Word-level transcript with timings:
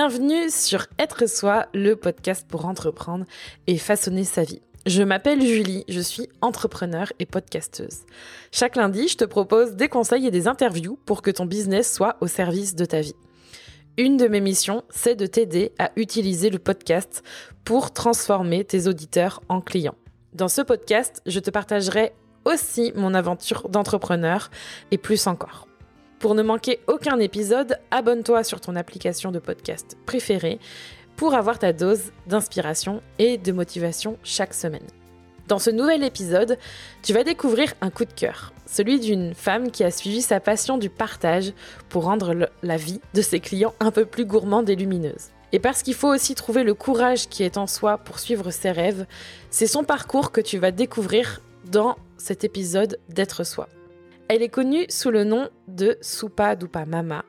Bienvenue 0.00 0.48
sur 0.48 0.86
Être 1.00 1.28
Soi, 1.28 1.66
le 1.74 1.96
podcast 1.96 2.46
pour 2.48 2.66
entreprendre 2.66 3.24
et 3.66 3.78
façonner 3.78 4.22
sa 4.22 4.44
vie. 4.44 4.62
Je 4.86 5.02
m'appelle 5.02 5.44
Julie, 5.44 5.84
je 5.88 5.98
suis 5.98 6.28
entrepreneur 6.40 7.12
et 7.18 7.26
podcasteuse. 7.26 8.06
Chaque 8.52 8.76
lundi, 8.76 9.08
je 9.08 9.16
te 9.16 9.24
propose 9.24 9.74
des 9.74 9.88
conseils 9.88 10.24
et 10.24 10.30
des 10.30 10.46
interviews 10.46 11.00
pour 11.04 11.20
que 11.20 11.32
ton 11.32 11.46
business 11.46 11.92
soit 11.92 12.16
au 12.20 12.28
service 12.28 12.76
de 12.76 12.84
ta 12.84 13.00
vie. 13.00 13.16
Une 13.96 14.16
de 14.16 14.28
mes 14.28 14.40
missions, 14.40 14.84
c'est 14.88 15.16
de 15.16 15.26
t'aider 15.26 15.72
à 15.80 15.90
utiliser 15.96 16.48
le 16.48 16.60
podcast 16.60 17.24
pour 17.64 17.92
transformer 17.92 18.64
tes 18.64 18.86
auditeurs 18.86 19.42
en 19.48 19.60
clients. 19.60 19.96
Dans 20.32 20.46
ce 20.46 20.62
podcast, 20.62 21.22
je 21.26 21.40
te 21.40 21.50
partagerai 21.50 22.12
aussi 22.44 22.92
mon 22.94 23.14
aventure 23.14 23.68
d'entrepreneur 23.68 24.52
et 24.92 24.98
plus 24.98 25.26
encore. 25.26 25.67
Pour 26.18 26.34
ne 26.34 26.42
manquer 26.42 26.80
aucun 26.88 27.20
épisode, 27.20 27.78
abonne-toi 27.92 28.42
sur 28.42 28.60
ton 28.60 28.74
application 28.74 29.30
de 29.30 29.38
podcast 29.38 29.96
préférée 30.04 30.58
pour 31.16 31.34
avoir 31.34 31.60
ta 31.60 31.72
dose 31.72 32.10
d'inspiration 32.26 33.02
et 33.20 33.38
de 33.38 33.52
motivation 33.52 34.18
chaque 34.24 34.54
semaine. 34.54 34.86
Dans 35.46 35.60
ce 35.60 35.70
nouvel 35.70 36.02
épisode, 36.02 36.58
tu 37.02 37.12
vas 37.12 37.22
découvrir 37.22 37.72
un 37.80 37.90
coup 37.90 38.04
de 38.04 38.12
cœur, 38.12 38.52
celui 38.66 38.98
d'une 38.98 39.32
femme 39.32 39.70
qui 39.70 39.84
a 39.84 39.92
suivi 39.92 40.20
sa 40.20 40.40
passion 40.40 40.76
du 40.76 40.90
partage 40.90 41.52
pour 41.88 42.04
rendre 42.04 42.50
la 42.64 42.76
vie 42.76 43.00
de 43.14 43.22
ses 43.22 43.38
clients 43.38 43.74
un 43.78 43.92
peu 43.92 44.04
plus 44.04 44.24
gourmande 44.24 44.68
et 44.68 44.76
lumineuse. 44.76 45.30
Et 45.52 45.60
parce 45.60 45.84
qu'il 45.84 45.94
faut 45.94 46.12
aussi 46.12 46.34
trouver 46.34 46.64
le 46.64 46.74
courage 46.74 47.28
qui 47.28 47.44
est 47.44 47.56
en 47.56 47.68
soi 47.68 47.96
pour 47.96 48.18
suivre 48.18 48.50
ses 48.50 48.72
rêves, 48.72 49.06
c'est 49.50 49.68
son 49.68 49.84
parcours 49.84 50.32
que 50.32 50.40
tu 50.40 50.58
vas 50.58 50.72
découvrir 50.72 51.40
dans 51.70 51.96
cet 52.18 52.42
épisode 52.42 52.98
d'être 53.08 53.44
soi. 53.44 53.68
Elle 54.28 54.42
est 54.42 54.50
connue 54.50 54.84
sous 54.90 55.10
le 55.10 55.24
nom 55.24 55.48
de 55.68 55.96
Soupa 56.02 56.54
Dupa 56.54 56.84
Mama 56.84 57.24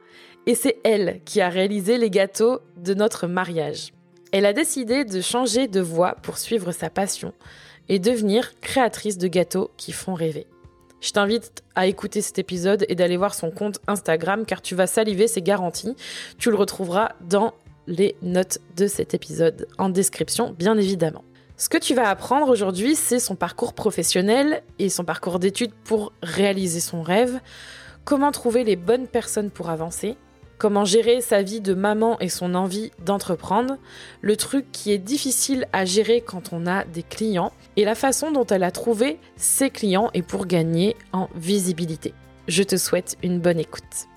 et 0.45 0.53
c'est 0.53 0.80
elle 0.83 1.22
qui 1.23 1.39
a 1.39 1.47
réalisé 1.47 1.97
les 1.97 2.09
gâteaux 2.09 2.59
de 2.75 2.94
notre 2.94 3.25
mariage. 3.25 3.94
Elle 4.33 4.45
a 4.45 4.52
décidé 4.52 5.06
de 5.06 5.22
changer 5.22 5.67
de 5.69 5.80
voie 5.80 6.16
pour 6.22 6.38
suivre 6.38 6.73
sa 6.73 6.89
passion 6.89 7.33
et 7.88 8.00
devenir 8.00 8.59
créatrice 8.59 9.17
de 9.17 9.30
gâteaux 9.30 9.72
qui 9.78 9.94
font 9.94 10.14
rêver. 10.14 10.45
Je 11.00 11.11
t'invite 11.11 11.64
à 11.73 11.88
écouter 11.88 12.19
cet 12.19 12.38
épisode 12.38 12.86
et 12.89 12.95
d'aller 12.95 13.16
voir 13.16 13.34
son 13.34 13.50
compte 13.50 13.80
Instagram 13.88 14.45
car 14.45 14.61
tu 14.61 14.75
vas 14.75 14.86
saliver, 14.86 15.30
c'est 15.30 15.41
garanti. 15.41 15.95
Tu 16.38 16.50
le 16.50 16.58
retrouveras 16.58 17.13
dans 17.22 17.53
les 17.88 18.17
notes 18.22 18.59
de 18.75 18.88
cet 18.88 19.13
épisode 19.13 19.67
en 19.78 19.88
description, 19.88 20.52
bien 20.52 20.78
évidemment. 20.78 21.23
Ce 21.59 21.67
que 21.67 21.77
tu 21.77 21.93
vas 21.93 22.09
apprendre 22.09 22.47
aujourd'hui, 22.47 22.95
c'est 22.95 23.19
son 23.19 23.35
parcours 23.35 23.73
professionnel 23.73 24.63
et 24.79 24.88
son 24.88 25.03
parcours 25.03 25.39
d'études 25.39 25.73
pour 25.83 26.13
réaliser 26.23 26.79
son 26.79 27.01
rêve, 27.01 27.41
comment 28.05 28.31
trouver 28.31 28.63
les 28.63 28.77
bonnes 28.77 29.07
personnes 29.07 29.51
pour 29.51 29.69
avancer, 29.69 30.16
comment 30.57 30.85
gérer 30.85 31.19
sa 31.19 31.41
vie 31.41 31.59
de 31.59 31.73
maman 31.73 32.17
et 32.21 32.29
son 32.29 32.55
envie 32.55 32.91
d'entreprendre, 33.03 33.77
le 34.21 34.38
truc 34.38 34.71
qui 34.71 34.93
est 34.93 34.97
difficile 34.97 35.67
à 35.73 35.83
gérer 35.83 36.21
quand 36.21 36.53
on 36.53 36.66
a 36.66 36.85
des 36.85 37.03
clients, 37.03 37.51
et 37.75 37.83
la 37.83 37.95
façon 37.95 38.31
dont 38.31 38.45
elle 38.45 38.63
a 38.63 38.71
trouvé 38.71 39.19
ses 39.35 39.69
clients 39.69 40.11
et 40.13 40.21
pour 40.21 40.45
gagner 40.45 40.95
en 41.11 41.27
visibilité. 41.35 42.13
Je 42.47 42.63
te 42.63 42.77
souhaite 42.77 43.17
une 43.21 43.41
bonne 43.41 43.59
écoute. 43.59 44.08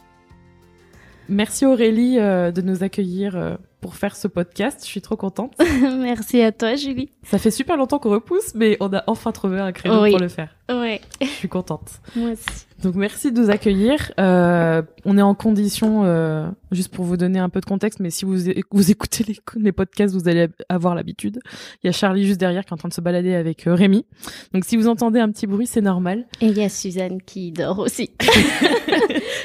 Merci 1.33 1.65
Aurélie 1.65 2.19
euh, 2.19 2.53
de 2.53 2.61
nous 2.61 2.83
accueillir 2.83 3.37
euh, 3.37 3.57
pour 3.81 3.97
faire 3.97 4.17
ce 4.17 4.29
podcast. 4.29 4.81
Je 4.83 4.87
suis 4.87 5.01
trop 5.01 5.17
contente. 5.17 5.55
Merci 5.99 6.43
à 6.43 6.53
toi, 6.53 6.75
Julie. 6.75 7.09
Ça 7.23 7.39
fait 7.39 7.51
super 7.51 7.79
longtemps 7.79 7.99
qu'on 7.99 8.11
repousse, 8.11 8.55
mais 8.55 8.77
on 8.81 8.93
a 8.93 9.03
enfin 9.07 9.33
trouvé 9.33 9.59
un 9.59 9.73
créneau 9.73 10.11
pour 10.11 10.19
le 10.19 10.29
faire. 10.29 10.55
Ouais. 10.71 11.01
Je 11.23 11.27
suis 11.27 11.49
contente. 11.49 12.01
Moi 12.15 12.33
aussi. 12.33 12.67
Donc 12.83 12.97
merci 12.97 13.31
de 13.31 13.41
nous 13.41 13.51
accueillir. 13.51 14.13
Euh, 14.19 14.83
on 15.05 15.17
est 15.17 15.23
en 15.23 15.35
condition, 15.35 16.05
euh, 16.05 16.49
juste 16.73 16.93
pour 16.93 17.05
vous 17.05 17.17
donner 17.17 17.39
un 17.39 17.49
peu 17.49 17.61
de 17.61 17.65
contexte, 17.65 18.01
mais 18.01 18.11
si 18.11 18.25
vous, 18.25 18.37
vous 18.73 18.91
écoutez 18.91 19.25
les, 19.25 19.37
les 19.57 19.73
podcasts, 19.73 20.15
vous 20.15 20.29
allez 20.29 20.49
avoir 20.69 20.97
l'habitude. 20.97 21.41
Il 21.83 21.87
y 21.87 21.89
a 21.89 21.93
Charlie 21.93 22.27
juste 22.27 22.41
derrière 22.41 22.65
qui 22.65 22.71
est 22.71 22.75
en 22.75 22.79
train 22.79 22.89
de 22.89 22.95
se 22.95 23.01
balader 23.01 23.35
avec 23.35 23.67
euh, 23.69 23.75
Rémi. 23.75 24.05
Donc 24.53 24.65
si 24.65 24.77
vous 24.77 24.89
entendez 24.89 25.21
un 25.21 25.31
petit 25.31 25.47
bruit, 25.47 25.67
c'est 25.67 25.81
normal. 25.81 26.27
Et 26.41 26.47
il 26.47 26.59
y 26.59 26.65
a 26.65 26.69
Suzanne 26.69 27.23
qui 27.23 27.53
dort 27.53 27.79
aussi. 27.79 28.11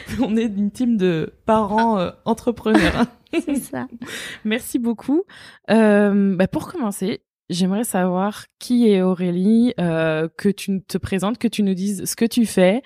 on 0.22 0.36
est 0.36 0.46
une 0.46 0.72
team 0.72 0.98
de 0.98 1.34
parents 1.46 2.00
euh, 2.00 2.12
entrepreneurs. 2.26 3.06
C'est 3.34 3.56
ça. 3.56 3.88
Merci 4.46 4.80
beaucoup. 4.80 5.24
Euh, 5.70 6.36
bah 6.36 6.48
pour 6.48 6.72
commencer, 6.72 7.22
j'aimerais 7.50 7.84
savoir 7.84 8.46
qui 8.60 8.90
est 8.90 9.02
Aurélie, 9.02 9.74
euh, 9.80 10.28
que 10.38 10.50
tu 10.50 10.82
te 10.82 10.98
présentes, 10.98 11.38
que 11.38 11.48
tu 11.48 11.64
nous 11.64 11.74
dises 11.74 12.06
ce 12.06 12.16
que 12.16 12.26
tu 12.26 12.46
fais, 12.46 12.82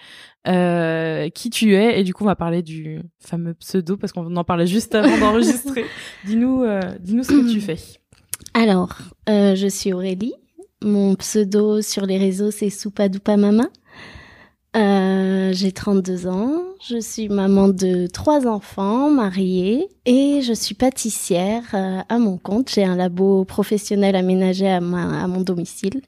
euh, 0.48 1.30
qui 1.30 1.50
tu 1.50 1.76
es, 1.76 2.00
et 2.00 2.04
du 2.04 2.14
coup 2.14 2.24
on 2.24 2.28
va 2.28 2.36
parler 2.36 2.62
du 2.62 3.02
fameux 3.20 3.54
pseudo 3.54 3.98
parce 3.98 4.14
qu'on 4.14 4.36
en 4.36 4.44
parlait 4.44 4.68
juste 4.68 4.96
avant 4.96 5.18
d'enregistrer. 5.20 5.86
dis-nous, 6.26 6.64
euh, 6.64 6.80
dis-nous 7.00 7.24
ce 7.24 7.30
que 7.30 7.52
tu 7.52 7.62
fais. 7.62 7.78
Alors, 8.54 8.98
je 9.28 9.68
suis 9.70 9.94
Aurélie. 9.94 10.34
Mon 10.84 11.14
pseudo 11.16 11.82
sur 11.82 12.06
les 12.06 12.18
réseaux 12.18 12.52
c'est 12.52 12.70
Soupadoupa 12.70 13.38
Mama. 13.38 13.70
Euh, 14.76 15.52
j'ai 15.54 15.74
32 15.74 16.28
ans, 16.28 16.64
je 16.82 16.98
suis 16.98 17.28
maman 17.28 17.68
de 17.68 18.08
trois 18.08 18.48
enfants, 18.48 19.12
mariée, 19.12 19.90
et 20.06 20.42
je 20.42 20.54
suis 20.54 20.76
pâtissière 20.76 21.64
euh, 21.74 22.00
à 22.08 22.20
mon 22.20 22.38
compte. 22.38 22.70
J'ai 22.70 22.86
un 22.86 22.96
labo 22.96 23.44
professionnel 23.44 24.16
aménagé 24.16 24.70
à, 24.70 24.80
ma, 24.80 25.24
à 25.24 25.28
mon 25.28 25.42
domicile 25.42 26.02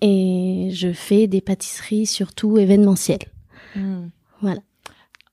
et 0.00 0.70
je 0.72 0.92
fais 0.92 1.26
des 1.26 1.40
pâtisseries 1.40 2.06
surtout 2.06 2.58
événementielles. 2.58 3.26
Hmm. 3.74 4.08
Voilà. 4.40 4.60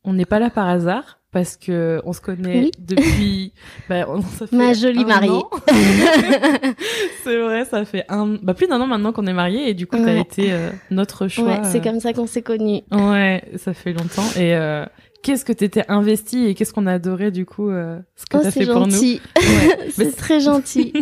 On 0.04 0.14
n'est 0.14 0.26
pas 0.26 0.40
là 0.40 0.50
par 0.50 0.68
hasard? 0.68 1.20
Parce 1.34 1.58
que 1.58 2.00
on 2.06 2.14
se 2.14 2.22
connaît 2.22 2.60
Oui. 2.62 2.72
depuis 2.80 3.52
bah, 3.90 4.06
on- 4.08 4.22
ça 4.22 4.48
fait 4.48 4.56
Ma 4.56 4.74
jolie 4.74 5.02
un 5.04 5.08
mariée. 5.08 5.42
c'est 7.24 7.38
vrai, 7.42 7.66
ça 7.66 7.84
fait 7.86 8.06
un 8.10 8.38
bah 8.42 8.54
plus 8.54 8.68
d'un 8.68 8.80
an 8.80 8.88
maintenant 8.88 9.12
qu'on 9.12 9.26
est 9.28 9.34
mariés 9.34 9.70
et 9.70 9.74
du 9.74 9.88
coup 9.88 9.98
t'as 9.98 10.04
Ouais. 10.14 10.22
été 10.22 10.52
euh, 10.54 10.70
notre 10.92 11.28
choix. 11.28 11.46
Ouais, 11.46 11.60
c'est 11.64 11.80
euh, 11.80 11.82
comme 11.92 12.00
ça 12.00 12.14
qu'on 12.14 12.28
s'est 12.28 12.42
connus. 12.42 12.82
Ouais, 12.92 13.44
ça 13.58 13.74
fait 13.74 13.94
longtemps 13.94 14.28
et 14.38 14.56
euh, 14.56 14.86
qu'est-ce 15.24 15.44
que 15.46 15.54
t'étais 15.54 15.84
investi 15.88 16.46
et 16.46 16.54
qu'est-ce 16.56 16.74
qu'on 16.74 16.86
a 16.88 16.94
adoré 16.94 17.32
du 17.32 17.46
coup 17.46 17.70
euh, 17.70 18.00
ce 18.16 18.26
que 18.26 18.38
Oh, 18.38 18.42
t'as 18.44 18.52
fait 18.52 18.66
pour 18.66 18.88
nous? 18.88 18.94
Ouais. 19.36 19.90
C'est 19.92 20.16
très 20.16 20.40
gentil. 20.40 20.94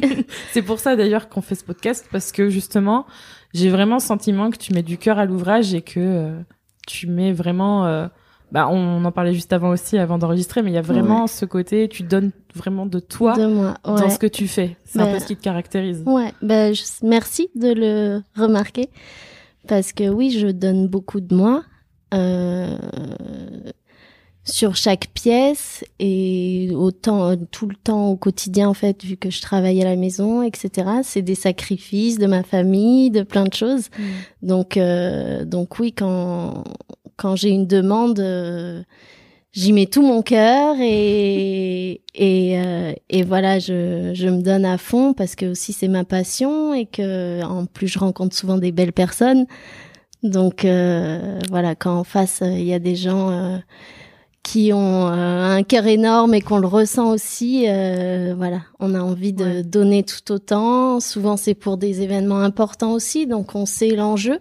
C'est 0.51 0.61
pour 0.61 0.79
ça 0.79 0.95
d'ailleurs 0.95 1.29
qu'on 1.29 1.41
fait 1.41 1.55
ce 1.55 1.63
podcast 1.63 2.07
parce 2.11 2.31
que 2.31 2.49
justement, 2.49 3.05
j'ai 3.53 3.69
vraiment 3.69 3.95
le 3.95 4.01
sentiment 4.01 4.49
que 4.49 4.57
tu 4.57 4.73
mets 4.73 4.83
du 4.83 4.97
cœur 4.97 5.19
à 5.19 5.25
l'ouvrage 5.25 5.73
et 5.73 5.81
que 5.81 5.99
euh, 5.99 6.39
tu 6.87 7.07
mets 7.07 7.31
vraiment. 7.33 7.85
euh, 7.85 8.07
bah, 8.51 8.67
on 8.69 9.03
en 9.05 9.11
parlait 9.11 9.33
juste 9.33 9.53
avant 9.53 9.69
aussi, 9.69 9.97
avant 9.97 10.17
d'enregistrer, 10.17 10.61
mais 10.61 10.71
il 10.71 10.73
y 10.73 10.77
a 10.77 10.81
vraiment 10.81 11.27
ce 11.27 11.45
côté, 11.45 11.87
tu 11.87 12.03
donnes 12.03 12.31
vraiment 12.55 12.85
de 12.85 12.99
toi 12.99 13.35
de 13.37 13.45
moi. 13.47 13.75
dans 13.85 14.09
ce 14.09 14.19
que 14.19 14.27
tu 14.27 14.47
fais. 14.47 14.77
C'est 14.85 14.99
un 14.99 15.05
Bah, 15.05 15.13
peu 15.13 15.19
ce 15.19 15.25
qui 15.25 15.37
te 15.37 15.41
caractérise. 15.43 16.03
Ouais, 16.05 16.31
je- 16.41 17.05
merci 17.07 17.49
de 17.55 17.73
le 17.73 18.21
remarquer 18.35 18.89
parce 19.67 19.93
que 19.93 20.09
oui, 20.09 20.31
je 20.31 20.47
donne 20.47 20.87
beaucoup 20.87 21.21
de 21.21 21.33
moi 21.35 21.63
euh, 22.13 22.75
sur 24.43 24.75
chaque 24.75 25.07
pièce 25.13 25.83
et 25.99 26.69
autant 26.73 27.35
tout 27.51 27.67
le 27.67 27.75
temps 27.75 28.09
au 28.09 28.15
quotidien 28.15 28.69
en 28.69 28.73
fait, 28.73 29.03
vu 29.03 29.15
que 29.17 29.29
je 29.29 29.41
travaille 29.41 29.81
à 29.81 29.85
la 29.85 29.95
maison, 29.95 30.41
etc. 30.41 30.89
C'est 31.03 31.21
des 31.21 31.35
sacrifices 31.35 32.17
de 32.17 32.25
ma 32.27 32.43
famille, 32.43 33.11
de 33.11 33.23
plein 33.23 33.45
de 33.45 33.53
choses. 33.53 33.89
Donc 34.41 34.77
euh, 34.77 35.45
donc 35.45 35.79
oui, 35.79 35.93
quand 35.93 36.63
quand 37.17 37.35
j'ai 37.35 37.49
une 37.49 37.67
demande. 37.67 38.19
euh, 38.19 38.81
J'y 39.53 39.73
mets 39.73 39.85
tout 39.85 40.01
mon 40.01 40.21
cœur 40.21 40.77
et 40.79 41.99
et 42.15 42.57
euh, 42.57 42.93
et 43.09 43.23
voilà, 43.23 43.59
je 43.59 44.11
je 44.13 44.27
me 44.29 44.41
donne 44.41 44.63
à 44.63 44.77
fond 44.77 45.13
parce 45.13 45.35
que 45.35 45.45
aussi 45.47 45.73
c'est 45.73 45.89
ma 45.89 46.05
passion 46.05 46.73
et 46.73 46.85
que 46.85 47.43
en 47.43 47.65
plus 47.65 47.89
je 47.89 47.99
rencontre 47.99 48.33
souvent 48.33 48.57
des 48.57 48.71
belles 48.71 48.93
personnes. 48.93 49.45
Donc 50.23 50.63
euh, 50.65 51.39
voilà, 51.49 51.75
quand 51.75 51.97
en 51.99 52.03
face 52.05 52.41
euh, 52.41 52.49
il 52.49 52.63
y 52.65 52.73
a 52.73 52.79
des 52.79 52.95
gens 52.95 53.29
euh, 53.31 53.57
qui 54.43 54.73
ont 54.73 55.07
euh, 55.07 55.55
un 55.57 55.63
cœur 55.63 55.85
énorme 55.87 56.33
et 56.33 56.41
qu'on 56.41 56.57
le 56.57 56.67
ressent 56.67 57.11
aussi, 57.11 57.65
euh, 57.67 58.33
voilà, 58.35 58.61
on 58.79 58.95
a 58.95 58.99
envie 58.99 59.33
de 59.33 59.43
Ouais. 59.45 59.63
donner 59.63 60.03
tout 60.03 60.31
autant. 60.31 60.99
Souvent 60.99 61.37
c'est 61.37 61.53
pour 61.53 61.77
des 61.77 62.01
événements 62.01 62.39
importants 62.41 62.91
aussi, 62.93 63.27
donc 63.27 63.53
on 63.55 63.65
sait 63.65 63.89
l'enjeu. 63.95 64.39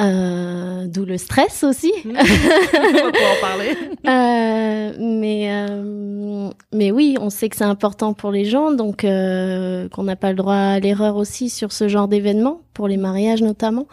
Euh, 0.00 0.86
D'où 0.86 1.04
le 1.04 1.18
stress 1.18 1.64
aussi. 1.64 1.92
on 2.04 2.12
va 2.12 2.22
pouvoir 2.22 3.32
en 3.36 3.40
parler. 3.40 3.70
Euh, 4.08 4.92
mais 5.00 5.48
euh, 5.50 6.50
mais 6.72 6.92
oui, 6.92 7.16
on 7.20 7.28
sait 7.30 7.48
que 7.48 7.56
c'est 7.56 7.64
important 7.64 8.14
pour 8.14 8.30
les 8.30 8.44
gens, 8.44 8.70
donc 8.70 9.04
euh, 9.04 9.88
qu'on 9.88 10.04
n'a 10.04 10.16
pas 10.16 10.30
le 10.30 10.36
droit 10.36 10.54
à 10.54 10.78
l'erreur 10.78 11.16
aussi 11.16 11.50
sur 11.50 11.72
ce 11.72 11.88
genre 11.88 12.08
d'événement, 12.08 12.60
pour 12.74 12.86
les 12.88 12.96
mariages 12.96 13.42
notamment. 13.42 13.86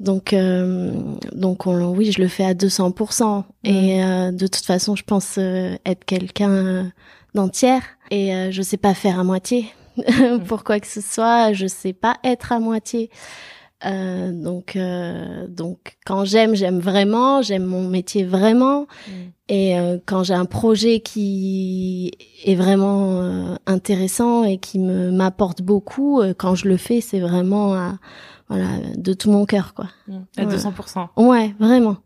Donc 0.00 0.32
euh, 0.32 0.92
donc 1.32 1.66
on, 1.66 1.90
oui, 1.94 2.10
je 2.10 2.20
le 2.20 2.28
fais 2.28 2.44
à 2.44 2.54
200%. 2.54 3.44
Et 3.64 4.02
euh, 4.02 4.32
de 4.32 4.46
toute 4.46 4.64
façon, 4.64 4.96
je 4.96 5.04
pense 5.04 5.36
euh, 5.38 5.76
être 5.84 6.04
quelqu'un 6.04 6.90
d'entière 7.34 7.82
et 8.10 8.34
euh, 8.34 8.50
je 8.50 8.62
sais 8.62 8.78
pas 8.78 8.94
faire 8.94 9.18
à 9.18 9.24
moitié. 9.24 9.66
pour 10.48 10.64
quoi 10.64 10.80
que 10.80 10.86
ce 10.86 11.00
soit, 11.00 11.52
je 11.52 11.66
sais 11.66 11.92
pas 11.92 12.16
être 12.24 12.52
à 12.52 12.60
moitié. 12.60 13.10
Euh, 13.86 14.32
donc, 14.32 14.76
euh, 14.76 15.46
donc 15.48 15.96
quand 16.04 16.24
j'aime, 16.24 16.54
j'aime 16.54 16.80
vraiment, 16.80 17.40
j'aime 17.42 17.64
mon 17.64 17.88
métier 17.88 18.24
vraiment. 18.24 18.82
Mm. 19.08 19.12
Et 19.48 19.78
euh, 19.78 19.98
quand 20.06 20.22
j'ai 20.22 20.34
un 20.34 20.44
projet 20.44 21.00
qui 21.00 22.12
est 22.44 22.54
vraiment 22.54 23.20
euh, 23.20 23.56
intéressant 23.66 24.44
et 24.44 24.58
qui 24.58 24.78
me 24.78 25.10
m'apporte 25.10 25.62
beaucoup, 25.62 26.20
euh, 26.20 26.34
quand 26.36 26.54
je 26.54 26.68
le 26.68 26.76
fais, 26.76 27.00
c'est 27.00 27.20
vraiment 27.20 27.74
à- 27.74 27.98
voilà 28.50 28.66
de 28.96 29.12
tout 29.14 29.30
mon 29.30 29.46
cœur, 29.46 29.72
quoi. 29.74 29.86
Mm. 30.08 30.18
À 30.36 30.44
Ouais. 30.44 30.56
200%. 30.56 31.08
Ouais, 31.16 31.54
vraiment. 31.58 31.96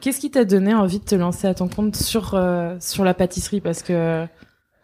Qu'est-ce 0.00 0.18
qui 0.20 0.30
t'a 0.30 0.44
donné 0.44 0.74
envie 0.74 0.98
de 0.98 1.04
te 1.04 1.14
lancer 1.14 1.46
à 1.46 1.54
ton 1.54 1.68
compte 1.68 1.94
sur, 1.96 2.34
euh, 2.34 2.76
sur 2.80 3.04
la 3.04 3.14
pâtisserie? 3.14 3.60
Parce 3.60 3.82
que. 3.82 4.26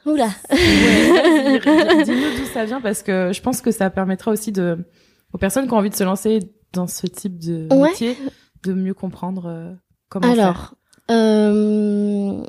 Oula. 0.05 0.29
Ouais, 0.51 2.05
dis-nous 2.05 2.37
d'où 2.39 2.45
ça 2.53 2.65
vient 2.65 2.81
parce 2.81 3.03
que 3.03 3.33
je 3.33 3.41
pense 3.43 3.61
que 3.61 3.71
ça 3.71 3.91
permettra 3.91 4.31
aussi 4.31 4.53
de, 4.53 4.79
aux 5.33 5.39
personnes 5.39 5.67
qui 5.67 5.73
ont 5.73 5.79
envie 5.79 5.91
de 5.91 5.95
se 5.97 6.05
lancer 6.05 6.41
dans 6.73 6.87
ce 6.87 7.07
type 7.07 7.39
de 7.39 7.67
Ouais. 7.75 7.89
métier 7.91 8.17
de 8.65 8.73
mieux 8.73 8.95
comprendre 8.95 9.47
euh, 9.47 9.73
comment 10.09 10.33
faire. 10.35 10.45
Alors, 10.45 10.75
euh, 11.11 12.43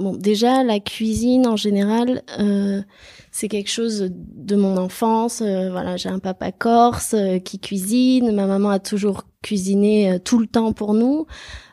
bon, 0.00 0.16
déjà 0.16 0.64
la 0.64 0.80
cuisine 0.80 1.46
en 1.46 1.56
général, 1.56 2.22
euh, 2.38 2.82
c'est 3.30 3.48
quelque 3.48 3.70
chose 3.70 4.10
de 4.10 4.56
mon 4.56 4.76
enfance. 4.76 5.42
euh, 5.42 5.70
voilà, 5.70 5.96
j'ai 5.96 6.08
un 6.08 6.18
papa 6.18 6.50
corse 6.52 7.14
euh, 7.14 7.38
qui 7.38 7.58
cuisine. 7.58 8.32
Ma 8.32 8.46
maman 8.46 8.70
a 8.70 8.78
toujours 8.78 9.24
cuisiné 9.42 10.12
euh, 10.12 10.18
tout 10.18 10.38
le 10.38 10.46
temps 10.46 10.72
pour 10.72 10.94
nous. 10.94 11.26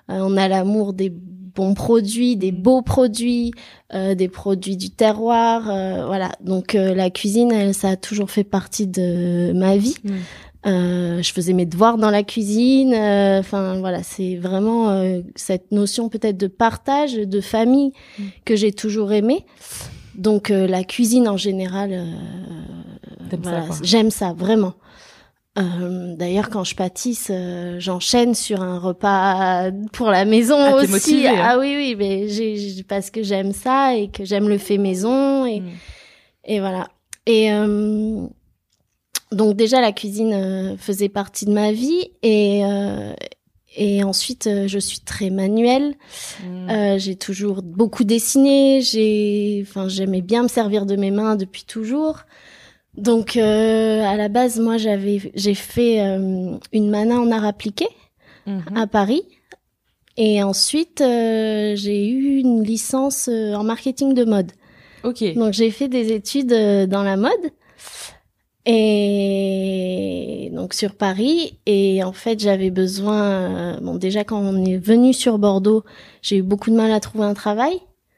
Euh, 0.10 0.20
on 0.22 0.38
a 0.38 0.48
l'amour 0.48 0.94
des 0.94 1.10
bons 1.10 1.74
produits, 1.74 2.36
des 2.38 2.52
beaux 2.52 2.84
produits, 2.84 3.52
euh, 3.94 4.14
des 4.14 4.28
produits 4.28 4.78
du 4.78 4.92
terroir. 4.92 5.70
euh, 5.70 6.06
voilà, 6.06 6.32
donc 6.42 6.76
euh, 6.76 6.94
la 6.94 7.10
cuisine, 7.10 7.52
elle, 7.52 7.74
ça 7.74 7.90
a 7.90 7.96
toujours 7.96 8.30
fait 8.30 8.44
partie 8.44 8.86
de 8.86 9.52
ma 9.56 9.76
vie. 9.76 9.96
Mm. 10.04 10.12
Euh, 10.66 11.22
je 11.22 11.32
faisais 11.32 11.54
mes 11.54 11.66
devoirs 11.66 11.98
dans 11.98 12.10
la 12.10 12.24
cuisine. 12.24 12.94
euh, 12.94 13.40
Enfin 13.40 13.80
voilà, 13.80 14.04
c'est 14.04 14.36
vraiment 14.38 14.90
euh, 14.90 15.22
cette 15.36 15.72
notion 15.72 16.10
peut-être 16.10 16.38
de 16.38 16.48
partage, 16.48 17.14
de 17.14 17.42
famille 17.42 17.92
Mm. 18.20 18.24
que 18.46 18.56
j'ai 18.56 18.72
toujours 18.74 19.12
aimé. 19.14 19.46
Donc 20.16 20.50
la 20.50 20.84
cuisine 20.84 21.28
en 21.28 21.38
général, 21.38 22.04
voilà, 23.44 23.66
j'aime 23.84 24.10
ça 24.10 24.34
vraiment. 24.34 24.74
D'ailleurs, 25.56 26.50
quand 26.50 26.64
je 26.64 26.76
pâtisse, 26.76 27.32
j'enchaîne 27.80 28.34
sur 28.36 28.62
un 28.64 28.78
repas 28.80 29.72
pour 29.94 30.10
la 30.10 30.26
maison 30.26 30.56
Ah, 30.60 30.76
aussi. 30.76 30.92
motivée, 30.92 31.28
hein. 31.30 31.36
Ah 31.44 31.58
oui, 31.60 31.76
oui, 31.78 31.96
mais 31.98 32.28
parce 32.88 33.10
que 33.12 33.22
j'aime 33.24 33.54
ça 33.54 33.96
et 33.96 34.10
que 34.10 34.26
j'aime 34.26 34.50
le 34.50 34.58
fait 34.58 34.78
maison 34.80 35.46
et 35.46 35.60
Mm. 35.62 35.66
et 36.46 36.60
voilà. 36.60 36.88
Et 37.28 37.50
donc 39.32 39.56
déjà 39.56 39.82
la 39.82 39.92
cuisine 39.92 40.34
euh, 40.34 40.78
faisait 40.78 41.10
partie 41.10 41.46
de 41.46 41.52
ma 41.52 41.72
vie 41.72 42.12
et 42.24 42.64
euh, 42.66 43.14
et 43.76 44.04
ensuite 44.04 44.48
euh, 44.48 44.68
je 44.68 44.80
suis 44.80 45.00
très 45.02 45.30
manuelle. 45.30 45.96
Mm. 46.44 46.70
Euh, 46.70 46.98
j'ai 46.98 47.16
toujours 47.16 47.62
beaucoup 47.62 48.04
dessiné. 48.04 48.82
J'ai, 48.82 49.64
enfin 49.68 49.88
j'aimais 49.88 50.22
bien 50.22 50.44
me 50.44 50.48
servir 50.48 50.86
de 50.86 50.96
mes 50.96 51.12
mains 51.12 51.36
depuis 51.36 51.64
toujours. 51.66 52.20
Donc 52.98 53.38
euh, 53.38 54.02
à 54.04 54.16
la 54.16 54.28
base 54.30 54.60
moi 54.60 54.78
j'avais 54.78 55.32
j'ai 55.36 55.54
fait 55.54 56.02
euh, 56.02 56.56
une 56.74 56.90
mana 56.90 57.20
en 57.20 57.32
art 57.32 57.46
appliqué 57.46 57.88
Mhm. 58.48 58.78
à 58.78 58.88
Paris. 58.88 59.24
Et 60.16 60.42
ensuite, 60.42 61.02
euh, 61.02 61.76
j'ai 61.76 62.08
eu 62.08 62.38
une 62.40 62.64
licence 62.64 63.28
en 63.28 63.64
marketing 63.64 64.14
de 64.16 64.24
mode. 64.24 64.52
Ok. 65.04 65.22
Donc 65.36 65.52
j'ai 65.54 65.70
fait 65.70 65.90
des 65.90 66.14
études 66.14 66.48
dans 66.90 67.04
la 67.04 67.18
mode 67.18 67.52
et 68.70 70.50
donc 70.54 70.74
sur 70.74 70.96
Paris 70.96 71.58
et 71.66 72.04
en 72.04 72.12
fait 72.14 72.40
j'avais 72.40 72.70
besoin 72.70 73.22
euh, 73.24 73.80
bon 73.82 73.96
déjà 73.96 74.24
quand 74.24 74.40
on 74.40 74.66
est 74.66 74.78
venu 74.78 75.14
sur 75.14 75.38
Bordeaux 75.40 75.84
j'ai 76.22 76.38
eu 76.38 76.42
beaucoup 76.44 76.70
de 76.70 76.76
mal 76.76 76.92
à 76.92 77.00
trouver 77.00 77.26
un 77.26 77.34
travail 77.34 77.74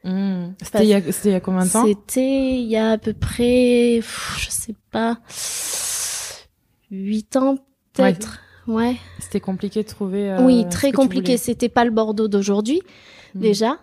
Mm. 0.05 0.53
C'était 0.63 0.83
il 0.83 0.87
y 0.87 0.93
a, 0.93 1.01
c'était 1.11 1.27
il 1.27 1.31
y 1.33 1.35
a 1.35 1.41
combien 1.41 1.65
de 1.65 1.69
temps? 1.69 1.85
C'était 1.85 2.53
il 2.61 2.69
y 2.69 2.77
a 2.77 2.91
à 2.91 2.97
peu 2.97 3.11
près 3.11 3.95
pff, 3.97 4.37
je 4.39 4.49
sais 4.49 4.73
pas 4.91 5.17
huit 6.89 7.35
ans 7.35 7.57
peut-être 7.93 8.39
ouais, 8.67 8.95
C'était 9.19 9.41
compliqué 9.41 9.83
de 9.83 9.87
trouver. 9.89 10.31
euh, 10.31 10.41
oui 10.45 10.65
très 10.69 10.93
compliqué 10.93 11.35
c'était 11.35 11.67
pas 11.67 11.83
le 11.83 11.91
Bordeaux 11.91 12.29
d'aujourd'hui 12.29 12.81
Mm. 13.35 13.39
déjà. 13.41 13.77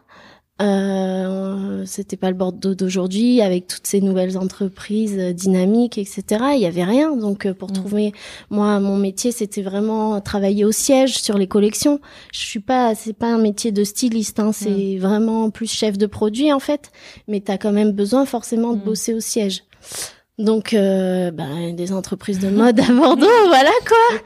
Euh, 0.62 1.84
c'était 1.86 2.16
pas 2.16 2.30
le 2.30 2.36
Bordeaux 2.36 2.74
d'aujourd'hui 2.74 3.40
avec 3.42 3.66
toutes 3.66 3.86
ces 3.86 4.00
nouvelles 4.00 4.38
entreprises 4.38 5.16
euh, 5.18 5.32
dynamiques, 5.32 5.98
etc. 5.98 6.24
Il 6.54 6.60
y 6.60 6.66
avait 6.66 6.84
rien. 6.84 7.14
Donc 7.16 7.44
euh, 7.46 7.52
pour 7.54 7.70
Mm. 7.70 7.74
trouver, 7.74 8.12
moi, 8.50 8.80
mon 8.80 8.96
métier, 8.96 9.32
c'était 9.32 9.62
vraiment 9.62 10.20
travailler 10.20 10.64
au 10.64 10.72
siège 10.72 11.18
sur 11.20 11.36
les 11.36 11.46
collections. 11.46 12.00
Je 12.32 12.40
suis 12.40 12.60
pas, 12.60 12.94
c'est 12.94 13.12
pas 13.12 13.26
un 13.26 13.38
métier 13.38 13.70
de 13.72 13.84
styliste. 13.84 14.40
Hein, 14.40 14.52
c'est 14.52 14.96
vraiment 14.98 15.50
plus 15.50 15.70
chef 15.70 15.98
de 15.98 16.06
produit 16.06 16.52
en 16.52 16.60
fait. 16.60 16.90
Mais 17.28 17.40
t'as 17.40 17.58
quand 17.58 17.72
même 17.72 17.92
besoin 17.92 18.24
forcément 18.24 18.72
de 18.72 18.78
Mm. 18.80 18.84
bosser 18.84 19.14
au 19.14 19.20
siège. 19.20 19.64
Donc, 20.38 20.74
euh, 20.74 21.30
ben, 21.30 21.74
des 21.74 21.92
entreprises 21.92 22.38
de 22.40 22.48
mode 22.48 22.78
à 22.80 22.92
Bordeaux, 22.92 23.26
voilà 23.46 23.70
quoi. 23.88 24.18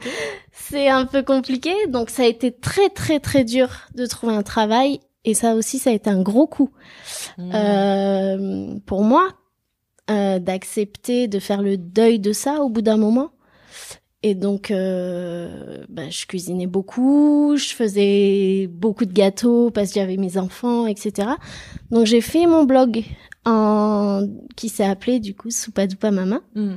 C'est 0.51 0.89
un 0.89 1.05
peu 1.05 1.23
compliqué. 1.23 1.71
Donc, 1.87 2.09
ça 2.09 2.23
a 2.23 2.25
été 2.25 2.51
très, 2.51 2.89
très, 2.89 3.19
très 3.19 3.43
dur 3.45 3.69
de 3.95 4.05
trouver 4.05 4.33
un 4.33 4.43
travail. 4.43 4.99
Et 5.25 5.33
ça 5.33 5.55
aussi, 5.55 5.77
ça 5.79 5.91
a 5.91 5.93
été 5.93 6.09
un 6.09 6.21
gros 6.21 6.47
coup 6.47 6.69
Mm. 7.37 7.51
euh, 7.53 8.75
pour 8.85 9.03
moi 9.03 9.29
euh, 10.09 10.39
d'accepter 10.39 11.27
de 11.27 11.39
faire 11.39 11.61
le 11.61 11.77
deuil 11.77 12.19
de 12.19 12.33
ça 12.33 12.61
au 12.61 12.69
bout 12.69 12.81
d'un 12.81 12.97
moment. 12.97 13.31
Et 14.23 14.35
donc, 14.35 14.69
euh, 14.69 15.83
ben, 15.89 16.11
je 16.11 16.25
cuisinais 16.27 16.67
beaucoup, 16.67 17.55
je 17.57 17.69
faisais 17.73 18.67
beaucoup 18.67 19.05
de 19.05 19.13
gâteaux 19.13 19.71
parce 19.71 19.89
que 19.89 19.95
j'avais 19.95 20.17
mes 20.17 20.37
enfants, 20.37 20.85
etc. 20.85 21.29
Donc, 21.89 22.05
j'ai 22.05 22.21
fait 22.21 22.45
mon 22.45 22.63
blog 22.65 23.03
en... 23.45 24.27
qui 24.55 24.69
s'est 24.69 24.83
appelé 24.85 25.19
du 25.19 25.33
coup 25.35 25.49
Soupadupa 25.49 26.11
Mama 26.11 26.41
Mm. 26.55 26.75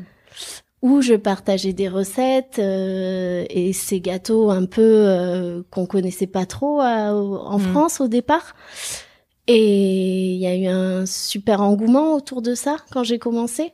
Où 0.84 1.00
je 1.00 1.14
partageais 1.14 1.72
des 1.72 1.88
recettes 1.88 2.58
euh, 2.58 3.46
et 3.48 3.72
ces 3.72 4.02
gâteaux 4.02 4.50
un 4.50 4.66
peu 4.66 4.82
euh, 4.82 5.62
qu'on 5.70 5.86
connaissait 5.86 6.26
pas 6.26 6.44
trop 6.44 6.82
euh, 6.82 7.10
en 7.10 7.58
Mm. 7.58 7.72
France 7.72 8.00
au 8.02 8.06
départ. 8.06 8.54
Et 9.46 10.34
il 10.34 10.38
y 10.40 10.46
a 10.46 10.54
eu 10.54 10.66
un 10.66 11.06
super 11.06 11.62
engouement 11.62 12.12
autour 12.14 12.42
de 12.42 12.54
ça 12.54 12.76
quand 12.92 13.02
j'ai 13.02 13.18
commencé. 13.18 13.72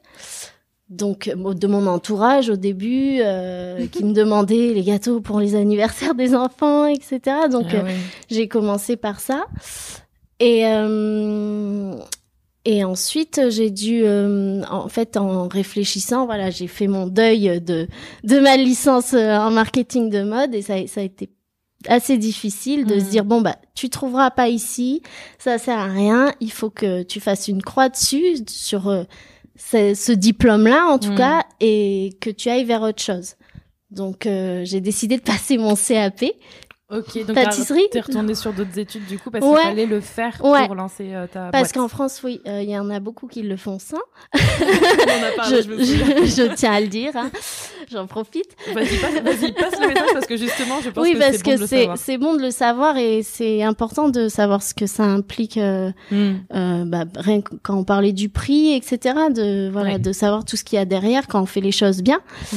Donc 0.89 1.29
de 1.37 1.67
mon 1.67 1.89
entourage 1.89 2.49
au 2.49 2.57
début, 2.57 3.19
euh, 3.21 3.87
qui 3.93 4.05
me 4.05 4.13
demandait 4.13 4.73
les 4.73 4.83
gâteaux 4.85 5.21
pour 5.21 5.41
les 5.41 5.57
anniversaires 5.57 6.15
des 6.15 6.37
enfants, 6.37 6.87
etc. 6.87 7.21
Donc 7.51 7.67
Ah 7.73 7.83
ouais. 7.83 7.97
j'ai 8.31 8.47
commencé 8.47 8.97
par 8.97 9.19
ça. 9.19 9.47
Et, 10.39 10.63
et 12.65 12.85
ensuite, 12.85 13.41
j'ai 13.51 13.71
dû, 13.71 14.03
euh, 14.05 14.63
en 14.71 14.89
fait, 14.89 15.17
en 15.17 15.49
réfléchissant, 15.49 16.27
voilà, 16.27 16.51
j'ai 16.51 16.67
fait 16.67 16.87
mon 16.89 17.07
deuil 17.07 17.61
de, 17.61 17.89
de 18.25 18.39
ma 18.39 18.57
licence 18.57 19.15
euh, 19.15 19.37
en 19.37 19.51
marketing 19.51 20.11
de 20.11 20.23
mode 20.23 20.55
et 20.55 20.63
ça, 20.63 20.75
a- 20.75 20.87
ça 20.87 21.01
a 21.01 21.05
été 21.05 21.31
assez 21.89 22.19
difficile 22.19 22.85
de 22.85 23.01
se 23.01 23.05
dire, 23.11 23.25
bon, 23.25 23.41
bah, 23.41 23.57
tu 23.75 23.89
trouveras 23.89 24.31
pas 24.31 24.49
ici, 24.51 25.01
ça 25.39 25.57
sert 25.57 25.79
à 25.79 25.87
rien, 25.87 26.35
il 26.41 26.53
faut 26.53 26.69
que 26.69 27.03
tu 27.03 27.21
fasses 27.21 27.49
une 27.49 27.63
croix 27.63 27.89
dessus, 27.89 28.37
sur 28.49 28.89
euh, 28.89 29.05
ce, 29.57 29.95
ce 29.95 30.13
diplôme-là, 30.13 30.87
en 30.89 30.99
tout 30.99 31.11
Mhm. 31.13 31.17
cas, 31.17 31.45
et 31.61 32.11
que 32.21 32.29
tu 32.29 32.51
ailles 32.51 32.65
vers 32.67 32.83
autre 32.83 33.03
chose. 33.03 33.37
Donc, 33.91 34.27
euh, 34.27 34.63
j'ai 34.65 34.81
décidé 34.83 35.17
de 35.17 35.23
passer 35.23 35.57
mon 35.59 35.75
CAP. 35.75 36.25
Ok, 36.93 37.25
donc 37.27 37.35
Pâtisserie 37.37 37.87
t'es 37.93 38.01
retourné 38.01 38.35
sur 38.35 38.53
d'autres 38.53 38.79
études 38.79 39.07
du 39.07 39.19
coup 39.19 39.31
parce 39.31 39.45
Ouais. 39.45 39.55
qu'il 39.61 39.69
fallait 39.69 39.87
le 39.87 40.01
faire 40.01 40.37
Ouais. 40.45 40.67
pour 40.67 40.75
lancer 40.75 41.15
euh, 41.15 41.27
ta 41.27 41.51
Parce 41.51 41.73
qu'en 41.73 41.87
France, 41.89 42.21
oui, 42.25 42.41
euh, 42.49 42.63
il 42.63 42.69
y 42.71 42.77
en 42.79 42.91
a 42.91 42.99
beaucoup 43.01 43.29
qui 43.29 43.43
le 43.43 43.57
font 43.57 43.79
sans. 43.79 43.99
Parlé, 45.37 45.63
je, 45.63 46.55
tiens 46.55 46.73
à 46.73 46.81
le 46.81 46.89
dire, 46.89 47.13
hein. 47.15 47.31
j'en 47.91 48.07
profite. 48.07 48.57
Vas-y, 48.75 48.99
passe, 49.53 49.81
le 49.81 49.89
message 49.89 50.09
parce 50.13 50.27
que 50.27 50.37
justement, 50.37 50.77
je 50.83 50.91
pense 50.91 51.03
Oui, 51.05 51.13
que 51.15 51.19
parce 51.19 51.37
c'est 51.37 51.43
bon 51.45 51.51
que 51.51 51.57
de 51.57 51.61
le 51.61 51.67
c'est 51.67 51.79
savoir. 51.81 51.99
c'est 51.99 52.19
bon 52.19 52.37
de 52.37 52.43
le 52.43 52.51
savoir 52.51 52.97
et 52.97 53.23
c'est 53.23 53.63
important 53.63 54.09
de 54.09 54.29
savoir 54.29 54.63
ce 54.63 54.75
que 54.75 54.87
ça 54.87 55.05
implique. 55.05 55.57
euh, 55.57 55.91
Mm. 56.11 56.33
euh, 56.55 56.85
bah, 56.87 57.05
rien 57.17 57.41
que 57.41 57.55
quand 57.63 57.77
on 57.77 57.85
parlait 57.85 58.13
du 58.13 58.29
prix, 58.29 58.75
etc. 58.75 59.15
De 59.35 59.69
voilà, 59.71 59.93
Ouais. 59.93 59.99
de 59.99 60.13
savoir 60.13 60.45
tout 60.45 60.57
ce 60.57 60.65
qu'il 60.65 60.77
y 60.77 60.83
a 60.83 60.85
derrière 60.85 61.27
quand 61.29 61.41
on 61.41 61.47
fait 61.47 61.61
les 61.61 61.73
choses 61.73 62.03
bien. 62.03 62.21
Mm. 62.53 62.57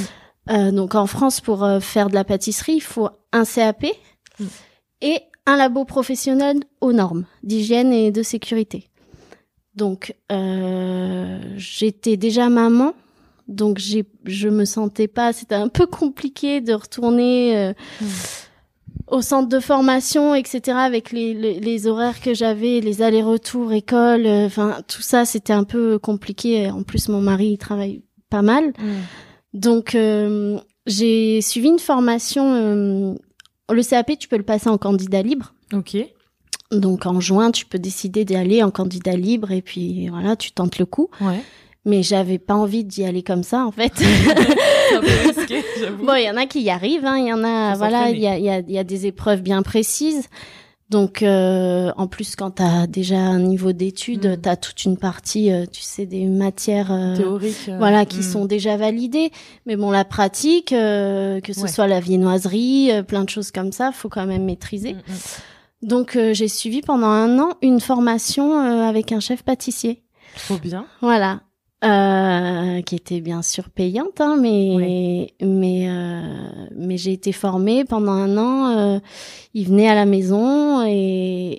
Euh, 0.50 0.72
donc 0.72 0.96
en 0.96 1.06
France, 1.08 1.40
pour 1.40 1.68
faire 1.82 2.10
de 2.10 2.16
la 2.16 2.24
pâtisserie, 2.24 2.74
il 2.76 2.82
faut 2.82 3.10
un 3.32 3.46
CAP 3.46 3.86
Mm. 4.40 4.46
et 5.02 5.20
un 5.46 5.58
labo 5.58 5.84
professionnel 5.86 6.60
aux 6.82 6.94
normes 6.94 7.26
d'hygiène 7.44 7.92
et 7.94 8.12
de 8.12 8.24
sécurité. 8.24 8.90
Donc 9.76 10.16
euh, 10.32 11.40
j'étais 11.58 12.18
déjà 12.18 12.50
maman. 12.50 12.94
Donc 13.50 13.78
j'ai, 13.78 14.06
je 14.26 14.48
me 14.48 14.64
sentais 14.66 15.08
pas, 15.10 15.34
c'était 15.34 15.56
un 15.56 15.68
peu 15.68 15.86
compliqué 15.86 16.62
de 16.62 16.74
retourner 16.74 17.58
euh, 17.58 17.74
Mm. 18.02 18.06
au 19.08 19.22
centre 19.22 19.50
de 19.50 19.60
formation, 19.60 20.34
etc. 20.34 20.78
Avec 20.80 21.12
les, 21.12 21.34
les, 21.34 21.60
les 21.60 21.88
horaires 21.88 22.22
que 22.22 22.34
j'avais, 22.34 22.80
les 22.80 23.02
allers-retours, 23.02 23.74
école, 23.74 24.26
euh, 24.26 24.46
enfin 24.46 24.78
tout 24.88 25.02
ça, 25.02 25.26
c'était 25.26 25.54
un 25.54 25.66
peu 25.66 26.00
compliqué. 26.00 26.70
En 26.72 26.84
plus, 26.84 27.10
mon 27.10 27.20
mari 27.22 27.50
il 27.54 27.58
travaille 27.58 28.02
pas 28.30 28.42
mal, 28.42 28.74
Mm. 28.80 29.60
donc 29.60 29.98
J'ai 30.86 31.42
suivi 31.42 31.68
une 31.70 31.80
formation. 31.80 33.16
Le 33.72 33.84
CAP, 33.84 34.18
tu 34.20 34.28
peux 34.28 34.38
le 34.38 34.44
passer 34.44 34.70
en 34.70 34.78
candidat 34.78 35.22
libre. 35.22 35.54
Ok. 35.74 35.98
Donc 36.72 37.06
en 37.06 37.20
juin, 37.20 37.52
tu 37.52 37.66
peux 37.66 37.80
décider 37.80 38.26
d'y 38.26 38.36
aller 38.36 38.64
en 38.64 38.72
candidat 38.72 39.16
libre 39.16 39.52
et 39.52 39.62
puis 39.62 40.10
voilà, 40.10 40.36
tu 40.36 40.52
tentes 40.52 40.80
le 40.80 40.86
coup. 40.86 41.10
Ouais. 41.22 41.42
Mais 41.86 42.02
j'avais 42.02 42.40
pas 42.40 42.56
envie 42.56 42.84
d'y 42.84 43.04
aller 43.06 43.24
comme 43.24 43.44
ça 43.44 43.66
en 43.66 43.72
fait. 43.72 43.94
C'est 43.96 44.96
un 44.96 45.02
peu 45.02 45.08
risqué, 45.28 45.64
bon, 46.04 46.16
il 46.16 46.26
y 46.26 46.30
en 46.30 46.38
a 46.38 46.46
qui 46.46 46.62
y 46.62 46.70
arrivent, 46.70 47.06
hein. 47.06 47.18
Il 47.18 47.28
y 47.28 47.34
en 47.34 47.44
a, 47.44 47.76
voilà, 47.76 48.06
s'entraîner. 48.06 48.18
il 48.18 48.24
y 48.24 48.28
a, 48.28 48.38
il 48.38 48.46
y, 48.46 48.50
a, 48.50 48.60
il 48.60 48.72
y 48.72 48.78
a 48.78 48.84
des 48.84 49.06
épreuves 49.06 49.42
bien 49.42 49.62
précises. 49.62 50.30
Donc 50.94 51.24
euh, 51.24 51.92
en 51.98 52.06
plus, 52.08 52.36
quand 52.36 52.52
tu 52.52 52.62
as 52.64 52.86
déjà 52.88 53.18
un 53.18 53.40
niveau 53.40 53.74
d'études, 53.74 54.28
Mm. 54.38 54.42
tu 54.42 54.50
as 54.50 54.56
toute 54.56 54.86
une 54.86 54.96
partie, 54.98 55.52
euh, 55.52 55.66
tu 55.66 55.82
sais, 55.82 56.06
des 56.06 56.26
matières. 56.26 56.92
euh, 56.92 57.18
Théorique. 57.18 57.68
euh, 57.68 57.78
voilà, 57.80 58.06
qui 58.06 58.20
hmm. 58.20 58.32
sont 58.34 58.46
déjà 58.46 58.78
validées. 58.78 59.32
Mais 59.66 59.76
bon, 59.76 59.90
la 59.90 60.06
pratique, 60.06 60.72
euh, 60.72 61.42
que 61.42 61.52
ce 61.52 61.62
Ouais. 61.62 61.68
soit 61.68 61.88
la 61.88 62.00
viennoiserie, 62.00 62.92
plein 63.08 63.24
de 63.24 63.30
choses 63.30 63.50
comme 63.52 63.72
ça, 63.72 63.92
faut 63.92 64.08
quand 64.10 64.26
même 64.28 64.46
maîtriser. 64.46 64.94
Mm, 64.94 64.98
mm. 64.98 65.88
Donc 65.88 66.18
j'ai 66.32 66.48
suivi 66.48 66.82
pendant 66.82 67.08
un 67.08 67.40
an 67.40 67.50
une 67.62 67.80
formation 67.82 68.62
euh, 68.62 68.88
avec 68.88 69.12
un 69.12 69.20
chef 69.20 69.44
pâtissier. 69.44 70.04
Trop 70.46 70.58
bien. 70.58 70.86
Voilà. 71.02 71.42
Euh, 71.84 72.82
qui 72.84 72.96
était 72.96 73.20
bien 73.20 73.42
sûr 73.42 73.70
payante, 73.70 74.22
hein, 74.22 74.38
mais 74.40 75.34
mais 75.42 75.90
euh, 75.90 76.22
mais 76.78 76.96
j'ai 76.98 77.12
été 77.12 77.34
formée 77.34 77.84
pendant 77.84 78.14
un 78.14 78.38
an. 78.38 78.78
euh, 78.78 79.00
il 79.54 79.68
venait 79.68 79.90
à 79.90 79.96
la 79.96 80.06
maison 80.06 80.86
et, 80.88 80.92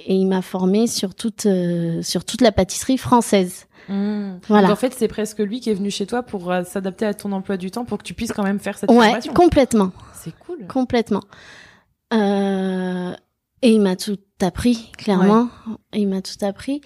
et 0.07 0.14
il 0.14 0.26
m'a 0.26 0.40
formée 0.40 0.87
sur 0.87 1.14
toute 1.14 1.45
euh, 1.45 2.00
sur 2.00 2.25
toute 2.25 2.40
la 2.40 2.52
pâtisserie 2.52 2.97
française. 2.97 3.66
Hmm. 3.90 4.38
Voilà. 4.49 4.69
Donc, 4.69 4.78
en 4.78 4.81
fait, 4.81 4.95
c'est 4.97 5.09
presque 5.09 5.40
lui 5.40 5.61
qui 5.61 5.69
est 5.69 5.75
venu 5.75 5.90
chez 5.90 6.07
toi 6.07 6.23
pour 6.23 6.50
euh, 6.50 6.64
s'adapter 6.64 7.04
à 7.04 7.12
ton 7.12 7.31
emploi 7.33 7.59
du 7.59 7.71
temps 7.71 7.85
pour 7.85 7.99
que 7.99 8.02
tu 8.04 8.14
puisses 8.14 8.33
quand 8.33 8.43
même 8.45 8.61
faire 8.61 8.78
cette 8.78 8.88
Ouais, 8.90 9.09
formation. 9.09 9.35
complètement. 9.35 9.93
C'est 10.14 10.33
cool. 10.47 10.66
Complètement. 10.69 11.21
Euh, 12.14 13.12
et 13.62 13.71
il 13.73 13.81
m'a 13.81 13.97
tout 13.97 14.16
appris, 14.40 14.90
clairement. 14.97 15.49
Il 15.93 16.09
m'a 16.09 16.23
tout 16.23 16.43
appris, 16.43 16.81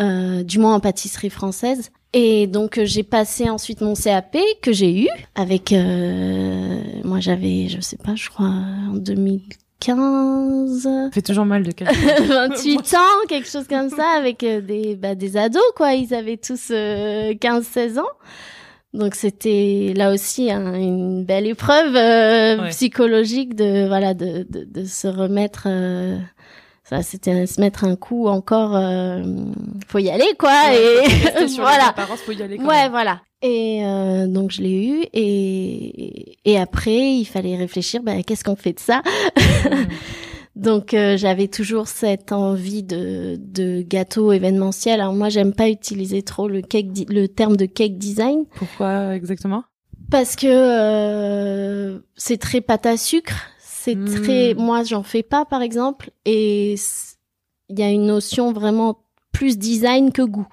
euh, 0.00 0.42
du 0.42 0.58
moins 0.58 0.74
en 0.74 0.80
pâtisserie 0.80 1.30
française. 1.30 1.90
Et 2.16 2.46
donc 2.46 2.78
euh, 2.78 2.84
j'ai 2.84 3.02
passé 3.02 3.50
ensuite 3.50 3.80
mon 3.80 3.94
CAP 3.94 4.36
que 4.62 4.72
j'ai 4.72 5.02
eu 5.02 5.08
avec 5.34 5.72
euh, 5.72 6.78
moi 7.02 7.18
j'avais 7.18 7.66
je 7.68 7.80
sais 7.80 7.96
pas 7.96 8.14
je 8.14 8.28
crois 8.30 8.46
en 8.46 8.94
2015 8.94 10.82
Ça 10.82 11.10
fait 11.12 11.22
toujours 11.22 11.44
mal 11.44 11.64
de 11.64 11.72
calculer. 11.72 12.12
28 12.28 12.94
ans 12.94 13.26
quelque 13.28 13.48
chose 13.48 13.66
comme 13.68 13.90
ça 13.90 14.06
avec 14.16 14.44
euh, 14.44 14.60
des 14.60 14.94
bah, 14.94 15.14
des 15.16 15.36
ados 15.36 15.62
quoi 15.76 15.94
ils 15.94 16.14
avaient 16.14 16.36
tous 16.36 16.68
15 16.68 17.66
16 17.66 17.98
ans 17.98 18.08
donc 18.92 19.16
c'était 19.16 19.92
là 19.96 20.12
aussi 20.12 20.52
hein, 20.52 20.74
une 20.74 21.24
belle 21.24 21.46
épreuve 21.48 21.96
euh, 21.96 22.62
Ouais. 22.62 22.68
psychologique 22.70 23.56
de 23.56 23.88
voilà 23.88 24.14
de 24.14 24.46
de, 24.48 24.62
de 24.64 24.84
se 24.84 25.08
remettre 25.08 25.64
euh, 25.66 26.16
ça 26.88 27.02
c'était 27.02 27.46
se 27.46 27.60
mettre 27.60 27.84
un 27.84 27.96
coup 27.96 28.26
encore 28.28 28.76
euh, 28.76 29.22
faut 29.88 29.98
y 29.98 30.10
aller 30.10 30.34
quoi 30.38 30.50
Ouais, 30.70 31.04
et 31.42 31.48
sur 31.48 31.62
voilà 31.62 31.94
faut 32.24 32.32
y 32.32 32.42
aller 32.42 32.56
quand 32.58 32.66
ouais 32.66 32.82
même. 32.84 32.90
voilà 32.90 33.20
et 33.42 33.84
euh, 33.84 34.26
donc 34.26 34.50
je 34.50 34.62
l'ai 34.62 34.86
eu 34.86 35.04
et 35.12 36.36
et 36.44 36.58
après 36.58 37.14
il 37.14 37.24
fallait 37.24 37.56
réfléchir 37.56 38.02
ben 38.02 38.22
qu'est-ce 38.22 38.44
qu'on 38.44 38.56
fait 38.56 38.72
de 38.74 38.80
ça? 38.80 39.02
Donc 40.56 40.94
euh, 40.94 41.16
j'avais 41.16 41.48
toujours 41.48 41.88
cette 41.88 42.30
envie 42.30 42.84
de, 42.84 43.36
de 43.40 43.82
gâteau 43.82 44.30
événementiel. 44.32 45.00
Alors 45.00 45.12
moi 45.12 45.28
j'aime 45.28 45.52
pas 45.52 45.68
utiliser 45.68 46.22
trop 46.22 46.46
le 46.46 46.62
cake 46.62 47.08
le 47.08 47.26
terme 47.26 47.56
de 47.56 47.66
cake 47.66 47.98
design 47.98 48.44
Pourquoi 48.54 49.16
exactement? 49.16 49.64
Parce 50.12 50.36
que 50.36 50.46
euh, 50.46 51.98
c'est 52.16 52.36
très 52.38 52.60
pâte 52.60 52.86
à 52.86 52.96
sucre. 52.96 53.34
C'est 53.84 53.94
Mm. 53.96 54.04
très 54.22 54.54
moi 54.54 54.82
j'en 54.84 55.02
fais 55.02 55.22
pas 55.22 55.44
par 55.44 55.60
exemple 55.62 56.10
et 56.24 56.74
il 57.68 57.78
y 57.78 57.82
a 57.82 57.90
une 57.90 58.06
notion 58.06 58.52
vraiment 58.52 58.98
plus 59.32 59.58
design 59.58 60.10
que 60.12 60.22
goût 60.22 60.46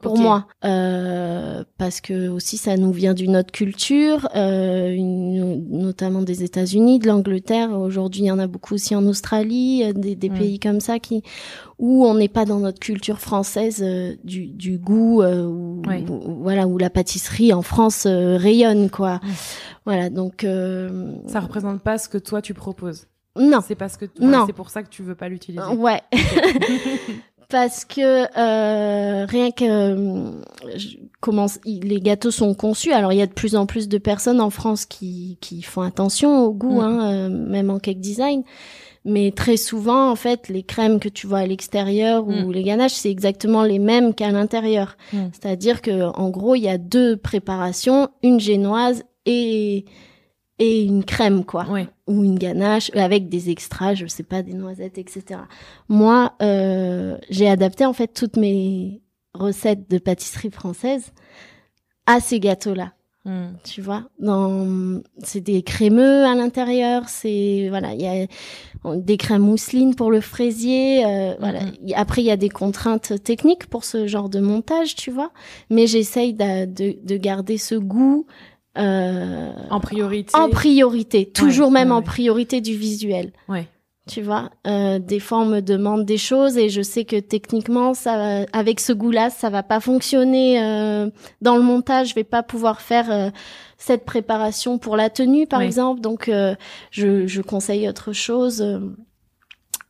pour 0.00 0.18
moi 0.18 0.46
euh, 0.64 1.62
parce 1.78 2.00
que 2.00 2.28
aussi 2.28 2.56
ça 2.56 2.76
nous 2.76 2.90
vient 2.92 3.14
d'une 3.14 3.36
autre 3.36 3.52
culture 3.52 4.28
euh, 4.34 4.90
une- 4.92 5.68
notamment 5.70 6.22
des 6.22 6.42
États-Unis 6.42 6.98
de 6.98 7.06
l'Angleterre 7.06 7.70
aujourd'hui 7.78 8.22
il 8.22 8.26
y 8.26 8.30
en 8.32 8.40
a 8.40 8.48
beaucoup 8.48 8.74
aussi 8.74 8.96
en 8.96 9.06
Australie 9.06 9.82
euh, 9.84 9.92
des, 9.92 10.16
des 10.16 10.28
Mm. 10.30 10.38
pays 10.38 10.58
comme 10.58 10.80
ça 10.80 10.98
qui 10.98 11.22
où 11.78 12.04
on 12.06 12.14
n'est 12.14 12.28
pas 12.28 12.44
dans 12.44 12.58
notre 12.60 12.80
culture 12.80 13.18
française 13.20 13.80
euh, 13.82 14.14
du, 14.24 14.46
du 14.46 14.78
goût 14.78 15.22
où, 15.22 15.82
Oui. 15.86 16.04
où- 16.08 16.42
voilà 16.42 16.66
où 16.66 16.78
la 16.78 16.90
pâtisserie 16.90 17.52
en 17.52 17.62
France 17.62 18.06
rayonne 18.06 18.88
quoi. 18.90 19.20
Voilà 19.84 20.10
donc 20.10 20.44
euh, 20.44 21.14
Ça 21.26 21.40
représente 21.40 21.80
pas 21.80 21.98
ce 21.98 22.08
que 22.08 22.18
toi 22.18 22.40
tu 22.42 22.54
proposes. 22.54 23.06
non 23.38 23.60
C'est 23.66 23.74
parce 23.74 23.96
que 23.96 24.06
Non. 24.20 24.44
c'est 24.46 24.52
pour 24.52 24.70
ça 24.70 24.82
que 24.82 24.88
tu 24.88 25.02
veux 25.02 25.14
pas 25.14 25.28
l'utiliser. 25.28 25.64
Ouais. 25.76 26.00
Parce 27.48 27.84
que 27.84 28.00
euh, 28.38 29.26
rien 29.26 29.50
que 29.50 29.64
euh, 29.64 30.40
je- 30.74 30.96
il- 31.66 31.80
les 31.86 32.00
gâteaux 32.00 32.30
sont 32.30 32.54
conçus. 32.54 32.92
Alors 32.92 33.12
il 33.12 33.18
y 33.18 33.22
a 33.22 33.26
de 33.26 33.32
plus 33.32 33.56
en 33.56 33.66
plus 33.66 33.88
de 33.88 33.98
personnes 33.98 34.40
en 34.40 34.48
France 34.48 34.86
qui 34.86 35.36
qui 35.42 35.60
font 35.60 35.82
attention 35.82 36.44
au 36.46 36.52
goût, 36.54 36.80
Mm. 36.80 36.84
hein, 36.84 37.12
euh, 37.12 37.28
même 37.28 37.68
en 37.68 37.78
cake 37.78 38.00
design. 38.00 38.42
Mais 39.04 39.32
très 39.32 39.56
souvent, 39.58 40.10
en 40.10 40.14
fait, 40.16 40.48
les 40.48 40.62
crèmes 40.62 40.98
que 41.00 41.08
tu 41.10 41.26
vois 41.26 41.40
à 41.40 41.46
l'extérieur 41.46 42.26
ou 42.26 42.30
Mm. 42.32 42.52
les 42.52 42.62
ganaches, 42.62 42.92
c'est 42.94 43.10
exactement 43.10 43.64
les 43.64 43.78
mêmes 43.80 44.14
qu'à 44.14 44.30
l'intérieur. 44.30 44.96
Mm. 45.12 45.18
C'est-à-dire 45.32 45.82
que 45.82 46.04
en 46.18 46.30
gros, 46.30 46.54
il 46.54 46.62
y 46.62 46.68
a 46.70 46.78
deux 46.78 47.18
préparations, 47.18 48.08
une 48.22 48.40
génoise 48.40 49.02
et 49.26 49.84
et 50.58 50.82
une 50.84 51.02
crème, 51.04 51.44
quoi 51.44 51.66
Ouais. 51.68 51.88
ou 52.06 52.22
une 52.22 52.38
ganache 52.38 52.90
avec 52.94 53.28
des 53.28 53.50
extras, 53.50 53.94
je 53.94 54.06
sais 54.06 54.22
pas, 54.22 54.42
des 54.42 54.52
noisettes, 54.54 54.96
etc. 54.98 55.40
Moi, 55.88 56.34
euh, 56.40 57.16
j'ai 57.30 57.48
adapté 57.48 57.84
en 57.84 57.92
fait 57.94 58.08
toutes 58.14 58.36
mes 58.36 59.00
recettes 59.34 59.90
de 59.90 59.98
pâtisserie 59.98 60.50
française 60.50 61.12
à 62.06 62.20
ces 62.20 62.38
gâteaux-là. 62.38 62.92
Hmm. 63.24 63.52
Tu 63.64 63.80
vois, 63.80 64.04
dans 64.18 65.00
c'est 65.22 65.40
des 65.40 65.62
crémeux 65.62 66.24
à 66.26 66.34
l'intérieur, 66.34 67.08
c'est 67.08 67.66
voilà, 67.68 67.94
il 67.94 68.02
y 68.02 68.06
a 68.08 68.26
des 68.96 69.16
crèmes 69.16 69.42
mousseline 69.42 69.94
pour 69.94 70.10
le 70.10 70.20
fraisier, 70.20 71.04
euh, 71.06 71.34
voilà. 71.38 71.60
Y- 71.84 71.94
Après, 71.94 72.20
il 72.22 72.24
y 72.26 72.32
a 72.32 72.36
des 72.36 72.48
contraintes 72.48 73.22
techniques 73.22 73.66
pour 73.66 73.84
ce 73.84 74.08
genre 74.08 74.28
de 74.28 74.40
montage, 74.40 74.96
tu 74.96 75.12
vois, 75.12 75.30
mais 75.70 75.86
j'essaye 75.86 76.34
de, 76.34 76.66
de 76.66 77.16
garder 77.16 77.58
ce 77.58 77.76
goût 77.76 78.26
euh, 78.78 79.52
En 79.70 79.80
priorité. 79.80 80.36
en 80.36 80.48
priorité, 80.48 81.26
toujours 81.26 81.70
même 81.70 81.88
ouais, 81.88 81.94
en 81.94 81.98
ouais. 81.98 82.04
priorité 82.04 82.60
du 82.60 82.74
visuel. 82.76 83.32
Ouais. 83.48 83.66
Tu 84.08 84.20
vois, 84.20 84.50
euh, 84.66 84.98
des 84.98 85.20
fois 85.20 85.38
on 85.38 85.46
me 85.46 85.60
demande 85.60 86.04
des 86.04 86.18
choses 86.18 86.58
et 86.58 86.70
je 86.70 86.82
sais 86.82 87.04
que 87.04 87.20
techniquement, 87.20 87.94
ça, 87.94 88.44
avec 88.52 88.80
ce 88.80 88.92
goût-là, 88.92 89.30
ça 89.30 89.48
va 89.48 89.62
pas 89.62 89.78
fonctionner 89.78 90.60
euh, 90.60 91.08
dans 91.40 91.54
le 91.56 91.62
montage. 91.62 92.08
Je 92.08 92.14
vais 92.16 92.24
pas 92.24 92.42
pouvoir 92.42 92.80
faire 92.80 93.12
euh, 93.12 93.30
cette 93.78 94.04
préparation 94.04 94.78
pour 94.78 94.96
la 94.96 95.08
tenue, 95.08 95.46
par 95.46 95.60
exemple. 95.60 96.00
Donc, 96.00 96.28
euh, 96.28 96.56
je, 96.90 97.28
je 97.28 97.42
conseille 97.42 97.88
autre 97.88 98.12
chose. 98.12 98.60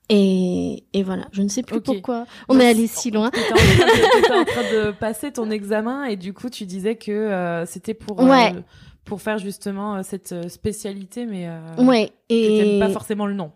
Et, 0.08 0.84
et 0.92 1.02
voilà, 1.02 1.26
je 1.32 1.42
ne 1.42 1.48
sais 1.48 1.62
plus 1.62 1.80
pourquoi 1.80 2.26
on 2.48 2.54
Donc, 2.54 2.62
est 2.62 2.66
allé 2.68 2.86
si 2.86 3.10
loin. 3.10 3.30
De- 3.30 4.20
t'étais 4.20 4.32
en 4.34 4.44
train 4.44 4.62
de 4.62 4.90
passer 5.00 5.32
ton 5.32 5.50
examen 5.50 6.04
et 6.04 6.16
du 6.16 6.32
coup 6.34 6.50
tu 6.50 6.64
disais 6.66 6.96
que 6.96 7.10
euh, 7.12 7.64
c'était 7.66 7.94
pour 7.94 8.20
euh, 8.20 8.50
pour 9.04 9.20
faire 9.22 9.38
justement 9.38 9.96
euh, 9.96 10.00
cette 10.02 10.48
spécialité 10.50 11.24
mais 11.26 11.48
Ouais, 11.78 12.10
et 12.28 12.78
pas 12.80 12.88
forcément 12.90 13.26
le 13.26 13.34
nom. 13.34 13.52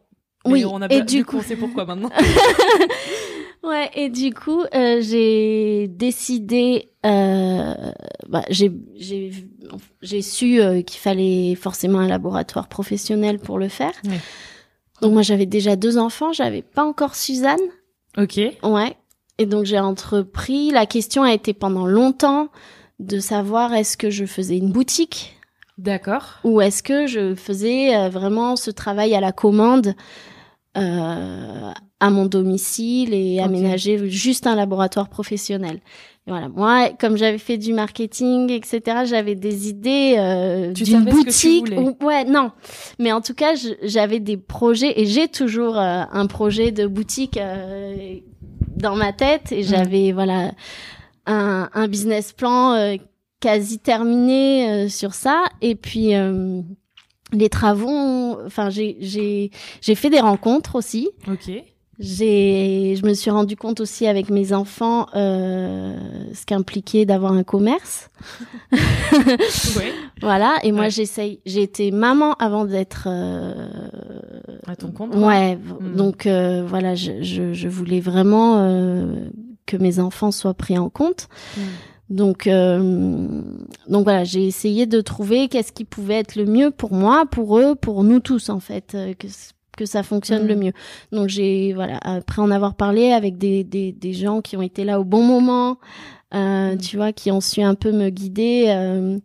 Mais 0.47 0.53
Oui, 0.53 0.65
on 0.65 0.81
a 0.81 0.87
et 0.93 1.01
du 1.03 1.17
du 1.19 1.25
coup- 1.25 1.33
coup 1.33 1.37
on 1.39 1.43
sait 1.43 1.57
pourquoi 1.57 1.85
maintenant. 1.85 2.11
Ouais, 3.63 3.91
et 3.97 4.11
du 4.11 4.33
coup, 4.33 4.63
j'ai 4.73 5.89
décidé, 5.89 6.89
bah, 7.03 8.45
j'ai 8.49 8.71
j'ai 8.95 9.33
j'ai 10.03 10.23
su 10.23 10.61
qu'il 10.87 11.01
fallait 11.01 11.57
forcément 11.57 11.99
un 11.99 12.07
laboratoire 12.07 12.69
professionnel 12.69 13.41
pour 13.41 13.59
le 13.59 13.67
faire. 13.69 13.91
Ouais. 14.05 14.21
Donc 15.03 15.13
moi, 15.13 15.23
j'avais 15.23 15.47
déjà 15.47 15.77
deux 15.77 15.99
enfants, 15.99 16.33
j'avais 16.33 16.63
pas 16.63 16.85
encore 16.85 17.15
Suzanne. 17.15 17.61
ok. 18.17 18.41
Ouais. 18.63 18.97
Et 19.39 19.45
donc 19.47 19.67
j'ai 19.67 19.79
entrepris. 19.79 20.71
La 20.71 20.87
question 20.87 21.23
a 21.23 21.33
été 21.33 21.53
pendant 21.53 21.87
longtemps 21.87 22.49
de 23.01 23.19
savoir 23.19 23.75
est-ce 23.75 23.97
que 23.99 24.09
je 24.09 24.25
faisais 24.25 24.57
une 24.57 24.73
boutique? 24.73 25.35
D'accord. 25.79 26.37
ou 26.43 26.63
est-ce 26.63 26.83
que 26.83 27.07
je 27.07 27.35
faisais 27.35 27.95
euh, 27.95 28.09
vraiment 28.09 28.57
ce 28.57 28.71
travail 28.71 29.15
à 29.15 29.21
la 29.21 29.33
commande 29.33 29.95
euh, 30.79 31.71
à 32.01 32.11
mon 32.11 32.25
domicile 32.25 33.13
et 33.13 33.41
aménager 33.41 34.09
juste 34.09 34.47
un 34.47 34.55
laboratoire 34.55 35.11
professionnel? 35.11 35.81
Et 36.27 36.31
voilà, 36.31 36.49
moi, 36.49 36.91
comme 36.99 37.17
j'avais 37.17 37.39
fait 37.39 37.57
du 37.57 37.73
marketing, 37.73 38.51
etc., 38.51 38.81
j'avais 39.05 39.37
des 39.37 39.69
idées 39.69 40.17
euh, 40.19 40.73
d'une 40.73 41.05
boutique. 41.05 41.67
ouais, 42.03 42.25
non, 42.25 42.51
mais 42.99 43.13
en 43.13 43.21
tout 43.21 43.35
cas, 43.35 43.55
j'avais 43.83 44.19
des 44.19 44.37
projets 44.37 45.01
et 45.01 45.07
j'ai 45.07 45.29
toujours 45.29 45.79
euh, 45.79 46.03
un 46.11 46.27
projet 46.27 46.73
de 46.73 46.87
boutique 46.89 47.37
euh, 47.37 48.17
dans 48.77 48.97
ma 48.97 49.13
tête 49.13 49.53
et 49.53 49.59
Mhm. 49.59 49.63
j'avais 49.69 50.13
voilà 50.13 50.51
un, 51.27 51.69
un 51.73 51.87
business 51.89 52.33
plan 52.33 52.73
euh, 52.73 52.97
quasi 53.41 53.79
terminé 53.79 54.69
euh, 54.69 54.89
sur 54.89 55.15
ça 55.15 55.45
et 55.61 55.77
puis 55.77 56.15
euh, 56.17 56.61
les 57.33 57.49
travaux, 57.49 58.37
enfin 58.47 58.69
j'ai 58.71 58.97
j'ai 59.01 59.51
j'ai 59.81 59.95
fait 59.95 60.11
des 60.11 60.21
rencontres 60.21 60.75
aussi. 60.75 61.09
Ok. 61.29 61.51
J'ai, 61.99 62.95
je 63.01 63.07
me 63.07 63.15
suis 63.15 63.31
rendu 63.31 63.57
compte 63.57 63.81
aussi 63.81 64.07
avec 64.07 64.29
mes 64.31 64.53
enfants 64.53 65.07
euh, 65.15 65.97
ce 66.35 66.45
qu'impliquait 66.45 67.07
d'avoir 67.07 67.33
un 67.33 67.43
commerce. 67.43 68.11
ouais. 68.73 69.93
Voilà. 70.21 70.57
Et 70.63 70.73
moi, 70.73 70.83
Ouais. 70.85 70.91
j'essaye. 70.91 71.41
J'ai 71.47 71.63
été 71.63 71.91
maman 71.91 72.35
avant 72.35 72.65
d'être. 72.65 73.05
euh, 73.07 73.69
À 74.67 74.77
ton 74.77 74.91
compte. 74.91 75.13
quoi. 75.13 75.27
Ouais. 75.27 75.57
Mm. 75.57 75.97
Donc 75.97 76.27
euh, 76.27 76.65
voilà, 76.67 76.95
je, 76.95 77.23
je, 77.23 77.53
je 77.53 77.69
voulais 77.69 78.01
vraiment 78.01 78.59
euh, 78.59 79.07
que 79.67 79.77
mes 79.77 79.99
enfants 79.99 80.31
soient 80.33 80.55
pris 80.55 80.77
en 80.79 80.91
compte. 80.91 81.29
Mm. 81.57 81.61
Donc, 82.09 82.47
euh, 82.47 83.41
donc 83.89 84.05
voilà, 84.05 84.23
j'ai 84.23 84.47
essayé 84.47 84.87
de 84.87 85.01
trouver 85.01 85.49
qu'est-ce 85.49 85.73
qui 85.73 85.85
pouvait 85.85 86.15
être 86.15 86.37
le 86.37 86.45
mieux 86.45 86.71
pour 86.71 86.93
moi, 86.93 87.25
pour 87.29 87.59
eux, 87.59 87.75
pour 87.75 88.05
nous 88.05 88.21
tous 88.21 88.49
en 88.49 88.61
fait, 88.61 88.93
euh, 88.95 89.13
que 89.15 89.27
que 89.77 89.87
ça 89.87 90.03
fonctionne 90.03 90.47
le 90.47 90.57
mieux. 90.57 90.73
Donc 91.13 91.29
j'ai 91.29 91.73
voilà, 91.75 91.99
après 92.03 92.43
en 92.43 92.51
avoir 92.51 92.75
parlé 92.75 93.13
avec 93.13 93.39
des 93.39 93.63
des, 93.65 93.93
des 93.93 94.13
gens 94.13 94.41
qui 94.41 94.57
ont 94.57 94.63
été 94.63 94.85
là 94.85 94.99
au 95.01 95.05
bon 95.05 95.23
moment, 95.23 95.79
euh, 96.35 96.73
Mhm. 96.73 96.79
tu 96.79 96.97
vois, 96.97 97.13
qui 97.13 97.31
ont 97.31 97.41
su 97.41 97.63
un 97.63 97.75
peu 97.75 97.93
me 97.93 98.09
guider. 98.11 98.65
euh, 98.69 99.19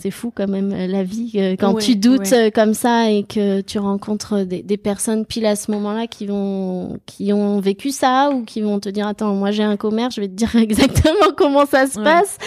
c'est 0.00 0.12
fou 0.12 0.30
quand 0.32 0.46
même 0.46 0.68
la 0.70 1.02
vie 1.02 1.32
euh, 1.34 1.56
quand 1.58 1.72
Ouais, 1.74 1.82
tu 1.82 1.96
doutes 1.96 2.30
ouais. 2.30 2.52
comme 2.54 2.72
ça 2.72 3.10
et 3.10 3.24
que 3.24 3.62
tu 3.62 3.80
rencontres 3.80 4.44
des, 4.44 4.62
des 4.62 4.76
personnes 4.76 5.26
pile 5.26 5.44
à 5.44 5.56
ce 5.56 5.72
moment-là 5.72 6.06
qui 6.06 6.26
vont 6.26 6.98
qui 7.04 7.32
ont 7.32 7.58
vécu 7.58 7.90
ça 7.90 8.30
ou 8.32 8.44
qui 8.44 8.60
vont 8.60 8.78
te 8.78 8.88
dire 8.88 9.08
attends 9.08 9.34
moi 9.34 9.50
j'ai 9.50 9.64
un 9.64 9.76
commerce 9.76 10.14
je 10.14 10.20
vais 10.20 10.28
te 10.28 10.34
dire 10.34 10.54
exactement 10.68 11.32
comment 11.36 11.66
ça 11.66 11.88
se 11.88 11.98
Ouais. 11.98 12.04
passe 12.04 12.38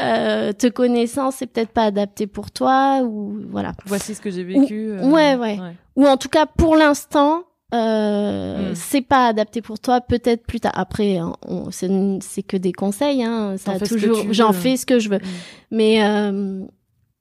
euh, 0.00 0.52
te 0.52 0.66
connaissant 0.68 1.30
c'est 1.30 1.46
peut-être 1.46 1.70
pas 1.72 1.84
adapté 1.84 2.26
pour 2.26 2.50
toi 2.50 3.00
ou 3.02 3.38
voilà 3.50 3.72
Voici 3.86 4.14
ce 4.14 4.20
que 4.20 4.30
j'ai 4.30 4.44
vécu. 4.44 4.88
euh, 4.90 5.04
ouais, 5.10 5.36
ouais. 5.36 5.58
ou 5.96 6.06
en 6.06 6.16
tout 6.16 6.28
cas 6.30 6.46
pour 6.46 6.76
l'instant 6.76 7.42
euh, 7.74 8.72
Mm. 8.72 8.74
c'est 8.74 9.00
pas 9.00 9.26
adapté 9.28 9.62
pour 9.62 9.78
toi 9.80 10.00
peut-être 10.02 10.46
plus 10.46 10.60
tard 10.60 10.72
après 10.74 11.16
hein, 11.16 11.32
c'est 11.70 12.42
que 12.42 12.56
des 12.58 12.72
conseils 12.72 13.22
hein 13.24 13.56
ça 13.58 13.72
a 13.72 13.78
toujours 13.78 14.26
j'en 14.30 14.48
veux. 14.50 14.52
fais 14.60 14.76
ce 14.76 14.84
que 14.86 14.98
je 14.98 15.08
veux 15.08 15.18
Mm. 15.18 15.22
mais 15.70 16.04
euh, 16.04 16.64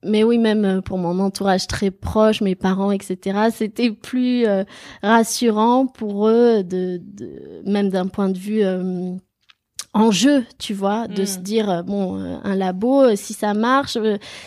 mais 0.04 0.24
oui, 0.24 0.40
même 0.40 0.82
pour 0.82 0.98
mon 0.98 1.20
entourage 1.20 1.68
très 1.68 1.92
proche, 1.92 2.42
mes 2.42 2.56
parents, 2.56 2.90
etc., 2.92 3.50
c'était 3.54 3.92
plus 3.92 4.48
euh, 4.48 4.64
rassurant 5.04 5.86
pour 5.86 6.28
eux, 6.28 6.64
de, 6.64 7.00
de 7.04 7.62
même 7.70 7.90
d'un 7.90 8.08
point 8.08 8.30
de 8.30 8.38
vue 8.40 8.64
euh, 8.64 9.12
enjeu, 9.94 10.46
tu 10.58 10.74
vois, 10.74 11.08
de 11.08 11.24
Mm. 11.24 11.26
se 11.26 11.40
dire 11.40 11.70
euh, 11.70 11.82
bon, 11.82 12.18
euh, 12.18 12.38
un 12.44 12.56
labo, 12.56 13.02
euh, 13.04 13.16
si 13.18 13.34
ça 13.34 13.54
marche, 13.54 13.98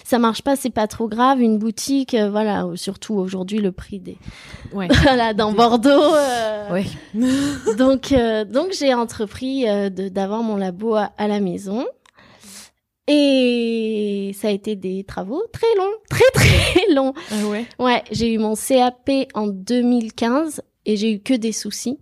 ça 0.03 0.19
marche 0.19 0.41
pas, 0.43 0.57
c'est 0.57 0.71
pas 0.71 0.87
trop 0.87 1.07
grave. 1.09 1.41
Une 1.43 1.59
boutique, 1.59 2.15
voilà, 2.31 2.67
surtout 2.77 3.15
aujourd'hui 3.15 3.59
le 3.59 3.71
prix 3.73 4.01
des, 4.01 4.17
Ouais. 4.73 4.89
voilà, 5.03 5.35
dans 5.35 5.53
Bordeaux. 5.53 5.89
euh, 5.91 6.71
Ouais. 6.73 6.87
donc, 7.77 8.13
euh, 8.13 8.45
donc 8.45 8.73
j'ai 8.79 8.95
entrepris 8.95 9.69
euh, 9.69 9.91
d'avoir 9.91 10.43
mon 10.43 10.57
labo 10.57 10.95
à, 10.95 11.13
à 11.19 11.29
la 11.29 11.41
maison. 11.41 11.85
Et 13.07 14.33
ça 14.41 14.49
a 14.49 14.51
été 14.51 14.77
des 14.77 15.05
travaux 15.05 15.43
très 15.53 15.67
longs, 15.77 15.93
très 16.09 16.25
très 16.35 16.95
longs. 16.95 17.13
Ah 17.31 17.47
ouais. 17.49 17.67
Ouais, 17.79 18.03
j'ai 18.11 18.33
eu 18.33 18.39
mon 18.39 18.55
CAP 18.55 19.11
en 19.35 19.47
2015 19.47 20.63
et 20.87 20.97
j'ai 20.97 21.13
eu 21.13 21.21
que 21.21 21.35
des 21.35 21.53
soucis. 21.53 21.99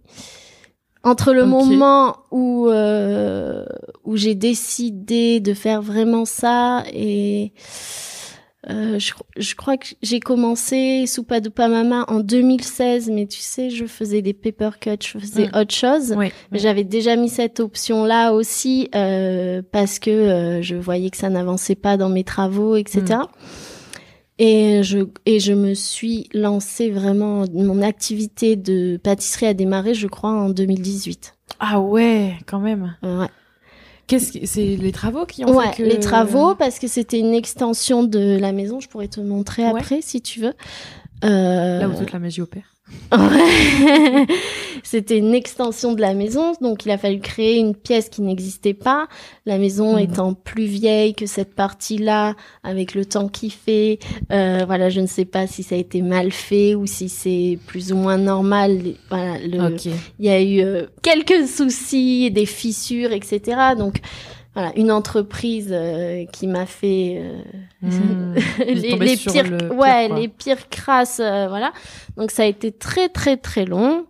Entre 1.05 1.33
le 1.33 1.45
moment 1.47 2.17
où 2.31 2.69
euh, 2.69 3.65
où 4.05 4.17
j'ai 4.17 4.35
décidé 4.37 5.41
de 5.41 5.53
faire 5.55 5.83
vraiment 5.83 6.25
ça 6.25 6.85
et 6.93 7.53
euh, 8.71 8.97
je, 9.01 9.13
je 9.37 9.55
crois 9.57 9.77
que 9.77 9.89
j'ai 10.03 10.21
commencé 10.21 11.05
Soupa 11.09 11.41
Dupa 11.41 11.67
Mama 11.67 12.05
en 12.07 12.21
2016, 12.21 13.11
mais 13.11 13.27
tu 13.27 13.41
sais, 13.41 13.71
je 13.71 13.87
faisais 13.87 14.23
des 14.23 14.33
paper 14.35 14.71
cuts, 14.81 14.91
je 15.03 15.19
faisais 15.19 15.47
Mm. 15.49 15.57
autre 15.59 15.75
chose. 15.75 16.13
Ouais. 16.13 16.31
Mais 16.53 16.61
J'avais 16.61 16.85
déjà 16.85 17.17
mis 17.17 17.29
cette 17.29 17.59
option-là 17.59 18.31
aussi 18.33 18.89
euh, 18.95 19.63
parce 19.73 19.99
que 19.99 20.11
euh, 20.11 20.63
je 20.63 20.77
voyais 20.77 21.11
que 21.11 21.17
ça 21.17 21.29
n'avançait 21.29 21.75
pas 21.75 21.97
dans 21.97 22.09
mes 22.09 22.23
travaux, 22.23 22.77
etc. 22.77 23.23
Et 24.45 24.83
je 24.83 24.99
et 25.25 25.39
je 25.39 25.53
me 25.53 25.73
suis 25.75 26.29
lancée 26.35 26.91
vraiment. 26.91 27.45
Mon 27.55 27.81
activité 27.81 28.57
de 28.57 28.97
pâtisserie 28.97 29.47
a 29.47 29.55
démarré, 29.55 29.95
je 29.95 30.09
crois, 30.09 30.31
en 30.31 30.49
2018. 30.49 31.37
Ah 31.61 31.79
ouais, 31.81 32.35
quand 32.47 32.59
même. 32.59 32.97
Ouais, 33.05 33.29
Qu'est-ce 34.09 34.33
que 34.37 34.45
c'est 34.47 34.75
les 34.77 34.91
travaux 34.91 35.27
qui 35.27 35.45
ont 35.45 35.55
ouais 35.57 35.69
fait 35.69 35.77
que 35.77 35.89
les 35.89 36.01
travaux 36.01 36.57
parce 36.57 36.81
que 36.81 36.89
c'était 36.89 37.21
une 37.21 37.35
extension 37.35 38.03
de 38.03 38.37
la 38.37 38.51
maison. 38.51 38.81
Je 38.81 38.89
pourrais 38.89 39.07
te 39.07 39.21
montrer 39.21 39.63
Ouais. 39.63 39.79
après 39.81 40.01
si 40.03 40.21
tu 40.21 40.41
veux. 40.41 40.55
Euh, 41.25 41.79
Là 41.79 41.89
où 41.89 41.95
toute 41.95 42.11
la 42.13 42.19
magie 42.19 42.41
opère. 42.41 42.72
Ouais. 43.13 44.27
C'était 44.85 45.19
une 45.19 45.35
extension 45.35 45.93
de 45.95 46.01
la 46.01 46.13
maison, 46.13 46.53
donc 46.61 46.85
il 46.85 46.91
a 46.91 46.99
fallu 46.99 47.21
créer 47.21 47.57
une 47.59 47.75
pièce 47.75 48.09
qui 48.09 48.21
n'existait 48.21 48.75
pas. 48.75 49.07
La 49.47 49.59
maison 49.59 49.93
Mhm. 49.95 49.99
étant 50.01 50.35
plus 50.35 50.65
vieille 50.65 51.15
que 51.15 51.27
cette 51.27 51.55
partie-là, 51.55 52.35
avec 52.63 52.95
le 52.95 53.05
temps 53.05 53.29
qui 53.29 53.51
fait, 53.51 53.99
euh, 54.33 54.65
voilà, 54.67 54.91
je 54.91 55.01
ne 55.01 55.07
sais 55.07 55.25
pas 55.25 55.47
si 55.47 55.63
ça 55.63 55.77
a 55.77 55.79
été 55.79 56.03
mal 56.03 56.33
fait 56.33 56.75
ou 56.75 56.87
si 56.87 57.09
c'est 57.09 57.59
plus 57.67 57.93
ou 57.93 57.97
moins 57.97 58.19
normal. 58.19 58.81
Voilà, 59.09 59.39
le, 59.39 59.77
il 60.19 60.27
y 60.27 60.29
a 60.29 60.41
eu 60.43 60.61
euh, 60.61 60.87
quelques 61.03 61.47
soucis, 61.47 62.31
des 62.31 62.47
fissures, 62.47 63.13
etc. 63.13 63.41
Donc 63.79 63.97
voilà, 64.55 64.73
une 64.77 64.91
entreprise 64.93 65.71
euh, 65.73 66.25
qui 66.33 66.47
m'a 66.47 66.67
fait 66.67 67.17
euh, 67.19 67.43
Mmh. 67.85 68.35
Les, 68.67 69.17
pires, 69.17 69.43
le 69.45 69.57
pire, 69.59 69.73
ouais, 69.77 70.07
quoi. 70.09 70.19
les 70.21 70.29
pires 70.29 70.69
crasses, 70.69 71.21
euh, 71.21 71.49
voilà. 71.49 71.73
Donc 72.17 72.31
ça 72.31 72.45
a 72.45 72.47
été 72.47 72.71
très 72.71 73.09
très 73.09 73.37
très 73.37 73.65
long 73.65 74.07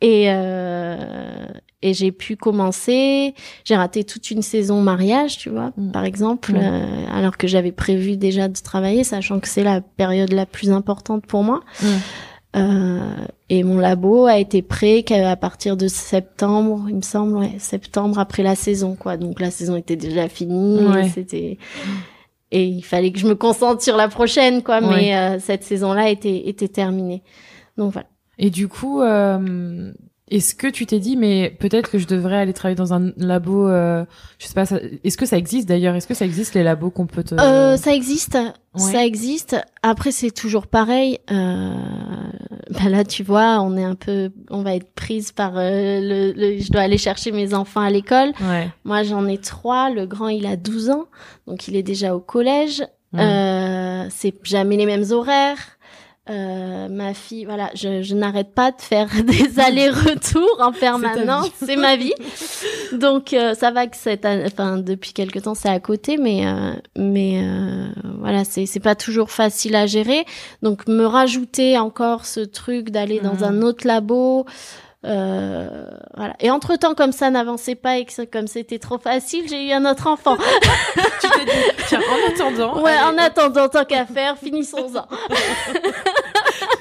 et 0.00 0.24
euh, 0.32 1.46
et 1.80 1.94
j'ai 1.94 2.10
pu 2.10 2.34
commencer. 2.34 3.34
J'ai 3.64 3.76
raté 3.76 4.02
toute 4.02 4.32
une 4.32 4.42
saison 4.42 4.80
mariage, 4.80 5.38
tu 5.38 5.48
vois, 5.48 5.70
Mm. 5.76 5.92
par 5.92 6.04
exemple, 6.04 6.52
Mm. 6.54 6.56
euh, 6.60 7.06
alors 7.12 7.36
que 7.36 7.46
j'avais 7.46 7.70
prévu 7.70 8.16
déjà 8.16 8.48
de 8.48 8.58
travailler, 8.60 9.04
sachant 9.04 9.38
que 9.38 9.46
c'est 9.46 9.62
la 9.62 9.80
période 9.80 10.32
la 10.32 10.44
plus 10.44 10.72
importante 10.72 11.24
pour 11.24 11.44
moi. 11.44 11.60
Euh, 12.56 13.00
et 13.50 13.62
mon 13.62 13.78
labo 13.78 14.24
a 14.26 14.38
été 14.38 14.62
prêt 14.62 15.02
qu'à 15.02 15.36
partir 15.36 15.76
de 15.76 15.86
septembre, 15.86 16.86
il 16.88 16.96
me 16.96 17.02
semble, 17.02 17.36
ouais, 17.36 17.56
septembre 17.58 18.18
après 18.18 18.42
la 18.42 18.54
saison, 18.54 18.96
quoi. 18.96 19.16
Donc 19.16 19.40
la 19.40 19.50
saison 19.50 19.76
était 19.76 19.96
déjà 19.96 20.28
finie. 20.28 20.84
Ouais. 20.86 21.06
et 21.06 21.08
C'était 21.08 21.58
et 22.50 22.64
il 22.64 22.82
fallait 22.82 23.12
que 23.12 23.18
je 23.18 23.26
me 23.26 23.34
concentre 23.34 23.82
sur 23.82 23.96
la 23.96 24.08
prochaine, 24.08 24.62
quoi. 24.62 24.80
Ouais. 24.80 24.88
Mais 24.88 25.16
euh, 25.16 25.38
cette 25.38 25.62
saison-là 25.64 26.08
était 26.10 26.48
était 26.48 26.68
terminée. 26.68 27.22
Donc 27.76 27.92
voilà. 27.92 28.08
Et 28.38 28.50
du 28.50 28.68
coup, 28.68 29.02
euh, 29.02 29.92
est-ce 30.30 30.54
que 30.54 30.66
tu 30.66 30.84
t'es 30.86 30.98
dit, 30.98 31.16
mais 31.16 31.50
peut-être 31.58 31.90
que 31.90 31.98
je 31.98 32.06
devrais 32.06 32.36
aller 32.36 32.52
travailler 32.52 32.76
dans 32.76 32.92
un 32.92 33.12
labo, 33.16 33.66
euh, 33.68 34.04
je 34.38 34.46
sais 34.46 34.54
pas, 34.54 34.64
est-ce 35.04 35.16
que 35.16 35.26
ça 35.26 35.38
existe 35.38 35.68
d'ailleurs? 35.68 35.94
Est-ce 35.94 36.06
que 36.06 36.14
ça 36.14 36.24
existe 36.24 36.54
les 36.54 36.62
labos 36.62 36.90
qu'on 36.90 37.06
peut 37.06 37.24
te... 37.24 37.34
Euh, 37.34 37.76
ça 37.76 37.94
existe, 37.94 38.36
Ouais. 38.74 38.92
ça 38.92 39.04
existe. 39.04 39.56
Après, 39.82 40.12
c'est 40.12 40.30
toujours 40.30 40.66
pareil. 40.66 41.18
Euh, 41.30 41.72
bah 42.70 42.88
là, 42.88 43.04
tu 43.04 43.22
vois, 43.22 43.60
on 43.60 43.76
est 43.76 43.84
un 43.84 43.94
peu, 43.94 44.30
on 44.50 44.62
va 44.62 44.74
être 44.74 44.92
prise 44.94 45.32
par 45.32 45.52
euh, 45.56 46.00
le, 46.00 46.32
le- 46.32 46.58
Je 46.60 46.70
dois 46.70 46.82
aller 46.82 46.98
chercher 46.98 47.32
mes 47.32 47.54
enfants 47.54 47.80
à 47.80 47.90
l'école. 47.90 48.32
Ouais. 48.40 48.68
Moi, 48.84 49.02
j'en 49.04 49.26
ai 49.26 49.38
trois. 49.38 49.90
Le 49.90 50.06
grand, 50.06 50.28
il 50.28 50.46
a 50.46 50.56
12 50.56 50.90
ans, 50.90 51.06
donc 51.46 51.68
il 51.68 51.76
est 51.76 51.82
déjà 51.82 52.14
au 52.14 52.20
collège. 52.20 52.82
Mm. 53.12 53.18
Euh, 53.20 54.06
c'est 54.10 54.34
jamais 54.44 54.76
les 54.76 54.84
mêmes 54.86 55.10
horaires. 55.10 55.77
Euh, 56.30 56.88
ma 56.88 57.14
fille, 57.14 57.44
voilà, 57.46 57.70
je, 57.74 58.02
je 58.02 58.14
n'arrête 58.14 58.52
pas 58.54 58.70
de 58.70 58.80
faire 58.82 59.08
des 59.24 59.58
allers-retours 59.60 60.58
en 60.60 60.72
permanence. 60.72 61.48
C'est 61.64 61.76
ma 61.76 61.96
vie. 62.04 62.12
Donc 62.92 63.32
euh, 63.32 63.54
ça 63.54 63.70
va 63.70 63.86
que 63.86 63.96
cette, 63.96 64.26
enfin 64.26 64.76
depuis 64.76 65.12
quelque 65.14 65.38
temps 65.38 65.54
c'est 65.54 65.70
à 65.70 65.80
côté, 65.80 66.16
mais 66.18 66.46
euh, 66.46 66.72
mais 66.96 67.40
euh, 67.42 67.86
voilà, 68.20 68.44
c'est 68.44 68.66
c'est 68.66 68.80
pas 68.80 68.94
toujours 68.94 69.30
facile 69.30 69.74
à 69.74 69.86
gérer. 69.86 70.24
Donc 70.62 70.86
me 70.86 71.04
rajouter 71.06 71.78
encore 71.78 72.26
ce 72.26 72.40
truc 72.40 72.90
d'aller 72.90 73.20
dans 73.20 73.34
Mhm. 73.34 73.44
un 73.44 73.62
autre 73.62 73.86
labo. 73.86 74.44
Euh, 75.06 75.86
voilà. 76.16 76.34
Et 76.40 76.50
entre 76.50 76.74
temps, 76.74 76.94
comme 76.94 77.12
ça 77.12 77.30
n'avançait 77.30 77.76
pas 77.76 77.98
et 77.98 78.04
que 78.04 78.24
comme 78.24 78.48
c'était 78.48 78.80
trop 78.80 78.98
facile, 78.98 79.44
j'ai 79.48 79.68
eu 79.68 79.72
un 79.72 79.88
autre 79.88 80.08
enfant. 80.08 80.36
tu 80.36 81.28
t'es 81.30 81.44
dit, 81.44 81.50
tiens, 81.86 82.00
en 82.00 82.32
attendant, 82.34 82.82
ouais, 82.82 82.90
allez, 82.90 83.16
en 83.16 83.22
attendant, 83.22 83.68
tant 83.68 83.84
qu'à 83.84 84.04
faire, 84.06 84.36
finissons-en. 84.38 85.06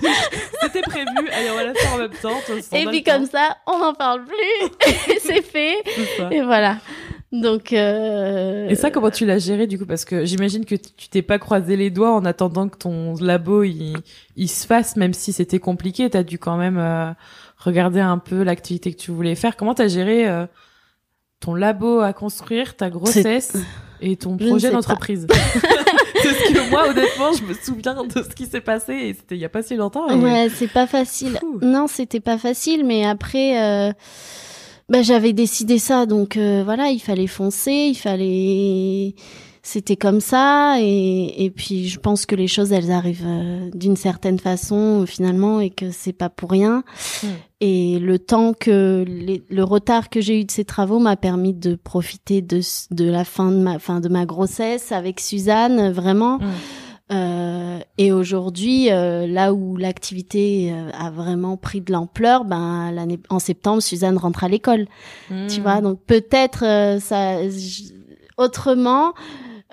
c'était 0.62 0.82
prévu, 0.82 1.30
allez, 1.32 1.50
on 1.52 1.56
va 1.56 1.64
la 1.64 1.74
faire 1.74 1.94
en 1.94 1.98
même 1.98 2.12
temps. 2.22 2.38
Et 2.74 2.86
puis 2.86 3.04
temps. 3.04 3.12
comme 3.14 3.26
ça, 3.26 3.58
on 3.66 3.80
n'en 3.80 3.94
parle 3.94 4.24
plus. 4.26 5.14
Et 5.14 5.20
c'est 5.24 5.42
fait. 5.42 5.78
Et 6.32 6.42
voilà. 6.42 6.78
Donc. 7.32 7.74
Euh... 7.74 8.70
Et 8.70 8.76
ça, 8.76 8.92
comment 8.92 9.12
tu 9.12 9.26
l'as 9.26 9.40
géré 9.40 9.68
du 9.68 9.78
coup? 9.78 9.86
Parce 9.86 10.06
que 10.06 10.26
j'imagine 10.26 10.66
que 10.66 10.76
tu 10.76 11.10
t'es 11.10 11.22
pas 11.22 11.40
croisé 11.40 11.76
les 11.76 11.90
doigts 11.90 12.14
en 12.14 12.26
attendant 12.26 12.70
que 12.70 12.78
ton 12.78 13.16
labo 13.20 13.64
il, 13.64 13.98
il 14.36 14.48
se 14.48 14.66
fasse, 14.66 14.96
même 14.96 15.14
si 15.14 15.34
c'était 15.34 15.60
compliqué. 15.60 16.10
T'as 16.10 16.24
dû 16.24 16.40
quand 16.40 16.58
même 16.58 16.78
euh, 16.78 17.12
regarder 17.58 18.00
un 18.00 18.18
peu 18.18 18.44
l'activité 18.44 18.94
que 18.94 19.00
tu 19.00 19.12
voulais 19.12 19.36
faire. 19.36 19.58
Comment 19.58 19.74
t'as 19.74 19.88
géré 19.88 20.28
euh, 20.28 20.46
ton 21.40 21.54
labo 21.54 22.00
à 22.00 22.14
construire, 22.14 22.76
ta 22.76 22.90
grossesse? 22.90 23.54
Et 24.02 24.16
ton 24.16 24.38
projet 24.38 24.70
d'entreprise. 24.72 25.26
Parce 25.28 26.36
que 26.54 26.70
moi, 26.70 26.90
honnêtement, 26.90 27.32
je 27.34 27.44
me 27.44 27.54
souviens 27.54 27.96
de 28.04 28.12
ce 28.24 28.36
qui 28.36 28.46
s'est 28.46 28.62
passé 28.62 28.94
et 28.94 29.14
c'était 29.14 29.36
il 29.36 29.42
y 29.42 29.46
a 29.46 29.50
pas 29.50 29.62
si 29.64 29.76
longtemps. 29.76 30.08
et- 30.10 30.16
Ouais, 30.16 30.50
c'est 30.54 30.68
pas 30.72 30.88
facile. 30.88 31.40
Non, 31.62 31.88
c'était 31.88 32.20
pas 32.20 32.38
facile, 32.38 32.86
mais 32.86 33.06
après, 33.06 33.62
euh, 33.62 33.92
bah, 34.90 35.02
j'avais 35.02 35.34
décidé 35.34 35.80
ça, 35.80 36.06
donc 36.06 36.38
euh, 36.38 36.64
voilà, 36.64 36.90
il 36.90 37.00
fallait 37.00 37.28
foncer, 37.28 37.72
il 37.72 37.96
fallait. 37.96 39.14
C'était 39.69 39.97
comme 39.97 40.21
ça, 40.21 40.77
et, 40.80 41.43
et 41.43 41.49
puis 41.51 41.89
je 41.89 41.99
pense 41.99 42.25
que 42.25 42.36
les 42.36 42.47
choses, 42.47 42.71
elles 42.71 42.89
arrivent 42.89 43.25
euh, 43.27 43.69
d'une 43.73 43.97
certaine 43.97 44.39
façon 44.39 45.03
finalement, 45.06 45.60
et 45.60 45.71
que 45.71 45.91
c'est 45.91 46.13
pas 46.13 46.30
pour 46.30 46.51
rien. 46.51 46.86
Mm. 47.21 47.27
Et 47.60 47.99
le 47.99 48.17
temps 48.17 48.53
que 48.53 49.03
les- 49.06 49.43
le 49.49 49.63
retard 49.65 50.10
que 50.10 50.21
j'ai 50.21 50.39
eu 50.39 50.45
de 50.45 50.51
ces 50.51 50.63
travaux 50.63 50.99
m'a 50.99 51.17
permis 51.17 51.53
de 51.53 51.75
profiter 51.75 52.41
de 52.41 52.62
de 52.91 53.10
la 53.12 53.25
fin 53.25 53.51
de 53.51 53.58
ma 53.58 53.77
fin 53.77 53.99
de 53.99 54.08
ma 54.08 54.25
grossesse 54.25 54.93
avec 54.93 55.19
Suzanne, 55.19 55.91
vraiment. 55.91 56.38
Mm. 56.38 56.43
Euh, 57.12 57.80
et 57.97 58.12
aujourd'hui, 58.13 58.89
euh, 58.91 59.27
là 59.27 59.53
où 59.53 59.75
l'activité 59.75 60.71
euh, 60.71 60.89
a 60.97 61.10
vraiment 61.12 61.58
pris 61.58 61.82
de 61.82 61.91
l'ampleur, 61.91 62.45
ben 62.45 62.91
l'année 62.93 63.19
en 63.30 63.39
septembre, 63.39 63.82
Suzanne 63.82 64.17
rentre 64.17 64.45
à 64.45 64.47
l'école. 64.47 64.88
Tu 65.27 65.60
Mm. 65.60 65.63
vois, 65.63 65.82
donc 65.82 65.99
peut-être 66.08 66.63
euh, 66.63 66.99
ça 67.01 67.39
autrement. 68.38 69.13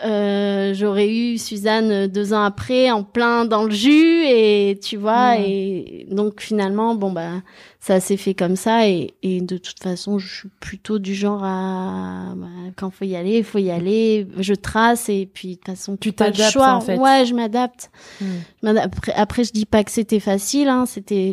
Euh, 0.05 0.75
j'aurais 0.75 1.09
eu 1.09 1.39
Suzanne 1.39 2.09
deux 2.09 2.33
ans 2.33 2.43
après 2.43 2.91
en 2.91 3.05
plein 3.05 3.45
dans 3.45 3.63
le 3.63 3.71
jus 3.71 4.25
et 4.27 4.79
tu 4.83 4.97
vois 4.97 5.37
Mm. 5.39 5.43
et 5.45 6.07
donc 6.11 6.41
finalement 6.41 6.95
bon 6.97 7.13
bah 7.13 7.43
ça 7.87 8.01
s'est 8.01 8.17
fait 8.17 8.33
comme 8.33 8.57
ça 8.57 8.89
et, 8.89 9.13
et 9.23 9.43
de 9.43 9.59
toute 9.59 9.79
façon 9.83 10.19
je 10.19 10.35
suis 10.35 10.49
plutôt 10.59 10.99
du 10.99 11.15
genre 11.15 11.45
à 11.45 12.33
bah, 12.35 12.47
quand 12.77 12.89
faut 12.91 13.05
y 13.05 13.15
aller 13.15 13.37
il 13.39 13.45
faut 13.45 13.59
y 13.59 13.71
aller 13.71 14.27
je 14.39 14.55
trace 14.55 15.11
et 15.11 15.29
puis 15.33 15.49
de 15.51 15.55
toute 15.57 15.67
façon 15.67 15.99
Tu 16.01 16.13
pas 16.13 16.29
le 16.29 16.33
t'adaptes, 16.33 16.53
choix 16.55 16.73
en 16.73 16.81
fait. 16.81 16.97
ouais 16.97 17.27
je 17.27 17.35
m'adapte 17.35 17.91
Mm. 18.23 18.25
m'adapte. 18.63 18.87
après, 18.97 19.13
après 19.13 19.45
je 19.45 19.53
dis 19.53 19.67
pas 19.67 19.85
que 19.85 19.91
c'était 19.91 20.21
facile 20.21 20.69
hein 20.69 20.87
c'était 20.87 21.33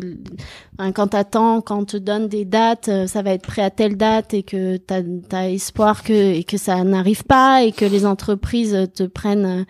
hein, 0.78 0.92
quand 0.92 1.08
t'attends 1.08 1.62
quand 1.62 1.78
on 1.78 1.84
te 1.86 1.96
donne 1.96 2.28
des 2.28 2.44
dates 2.44 2.88
euh, 2.88 3.06
ça 3.06 3.22
va 3.22 3.30
être 3.32 3.46
prêt 3.46 3.62
à 3.62 3.70
telle 3.70 3.96
date 3.96 4.34
et 4.34 4.42
que 4.42 4.76
t'as 4.76 5.00
as 5.32 5.48
espoir 5.48 6.02
que 6.02 6.12
et 6.12 6.44
que 6.44 6.58
ça 6.58 6.84
n'arrive 6.84 7.24
pas 7.24 7.62
et 7.64 7.72
que 7.72 7.86
les 7.86 8.04
entreprises 8.04 8.76
te 8.94 9.04
prennent 9.04 9.46
euh, 9.46 9.64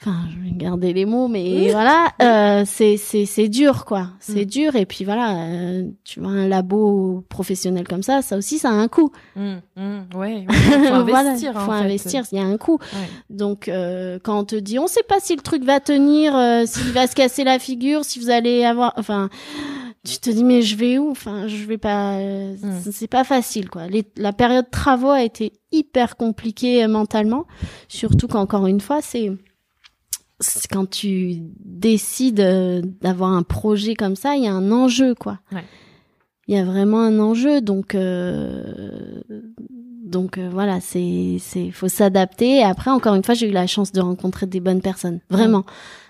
Enfin, 0.00 0.14
je 0.30 0.38
vais 0.44 0.54
garder 0.56 0.92
les 0.92 1.04
mots, 1.06 1.26
mais 1.26 1.72
voilà, 1.72 2.12
euh, 2.22 2.62
c'est 2.64 2.96
c'est 2.96 3.26
c'est 3.26 3.48
dur 3.48 3.84
quoi. 3.84 4.10
C'est 4.20 4.42
Mm. 4.44 4.48
dur 4.48 4.76
et 4.76 4.86
puis 4.86 5.04
voilà, 5.04 5.36
euh, 5.48 5.88
tu 6.04 6.20
vois 6.20 6.30
un 6.30 6.46
labo 6.46 7.24
professionnel 7.28 7.88
comme 7.88 8.04
ça, 8.04 8.22
ça 8.22 8.36
aussi 8.36 8.58
ça 8.60 8.68
a 8.70 8.74
un 8.74 8.86
coût. 8.86 9.10
Mm, 9.34 9.54
mm, 9.76 9.98
ouais, 10.14 10.18
ouais, 10.18 10.46
faut 10.88 10.94
investir. 10.94 11.52
voilà, 11.52 11.62
en 11.62 11.66
faut 11.66 11.72
fait. 11.72 11.84
investir, 11.84 12.22
il 12.30 12.38
y 12.38 12.40
a 12.40 12.44
un 12.44 12.56
coût. 12.58 12.78
Ouais. 12.92 13.08
Donc 13.28 13.66
euh, 13.66 14.20
quand 14.22 14.38
on 14.38 14.44
te 14.44 14.54
dit 14.54 14.78
on 14.78 14.86
sait 14.86 15.02
pas 15.02 15.18
si 15.18 15.34
le 15.34 15.42
truc 15.42 15.64
va 15.64 15.80
tenir, 15.80 16.36
euh, 16.36 16.62
s'il 16.64 16.92
va 16.92 17.08
se 17.08 17.16
casser 17.16 17.42
la 17.42 17.58
figure, 17.58 18.04
si 18.04 18.20
vous 18.20 18.30
allez 18.30 18.64
avoir 18.64 18.92
enfin 18.98 19.28
tu 20.04 20.18
te 20.18 20.30
dis 20.30 20.44
mais 20.44 20.62
je 20.62 20.76
vais 20.76 20.96
où? 20.98 21.10
Enfin, 21.10 21.48
je 21.48 21.64
vais 21.64 21.76
pas 21.76 22.18
Mm. 22.20 22.56
c'est- 22.92 23.08
pas 23.08 23.24
facile 23.24 23.68
quoi. 23.68 23.88
Les- 23.88 24.06
la 24.16 24.32
période 24.32 24.70
travaux 24.70 25.10
a 25.10 25.24
été 25.24 25.54
hyper 25.72 26.16
compliquée 26.16 26.84
euh, 26.84 26.88
mentalement, 26.88 27.46
surtout 27.88 28.28
qu'encore 28.28 28.68
une 28.68 28.80
fois, 28.80 29.00
c'est 29.02 29.32
quand 30.70 30.88
tu 30.88 31.36
décides 31.64 32.40
euh, 32.40 32.82
d'avoir 33.00 33.32
un 33.32 33.42
projet 33.42 33.94
comme 33.94 34.16
ça, 34.16 34.36
il 34.36 34.44
y 34.44 34.48
a 34.48 34.52
un 34.54 34.70
enjeu 34.72 35.14
quoi. 35.14 35.38
Ouais. 35.52 35.64
Il 36.46 36.54
y 36.54 36.58
a 36.58 36.64
vraiment 36.64 37.00
un 37.00 37.18
enjeu 37.18 37.60
donc 37.60 37.94
euh, 37.94 39.20
donc 40.04 40.38
euh, 40.38 40.48
voilà, 40.50 40.80
c'est 40.80 41.36
c'est 41.40 41.70
faut 41.70 41.88
s'adapter 41.88 42.56
et 42.58 42.62
après 42.62 42.90
encore 42.90 43.14
une 43.14 43.22
fois, 43.24 43.34
j'ai 43.34 43.48
eu 43.48 43.52
la 43.52 43.66
chance 43.66 43.92
de 43.92 44.00
rencontrer 44.00 44.46
des 44.46 44.60
bonnes 44.60 44.80
personnes. 44.80 45.20
Vraiment. 45.28 45.64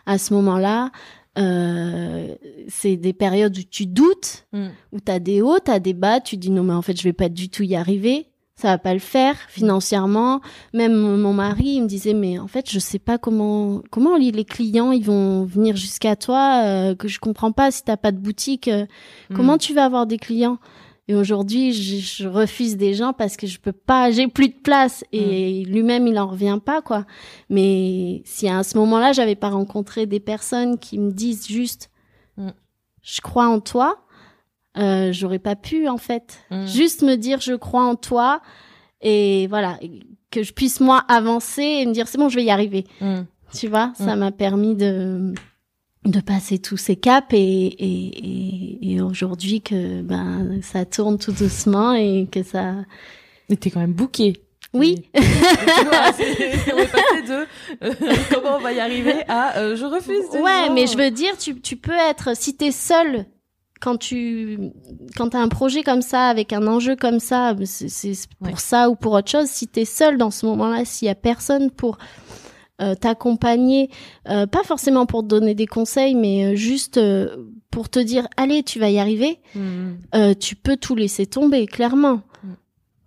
À 0.06 0.18
ce 0.18 0.32
moment-là, 0.34 0.90
euh, 1.38 2.34
c'est 2.68 2.96
des 2.96 3.12
périodes 3.12 3.56
où 3.58 3.62
tu 3.62 3.86
doutes, 3.86 4.46
Mm. 4.52 4.66
où 4.92 5.00
tu 5.00 5.12
as 5.12 5.18
des 5.18 5.42
hauts, 5.42 5.58
tu 5.64 5.70
as 5.70 5.80
des 5.80 5.94
bas, 5.94 6.20
tu 6.20 6.36
dis 6.36 6.50
non 6.50 6.62
mais 6.62 6.72
en 6.74 6.82
fait, 6.82 6.96
je 6.96 7.02
vais 7.04 7.12
pas 7.12 7.28
du 7.28 7.48
tout 7.48 7.62
y 7.64 7.74
arriver. 7.74 8.26
Ça 8.60 8.68
va 8.70 8.78
pas 8.78 8.92
le 8.92 8.98
faire 8.98 9.36
financièrement. 9.48 10.40
Même 10.74 10.96
mon 11.16 11.32
mari, 11.32 11.74
il 11.76 11.82
me 11.82 11.86
disait 11.86 12.12
mais 12.12 12.40
en 12.40 12.48
fait, 12.48 12.68
je 12.68 12.80
sais 12.80 12.98
pas 12.98 13.16
comment 13.16 13.82
comment 13.92 14.16
les 14.16 14.44
clients 14.44 14.90
ils 14.90 15.04
vont 15.04 15.44
venir 15.44 15.76
jusqu'à 15.76 16.16
toi 16.16 16.62
euh, 16.64 16.94
que 16.96 17.06
je 17.06 17.20
comprends 17.20 17.52
pas 17.52 17.70
si 17.70 17.84
t'as 17.84 17.96
pas 17.96 18.10
de 18.10 18.18
boutique. 18.18 18.66
euh, 18.66 18.86
Mm. 19.30 19.36
Comment 19.36 19.58
tu 19.58 19.74
vas 19.74 19.84
avoir 19.84 20.06
des 20.06 20.18
clients? 20.18 20.58
Et 21.06 21.14
aujourd'hui, 21.14 21.72
je, 21.72 22.22
je 22.24 22.28
refuse 22.28 22.76
des 22.76 22.94
gens 22.94 23.12
parce 23.12 23.36
que 23.36 23.46
je 23.46 23.58
peux 23.60 23.72
pas, 23.72 24.10
j'ai 24.10 24.26
plus 24.26 24.48
de 24.48 24.54
place. 24.62 25.04
Et 25.12 25.64
lui-même, 25.64 26.06
il 26.06 26.18
en 26.18 26.26
revient 26.26 26.58
pas, 26.64 26.82
quoi. 26.82 27.06
Mais 27.48 28.22
si 28.26 28.48
à 28.48 28.62
ce 28.62 28.76
moment-là, 28.78 29.12
j'avais 29.12 29.36
pas 29.36 29.50
rencontré 29.50 30.04
des 30.06 30.20
personnes 30.20 30.78
qui 30.78 30.98
me 30.98 31.10
disent 31.12 31.46
juste, 31.46 31.90
Mm. 32.36 32.48
je 33.02 33.20
crois 33.20 33.46
en 33.48 33.60
toi, 33.60 33.98
euh, 34.78 35.12
j'aurais 35.12 35.38
pas 35.38 35.56
pu, 35.56 35.88
en 35.88 35.98
fait. 35.98 36.38
Mm. 36.50 36.66
Juste 36.66 37.02
me 37.02 37.16
dire, 37.16 37.40
je 37.40 37.54
crois 37.54 37.84
en 37.84 37.94
toi. 37.96 38.40
Et 39.00 39.46
voilà, 39.48 39.78
que 40.30 40.42
je 40.42 40.52
puisse, 40.52 40.80
moi, 40.80 41.04
avancer 41.08 41.62
et 41.62 41.86
me 41.86 41.92
dire, 41.92 42.08
c'est 42.08 42.18
bon, 42.18 42.28
je 42.28 42.36
vais 42.36 42.44
y 42.44 42.50
arriver. 42.50 42.84
Mm. 43.00 43.20
Tu 43.54 43.68
vois, 43.68 43.92
ça 43.96 44.14
Mm. 44.16 44.18
m'a 44.20 44.32
permis 44.32 44.74
de 44.74 45.34
de 46.04 46.20
passer 46.20 46.58
tous 46.58 46.76
ces 46.78 46.96
caps 46.96 47.26
et, 47.32 47.38
et, 47.38 48.78
et, 48.86 48.92
et 48.92 49.00
aujourd'hui 49.02 49.60
que 49.60 50.00
ben 50.00 50.60
ça 50.62 50.86
tourne 50.86 51.18
tout 51.18 51.32
doucement 51.32 51.92
et 51.92 52.26
que 52.30 52.42
ça 52.42 52.76
Et 53.50 53.56
t'es 53.58 53.70
quand 53.70 53.80
même 53.80 53.92
booké. 53.92 54.34
oui 54.72 55.04
on 55.14 55.18
est 56.78 56.92
passé 56.92 57.22
de 57.26 57.46
euh, 57.84 57.94
comment 58.32 58.56
on 58.56 58.60
va 58.60 58.72
y 58.72 58.80
arriver 58.80 59.16
à 59.28 59.58
euh, 59.58 59.76
je 59.76 59.84
refuse. 59.84 60.24
ouais 60.40 60.70
mais 60.72 60.86
je 60.86 60.96
veux 60.96 61.10
dire 61.10 61.36
tu 61.36 61.60
tu 61.60 61.76
peux 61.76 61.92
être 62.08 62.34
si 62.36 62.56
t'es 62.56 62.70
seul 62.70 63.26
quand 63.80 63.96
tu 63.96 64.58
quand 65.16 65.30
t'as 65.30 65.40
un 65.40 65.48
projet 65.48 65.82
comme 65.82 66.02
ça 66.02 66.28
avec 66.28 66.52
un 66.52 66.66
enjeu 66.66 66.96
comme 66.96 67.20
ça 67.20 67.54
c'est 67.64 68.12
pour 68.38 68.48
Ouais. 68.48 68.54
ça 68.56 68.88
ou 68.90 68.96
pour 68.96 69.12
autre 69.12 69.30
chose 69.30 69.46
si 69.48 69.66
t'es 69.68 69.84
seul 69.84 70.18
dans 70.18 70.30
ce 70.30 70.46
moment-là 70.46 70.84
s'il 70.84 71.06
y 71.06 71.10
a 71.10 71.14
personne 71.14 71.70
pour 71.70 71.98
euh, 72.80 72.94
t'accompagner 72.94 73.90
euh, 74.28 74.46
pas 74.46 74.62
forcément 74.62 75.04
pour 75.06 75.22
te 75.22 75.28
donner 75.28 75.54
des 75.54 75.66
conseils 75.66 76.14
mais 76.14 76.44
euh, 76.46 76.54
juste 76.54 76.96
euh, 76.98 77.36
pour 77.70 77.88
te 77.88 77.98
dire 77.98 78.28
allez 78.36 78.62
tu 78.62 78.78
vas 78.78 78.90
y 78.90 78.98
arriver 78.98 79.40
Mm. 79.54 79.94
euh, 80.14 80.34
tu 80.34 80.54
peux 80.56 80.76
tout 80.76 80.94
laisser 80.94 81.26
tomber, 81.26 81.66
clairement. 81.66 82.16
Mm. 82.44 82.52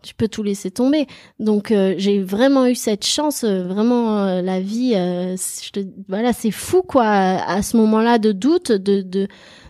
Tu 0.03 0.15
peux 0.15 0.27
tout 0.27 0.41
laisser 0.41 0.71
tomber. 0.71 1.05
Donc 1.39 1.71
j'ai 1.97 2.23
vraiment 2.23 2.65
eu 2.65 2.73
cette 2.73 3.05
chance, 3.05 3.43
vraiment 3.43 4.41
la 4.41 4.59
vie. 4.59 4.93
c- 5.37 5.61
je 5.67 5.71
te- 5.71 5.87
voilà, 6.09 6.33
c'est 6.33 6.49
fou 6.49 6.81
quoi. 6.81 7.03
À, 7.05 7.57
à 7.57 7.61
ce 7.61 7.77
moment-là 7.77 8.17
de 8.17 8.31
doute, 8.31 8.71
de 8.71 9.01
de 9.03 9.27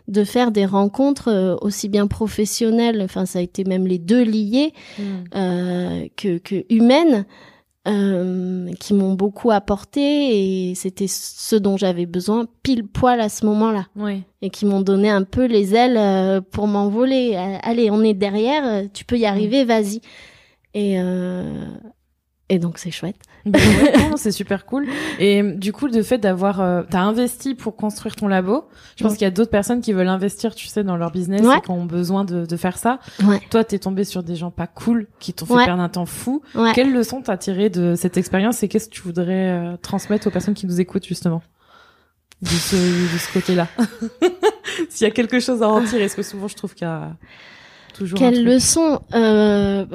de 0.08 0.24
faire 0.24 0.52
des 0.52 0.66
rencontres 0.66 1.30
euh, 1.30 1.56
aussi 1.62 1.90
bien 1.90 2.08
professionnelles. 2.08 3.02
Enfin, 3.04 3.26
ça 3.26 3.40
a 3.40 3.42
été 3.42 3.64
même 3.64 3.88
les 3.88 4.00
deux 4.00 4.24
liés 4.24 4.74
Mm. 4.98 5.04
euh, 5.36 6.08
que 6.18 6.38
que 6.38 6.66
humaines. 6.70 7.26
euh, 7.88 8.72
qui 8.80 8.94
m'ont 8.94 9.14
beaucoup 9.16 9.50
apporté 9.50 10.70
et 10.70 10.76
c'était 10.76 11.08
ce 11.08 11.56
dont 11.56 11.78
j'avais 11.78 12.06
besoin 12.06 12.46
pile 12.62 12.86
poil 12.86 13.20
à 13.20 13.28
ce 13.28 13.44
moment-là 13.48 13.88
et 14.44 14.52
qui 14.52 14.68
m'ont 14.68 14.82
donné 14.82 15.10
un 15.10 15.24
peu 15.24 15.46
les 15.46 15.74
ailes 15.74 16.44
pour 16.52 16.68
m'envoler. 16.68 17.36
Allez, 17.64 17.90
on 17.90 18.04
est 18.04 18.14
derrière, 18.14 18.84
tu 18.94 19.04
peux 19.04 19.18
y 19.18 19.26
arriver, 19.26 19.66
vas-y. 19.66 20.00
Et 20.76 21.02
euh, 21.02 21.66
et 22.54 22.60
donc 22.60 22.78
c'est 22.80 22.92
chouette. 22.92 23.16
Ben 23.46 23.60
ouais, 23.60 23.94
c'est 24.18 24.32
super 24.32 24.66
cool. 24.66 24.86
Et 25.20 25.42
du 25.42 25.72
coup, 25.74 25.88
le 25.88 26.04
fait 26.04 26.18
d'avoir, 26.18 26.60
euh, 26.62 26.84
t'as 26.88 27.00
investi 27.00 27.56
pour 27.56 27.76
construire 27.78 28.16
ton 28.16 28.28
labo. 28.28 28.66
Je 28.98 29.04
pense 29.04 29.14
Ouais. 29.14 29.18
qu'il 29.18 29.26
y 29.26 29.28
a 29.28 29.32
d'autres 29.32 29.50
personnes 29.50 29.80
qui 29.82 29.94
veulent 29.94 30.10
investir, 30.10 30.54
tu 30.54 30.68
sais, 30.68 30.84
dans 30.84 30.98
leur 30.98 31.12
business 31.12 31.42
Ouais. 31.42 31.58
et 31.58 31.62
qui 31.62 31.72
ont 31.72 31.86
besoin 31.86 32.26
de, 32.26 32.46
de 32.46 32.58
faire 32.58 32.78
ça. 32.78 33.00
Ouais. 33.24 33.40
Toi, 33.50 33.64
t'es 33.64 33.80
tombé 33.80 34.04
sur 34.04 34.22
des 34.22 34.36
gens 34.36 34.52
pas 34.52 34.68
cool 34.68 35.08
qui 35.20 35.34
t'ont 35.34 35.46
fait 35.46 35.66
perdre 35.66 35.82
un 35.82 35.90
temps 35.90 36.06
fou. 36.06 36.42
Ouais. 36.54 36.74
Quelle 36.74 36.92
leçon 36.94 37.22
t'as 37.22 37.38
tiré 37.38 37.70
de 37.70 37.96
cette 37.96 38.18
expérience 38.18 38.62
et 38.64 38.68
qu'est-ce 38.68 38.90
que 38.90 38.94
tu 38.94 39.02
voudrais 39.02 39.50
euh, 39.52 39.78
transmettre 39.82 40.28
aux 40.28 40.32
personnes 40.32 40.54
qui 40.54 40.68
nous 40.68 40.80
écoutent 40.82 41.06
justement 41.08 41.42
de 42.42 42.48
ce, 42.50 42.76
de 42.76 43.18
ce 43.18 43.32
côté-là? 43.34 43.68
S'il 44.90 45.08
y 45.08 45.10
a 45.10 45.14
quelque 45.14 45.40
chose 45.40 45.64
à 45.64 45.68
en 45.70 45.82
tirer, 45.84 46.04
est-ce 46.04 46.16
que 46.16 46.24
souvent 46.24 46.48
je 46.48 46.56
trouve 46.56 46.74
qu'il 46.76 46.86
y 46.88 46.90
a 46.92 47.12
toujours 47.94 48.18
Quelle 48.20 48.44
leçon 48.44 49.00
euh, 49.14 49.86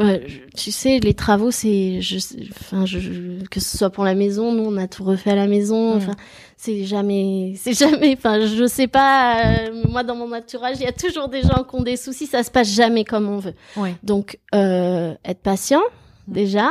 Tu 0.56 0.70
sais, 0.70 0.98
les 0.98 1.14
travaux, 1.14 1.50
c'est, 1.50 2.00
je, 2.00 2.18
enfin, 2.50 2.86
je, 2.86 2.98
je- 2.98 3.44
que 3.50 3.60
ce 3.60 3.76
soit 3.78 3.90
pour 3.90 4.04
la 4.04 4.14
maison, 4.14 4.52
nous 4.52 4.64
on 4.64 4.76
a 4.76 4.86
tout 4.88 5.04
refait 5.04 5.30
à 5.30 5.34
la 5.36 5.46
maison. 5.46 5.96
Enfin, 5.96 6.14
c'est 6.56 6.84
jamais, 6.84 7.54
c'est 7.58 7.72
jamais. 7.72 8.14
Enfin, 8.16 8.46
je 8.46 8.66
sais 8.66 8.86
pas. 8.88 9.44
euh, 9.44 9.82
moi, 9.88 10.02
dans 10.02 10.16
mon 10.16 10.32
entourage, 10.34 10.76
il 10.80 10.82
y 10.84 10.86
a 10.88 10.92
toujours 10.92 11.28
des 11.28 11.42
gens 11.42 11.64
qui 11.68 11.74
ont 11.76 11.82
des 11.82 11.96
soucis. 11.96 12.26
Ça 12.26 12.42
se 12.42 12.50
passe 12.50 12.68
jamais 12.74 13.04
comme 13.04 13.28
on 13.28 13.38
veut. 13.38 13.54
Ouais. 13.76 13.94
Donc, 14.02 14.38
euh, 14.54 15.14
être 15.24 15.40
patient 15.40 15.82
Mm. 16.28 16.32
déjà, 16.32 16.70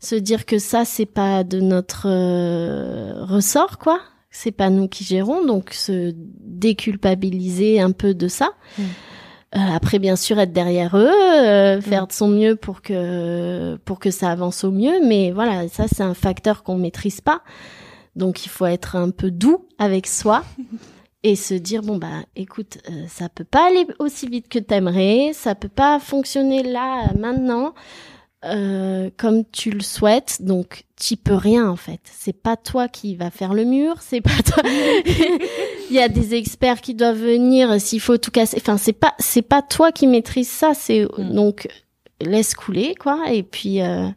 se 0.00 0.14
dire 0.14 0.46
que 0.46 0.58
ça 0.58 0.84
c'est 0.86 1.04
pas 1.06 1.44
de 1.44 1.60
notre 1.60 2.06
euh, 2.08 3.24
ressort, 3.24 3.78
quoi. 3.78 4.00
C'est 4.30 4.52
pas 4.52 4.68
nous 4.70 4.86
qui 4.88 5.04
gérons, 5.04 5.44
donc 5.46 5.72
se 5.72 6.12
déculpabiliser 6.86 7.80
un 7.80 7.92
peu 7.92 8.14
de 8.14 8.28
ça. 8.28 8.50
Mm. 8.78 8.82
Euh, 9.54 9.58
après, 9.58 9.98
bien 9.98 10.16
sûr, 10.16 10.38
être 10.38 10.52
derrière 10.52 10.96
eux, 10.96 11.08
euh, 11.08 11.80
faire 11.80 12.08
de 12.08 12.12
son 12.12 12.28
mieux 12.28 12.56
pour 12.56 12.82
que 12.82 13.76
pour 13.84 14.00
que 14.00 14.10
ça 14.10 14.30
avance 14.30 14.64
au 14.64 14.72
mieux. 14.72 15.04
Mais 15.04 15.30
voilà, 15.30 15.68
ça 15.68 15.84
c'est 15.88 16.02
un 16.02 16.14
facteur 16.14 16.62
qu'on 16.62 16.76
maîtrise 16.76 17.20
pas. 17.20 17.42
Donc 18.16 18.44
il 18.44 18.48
faut 18.48 18.66
être 18.66 18.96
un 18.96 19.10
peu 19.10 19.30
doux 19.30 19.66
avec 19.78 20.06
soi 20.06 20.42
et 21.22 21.36
se 21.36 21.54
dire 21.54 21.82
bon 21.82 21.96
bah 21.96 22.24
écoute, 22.34 22.78
euh, 22.90 23.04
ça 23.08 23.28
peut 23.28 23.44
pas 23.44 23.68
aller 23.68 23.86
aussi 24.00 24.26
vite 24.26 24.48
que 24.48 24.58
t'aimerais, 24.58 25.30
ça 25.32 25.54
peut 25.54 25.68
pas 25.68 26.00
fonctionner 26.00 26.62
là 26.62 27.12
maintenant. 27.16 27.72
Euh, 28.46 29.10
comme 29.16 29.42
tu 29.50 29.70
le 29.70 29.80
souhaites, 29.80 30.38
donc 30.40 30.84
tu 31.00 31.16
peux 31.16 31.34
rien 31.34 31.68
en 31.68 31.76
fait. 31.76 32.00
C'est 32.04 32.32
pas 32.32 32.56
toi 32.56 32.88
qui 32.88 33.16
va 33.16 33.30
faire 33.30 33.54
le 33.54 33.64
mur, 33.64 33.96
c'est 34.00 34.20
pas 34.20 34.30
toi. 34.44 34.62
Il 35.90 35.94
y 35.96 36.00
a 36.00 36.08
des 36.08 36.34
experts 36.34 36.80
qui 36.80 36.94
doivent 36.94 37.18
venir 37.18 37.80
s'il 37.80 38.00
faut 38.00 38.18
tout 38.18 38.30
casser. 38.30 38.58
Enfin, 38.60 38.76
c'est 38.76 38.92
pas 38.92 39.14
c'est 39.18 39.42
pas 39.42 39.62
toi 39.62 39.92
qui 39.92 40.06
maîtrise 40.06 40.48
ça. 40.48 40.72
C'est 40.74 41.06
Mm. 41.18 41.32
donc 41.34 41.68
laisse 42.20 42.54
couler 42.54 42.94
quoi. 42.94 43.24
Et 43.32 43.42
puis 43.42 43.80
euh, 43.82 44.08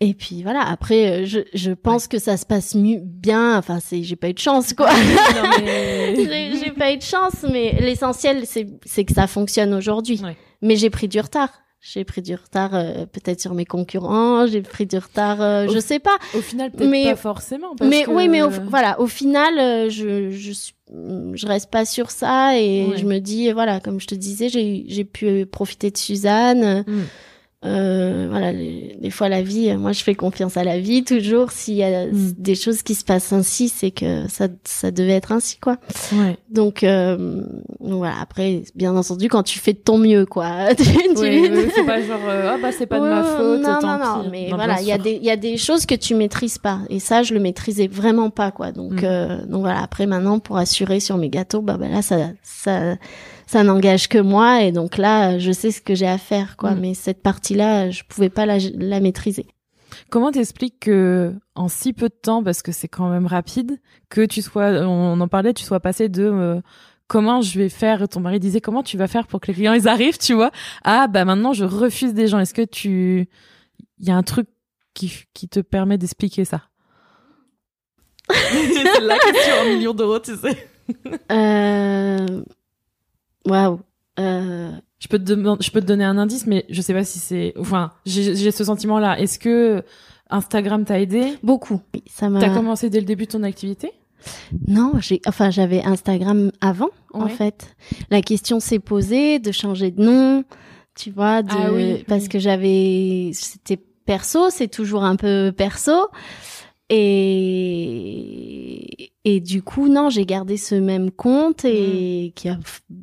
et 0.00 0.14
puis 0.14 0.42
voilà. 0.42 0.60
Après, 0.62 1.22
euh, 1.22 1.24
je 1.26 1.40
je 1.54 1.72
pense 1.72 2.06
que 2.08 2.18
ça 2.18 2.36
se 2.36 2.46
passe 2.46 2.74
mieux 2.74 3.00
bien. 3.02 3.58
Enfin, 3.58 3.80
c'est 3.80 4.02
j'ai 4.02 4.16
pas 4.16 4.28
eu 4.28 4.34
de 4.34 4.38
chance 4.38 4.72
quoi. 4.74 4.88
Mais- 5.60 6.14
j'ai 6.16 6.56
j'ai 6.64 6.70
pas 6.72 6.92
eu 6.92 6.96
de 6.98 7.02
chance, 7.02 7.44
mais 7.50 7.72
l'essentiel 7.80 8.42
c'est 8.46 8.66
c'est 8.84 9.04
que 9.04 9.12
ça 9.14 9.26
fonctionne 9.26 9.74
aujourd'hui. 9.74 10.20
Ouais. 10.22 10.36
Mais 10.62 10.76
j'ai 10.76 10.90
pris 10.90 11.08
du 11.08 11.20
retard. 11.20 11.50
J'ai 11.80 12.04
pris 12.04 12.22
du 12.22 12.34
retard 12.34 12.74
euh, 12.74 13.06
peut-être 13.06 13.40
sur 13.40 13.54
mes 13.54 13.64
concurrents, 13.64 14.46
j'ai 14.48 14.62
pris 14.62 14.84
du 14.84 14.98
retard, 14.98 15.40
euh, 15.40 15.66
Au- 15.68 15.72
je 15.72 15.78
sais 15.78 16.00
pas. 16.00 16.16
Au 16.36 16.40
final, 16.40 16.72
peut-être 16.72 16.90
Mais- 16.90 17.04
pas 17.10 17.14
forcément. 17.16 17.76
Parce 17.76 17.88
Mais 17.88 18.02
que- 18.02 18.10
oui, 18.10 18.28
mais 18.28 18.42
au, 18.42 18.50
voilà, 18.50 19.00
au 19.00 19.06
final, 19.06 19.58
euh, 19.58 19.88
je 19.88 20.30
je 21.34 21.46
reste 21.46 21.70
pas 21.70 21.84
sur 21.84 22.10
ça 22.10 22.58
et 22.58 22.86
Ouais. 22.86 22.96
je 22.96 23.04
me 23.04 23.18
dis 23.20 23.52
voilà, 23.52 23.78
comme 23.78 24.00
je 24.00 24.06
te 24.08 24.14
disais, 24.16 24.48
j'ai 24.48 24.84
j'ai 24.88 25.04
pu 25.04 25.46
profiter 25.46 25.90
de 25.90 25.96
Suzanne. 25.98 26.84
Mm. 26.86 27.02
Euh, 27.64 28.28
voilà, 28.30 28.52
les- 28.52 28.96
des 29.02 29.10
fois 29.10 29.28
la 29.28 29.42
vie, 29.42 29.76
moi 29.76 29.90
je 29.90 30.04
fais 30.04 30.14
confiance 30.14 30.56
à 30.56 30.62
la 30.62 30.78
vie 30.78 31.02
toujours. 31.02 31.50
S'il 31.50 31.74
y 31.74 31.82
a 31.82 32.06
Mm. 32.06 32.32
des 32.38 32.54
choses 32.54 32.82
qui 32.84 32.94
se 32.94 33.02
passent 33.04 33.32
ainsi, 33.32 33.68
c'est 33.68 33.90
que 33.90 34.28
ça 34.28 34.46
ça 34.62 34.92
devait 34.92 35.14
être 35.14 35.32
ainsi 35.32 35.58
quoi. 35.58 35.76
Ouais. 36.12 36.36
Donc, 36.50 36.84
euh, 36.84 37.42
voilà. 37.80 38.14
Après, 38.22 38.62
bien 38.76 38.94
entendu, 38.94 39.28
quand 39.28 39.42
tu 39.42 39.58
fais 39.58 39.72
de 39.72 39.78
ton 39.78 39.98
mieux, 39.98 40.24
quoi. 40.24 40.68
tu, 40.76 40.84
oui, 41.16 41.50
faut 41.74 41.84
pas 41.84 42.00
genre 42.00 42.20
euh, 42.28 42.52
ah 42.54 42.58
bah 42.62 42.70
c'est 42.70 42.86
pas 42.86 43.00
de 43.00 43.04
ma 43.08 43.22
Ouais, 43.22 43.36
faute. 43.36 43.60
Non, 43.62 43.78
tant 43.80 43.98
non, 43.98 44.22
non. 44.22 44.28
Mais 44.30 44.48
Non, 44.50 44.56
voilà, 44.56 44.80
il 44.80 44.86
y 44.86 44.92
a 44.92 44.98
des 44.98 45.14
il 45.14 45.24
y 45.24 45.30
a 45.30 45.36
des 45.36 45.56
choses 45.56 45.84
que 45.84 45.96
tu 45.96 46.14
maîtrises 46.14 46.58
pas. 46.58 46.78
Et 46.90 47.00
ça, 47.00 47.24
je 47.24 47.34
le 47.34 47.40
maîtrisais 47.40 47.88
vraiment 47.88 48.30
pas, 48.30 48.52
quoi. 48.52 48.70
Donc, 48.70 49.02
Mm. 49.02 49.04
euh, 49.04 49.46
donc 49.46 49.62
voilà. 49.62 49.82
Après, 49.82 50.06
maintenant, 50.06 50.38
pour 50.38 50.58
assurer 50.58 51.00
sur 51.00 51.16
mes 51.18 51.28
gâteaux, 51.28 51.60
bah, 51.62 51.76
bah 51.76 51.88
là, 51.88 52.02
ça 52.02 52.18
ça 52.44 52.94
ça 53.48 53.64
n'engage 53.64 54.08
que 54.08 54.18
moi. 54.18 54.62
Et 54.62 54.72
donc 54.72 54.98
là, 54.98 55.38
je 55.38 55.50
sais 55.50 55.70
ce 55.72 55.80
que 55.80 55.94
j'ai 55.94 56.06
à 56.06 56.18
faire, 56.18 56.56
quoi. 56.56 56.72
Mm. 56.72 56.80
Mais 56.80 56.94
cette 56.94 57.22
partie-là, 57.22 57.90
je 57.90 58.02
pouvais 58.06 58.28
pas 58.28 58.46
la 58.46 58.58
la 58.74 59.00
maîtriser. 59.00 59.46
Comment 60.10 60.30
t'expliques 60.30 60.80
que 60.80 61.34
en 61.54 61.68
si 61.68 61.92
peu 61.94 62.08
de 62.08 62.14
temps, 62.14 62.44
parce 62.44 62.62
que 62.62 62.72
c'est 62.72 62.88
quand 62.88 63.08
même 63.08 63.26
rapide, 63.26 63.80
que 64.10 64.24
tu 64.26 64.42
sois, 64.42 64.66
on 64.86 65.18
en 65.18 65.28
parlait, 65.28 65.54
tu 65.54 65.64
sois 65.64 65.80
passé 65.80 66.10
de 66.10 66.24
euh, 66.24 66.60
comment 67.06 67.40
je 67.40 67.58
vais 67.58 67.70
faire, 67.70 68.06
ton 68.06 68.20
mari 68.20 68.38
disait 68.38 68.60
comment 68.60 68.82
tu 68.82 68.98
vas 68.98 69.08
faire 69.08 69.26
pour 69.26 69.40
que 69.40 69.46
les 69.48 69.54
clients 69.54 69.72
ils 69.80 69.88
arrivent, 69.88 70.18
tu 70.18 70.34
vois, 70.34 70.50
ah 70.84 71.08
bah 71.08 71.24
maintenant 71.24 71.54
je 71.54 71.64
refuse 71.64 72.12
des 72.12 72.26
gens. 72.26 72.38
Est-ce 72.38 72.54
que 72.54 72.64
tu, 72.64 73.28
il 73.98 74.06
y 74.06 74.10
a 74.10 74.16
un 74.16 74.22
truc 74.22 74.46
qui, 74.92 75.24
qui 75.32 75.48
te 75.48 75.60
permet 75.60 75.96
d'expliquer 75.96 76.44
ça? 76.44 76.64
C'est 78.28 79.00
la 79.00 79.18
question 79.18 79.54
en 79.62 79.64
millions 79.64 79.94
d'euros, 79.94 80.18
tu 80.18 80.36
sais. 80.36 80.68
Euh... 81.32 82.42
Waouh. 83.46 83.80
Euh... 84.18 84.72
Je 84.98 85.06
peux 85.06 85.18
te 85.18 85.24
demander- 85.24 85.62
je 85.64 85.70
peux 85.70 85.80
te 85.80 85.86
donner 85.86 86.04
un 86.04 86.18
indice, 86.18 86.46
mais 86.46 86.64
je 86.68 86.80
sais 86.82 86.92
pas 86.92 87.04
si 87.04 87.18
c'est, 87.20 87.54
enfin, 87.56 87.92
j'ai 88.04 88.50
ce 88.50 88.64
sentiment-là. 88.64 89.18
Est-ce 89.20 89.38
que 89.38 89.84
Instagram 90.28 90.84
t'a 90.84 90.98
aidé? 91.00 91.38
Beaucoup. 91.44 91.80
Oui, 91.94 92.02
Ça 92.10 92.28
m'a. 92.28 92.40
T'as 92.40 92.52
commencé 92.52 92.90
dès 92.90 92.98
le 92.98 93.06
début 93.06 93.26
de 93.26 93.30
ton 93.30 93.44
activité? 93.44 93.92
Non, 94.66 94.94
j'ai, 94.98 95.20
enfin, 95.26 95.50
j'avais 95.50 95.84
Instagram 95.84 96.50
avant, 96.60 96.90
en 97.14 97.28
fait. 97.28 97.76
La 98.10 98.20
question 98.22 98.58
s'est 98.58 98.80
posée 98.80 99.38
de 99.38 99.52
changer 99.52 99.92
de 99.92 100.02
nom, 100.02 100.44
tu 100.96 101.12
vois, 101.12 101.42
de, 101.42 101.50
Ah 101.52 101.72
oui, 101.72 102.04
parce 102.08 102.24
oui. 102.24 102.28
que 102.28 102.38
j'avais, 102.40 103.30
c'était 103.34 103.76
perso, 104.04 104.50
c'est 104.50 104.66
toujours 104.68 105.04
un 105.04 105.14
peu 105.14 105.52
perso. 105.56 106.08
Et, 107.78 109.12
et 109.24 109.40
du 109.40 109.62
coup, 109.62 109.88
non, 109.88 110.10
j'ai 110.10 110.24
gardé 110.24 110.56
ce 110.56 110.74
même 110.74 111.10
compte 111.10 111.64
Mm. 111.64 111.68
et 111.68 112.32
qui 112.34 112.48
a, 112.48 112.58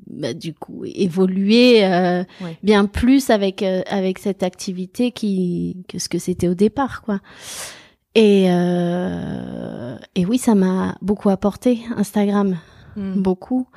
bah, 0.07 0.33
du 0.33 0.53
coup, 0.53 0.83
évolué, 0.85 1.85
euh, 1.85 2.23
Ouais. 2.41 2.57
bien 2.63 2.85
plus 2.85 3.29
avec, 3.29 3.61
euh, 3.63 3.81
avec 3.87 4.19
cette 4.19 4.43
activité 4.43 5.11
qui, 5.11 5.77
que 5.87 5.99
ce 5.99 6.09
que 6.09 6.17
c'était 6.19 6.47
au 6.47 6.53
départ, 6.55 7.01
quoi. 7.03 7.19
Et, 8.15 8.45
euh, 8.49 9.97
et 10.15 10.25
oui, 10.25 10.37
ça 10.37 10.55
m'a 10.55 10.97
beaucoup 11.01 11.29
apporté, 11.29 11.79
Instagram, 11.97 12.57
Hmm. 12.95 13.21
beaucoup. 13.21 13.67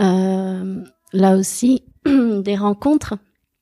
Euh, 0.00 0.82
là 1.12 1.36
aussi, 1.36 1.84
des 2.04 2.56
rencontres. 2.56 3.14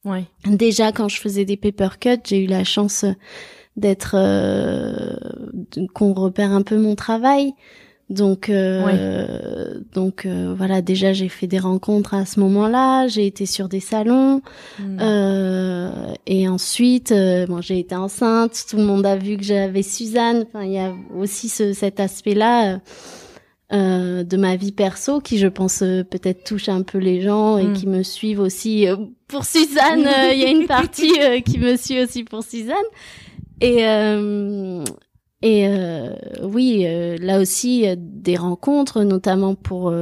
Ouais. 0.07 0.25
Déjà, 0.46 0.90
quand 0.92 1.09
je 1.09 1.20
faisais 1.20 1.44
des 1.44 1.57
paper 1.59 1.99
cuts, 2.01 2.20
j'ai 2.25 2.44
eu 2.44 2.46
la 2.46 2.64
chance 2.64 3.05
d'être 3.77 4.15
euh, 4.15 5.17
qu'on 5.95 6.12
repère 6.12 6.53
un 6.53 6.62
peu 6.62 6.79
mon 6.79 6.95
travail. 6.95 7.53
Donc, 8.09 8.51
euh, 8.51 9.81
donc 9.93 10.27
euh, 10.27 10.55
voilà. 10.57 10.81
Déjà, 10.81 11.12
j'ai 11.12 11.29
fait 11.29 11.49
des 11.49 11.59
rencontres 11.59 12.15
à 12.15 12.25
ce 12.25 12.39
moment-là. 12.39 13.09
J'ai 13.09 13.27
été 13.27 13.47
sur 13.47 13.69
des 13.69 13.81
salons. 13.81 14.43
Hmm. 14.79 14.99
Euh, 15.01 15.91
et 16.27 16.49
ensuite, 16.49 17.11
euh, 17.11 17.47
bon, 17.47 17.61
j'ai 17.61 17.81
été 17.81 17.97
enceinte. 17.97 18.65
Tout 18.71 18.77
le 18.77 18.85
monde 18.85 19.05
a 19.05 19.17
vu 19.17 19.37
que 19.37 19.43
j'avais 19.43 19.83
Suzanne. 19.83 20.45
Enfin, 20.47 20.65
il 20.65 20.73
y 20.73 20.79
a 20.79 20.95
aussi 21.17 21.49
ce, 21.49 21.73
cet 21.73 21.99
aspect-là 21.99 22.79
euh, 23.73 24.23
de 24.23 24.37
ma 24.37 24.55
vie 24.55 24.71
perso 24.71 25.21
qui, 25.21 25.39
je 25.39 25.49
pense, 25.49 25.79
peut-être 25.81 26.45
touche 26.45 26.69
un 26.69 26.83
peu 26.83 26.99
les 26.99 27.23
gens 27.23 27.59
et 27.59 27.65
Mm. 27.65 27.73
qui 27.73 27.87
me 27.89 28.05
suivent 28.05 28.41
aussi. 28.41 28.87
pour 29.27 29.45
Suzanne, 29.45 30.09
il 30.33 30.39
y 30.39 30.45
a 30.45 30.51
une 30.51 30.69
partie 30.69 31.11
qui 31.45 31.59
me 31.59 31.77
suit 31.77 32.01
aussi 32.05 32.23
pour 32.23 32.45
Suzanne. 32.45 32.77
Et 33.61 33.87
euh, 33.87 34.85
et 35.42 35.66
euh, 35.69 36.11
oui, 36.42 36.85
euh, 36.87 37.16
là 37.21 37.40
aussi 37.40 37.85
des 37.97 38.37
rencontres, 38.37 39.03
notamment 39.03 39.55
pour 39.55 39.92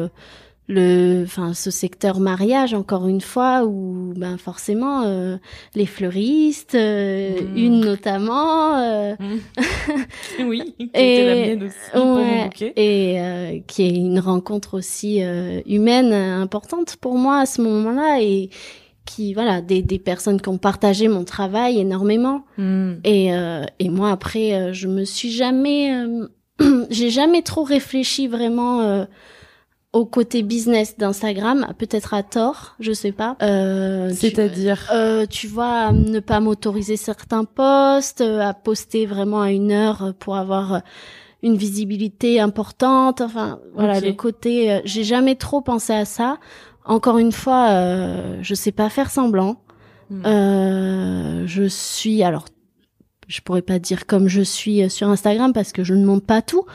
le, 0.66 1.22
enfin 1.24 1.52
ce 1.52 1.70
secteur 1.70 2.20
mariage 2.20 2.72
encore 2.72 3.06
une 3.06 3.20
fois 3.20 3.64
où 3.66 4.14
ben 4.16 4.38
forcément 4.38 5.02
euh, 5.04 5.36
les 5.74 5.84
fleuristes, 5.86 6.74
euh, 6.74 7.42
Mm. 7.42 7.56
une 7.56 7.80
notamment. 7.80 8.76
euh, 8.78 9.14
oui, 10.40 10.74
qui 10.78 10.90
Et- 10.94 11.14
était 11.14 11.26
la 11.26 11.34
mienne 11.34 11.62
aussi 11.64 11.98
Ouais, 11.98 12.72
et 12.76 13.62
qui 13.66 13.82
est 13.82 13.94
une 13.96 14.18
rencontre 14.20 14.74
aussi 14.78 15.20
humaine 15.66 16.12
importante 16.12 16.96
pour 16.96 17.18
moi 17.18 17.40
à 17.40 17.46
ce 17.46 17.60
moment-là 17.62 18.20
et 18.22 18.48
qui 19.04 19.34
voilà 19.34 19.60
des, 19.60 19.82
des 19.82 19.98
personnes 19.98 20.40
qui 20.40 20.48
ont 20.48 20.58
partagé 20.58 21.08
mon 21.08 21.24
travail 21.24 21.78
énormément 21.78 22.44
Hmm. 22.56 22.94
et 23.04 23.34
euh, 23.34 23.64
et 23.78 23.88
moi 23.90 24.10
après 24.10 24.54
euh, 24.54 24.72
je 24.72 24.88
me 24.88 25.04
suis 25.04 25.30
jamais 25.30 25.92
euh, 25.92 26.28
j'ai 26.90 27.10
jamais 27.10 27.42
trop 27.42 27.64
réfléchi 27.64 28.28
vraiment 28.28 28.80
euh, 28.80 29.04
au 29.92 30.06
côté 30.06 30.42
business 30.42 30.96
d'Instagram 30.98 31.72
peut-être 31.78 32.14
à 32.14 32.22
tort 32.22 32.74
je 32.80 32.92
sais 32.92 33.12
pas 33.12 33.36
euh, 33.42 34.10
C'est-à-dire 34.14 34.88
euh, 34.92 35.26
tu 35.26 35.46
vois, 35.48 35.92
ne 35.92 36.20
pas 36.20 36.40
m'autoriser 36.40 36.96
certains 36.96 37.44
posts, 37.44 38.20
à 38.20 38.54
poster 38.54 39.06
vraiment 39.06 39.40
à 39.42 39.50
une 39.52 39.70
heure 39.70 40.14
pour 40.18 40.36
avoir 40.36 40.80
une 41.42 41.56
visibilité 41.56 42.40
importante. 42.40 43.20
Enfin, 43.20 43.60
voilà, 43.74 44.00
le 44.00 44.12
côté. 44.14 44.80
J'ai 44.86 45.04
jamais 45.04 45.34
trop 45.34 45.60
pensé 45.60 45.92
à 45.92 46.06
ça. 46.06 46.38
Encore 46.84 47.18
une 47.18 47.32
fois, 47.32 47.70
euh, 47.70 48.38
je 48.42 48.54
sais 48.54 48.72
pas 48.72 48.88
faire 48.90 49.10
semblant. 49.10 49.62
Hmm. 50.10 50.22
Euh, 50.26 51.46
je 51.46 51.64
suis 51.64 52.22
alors, 52.22 52.44
je 53.26 53.40
pourrais 53.40 53.62
pas 53.62 53.78
dire 53.78 54.06
comme 54.06 54.28
je 54.28 54.42
suis 54.42 54.82
euh, 54.82 54.88
sur 54.88 55.08
Instagram 55.08 55.52
parce 55.52 55.72
que 55.72 55.82
je 55.82 55.94
ne 55.94 56.04
monte 56.04 56.26
pas 56.26 56.42
tout. 56.42 56.66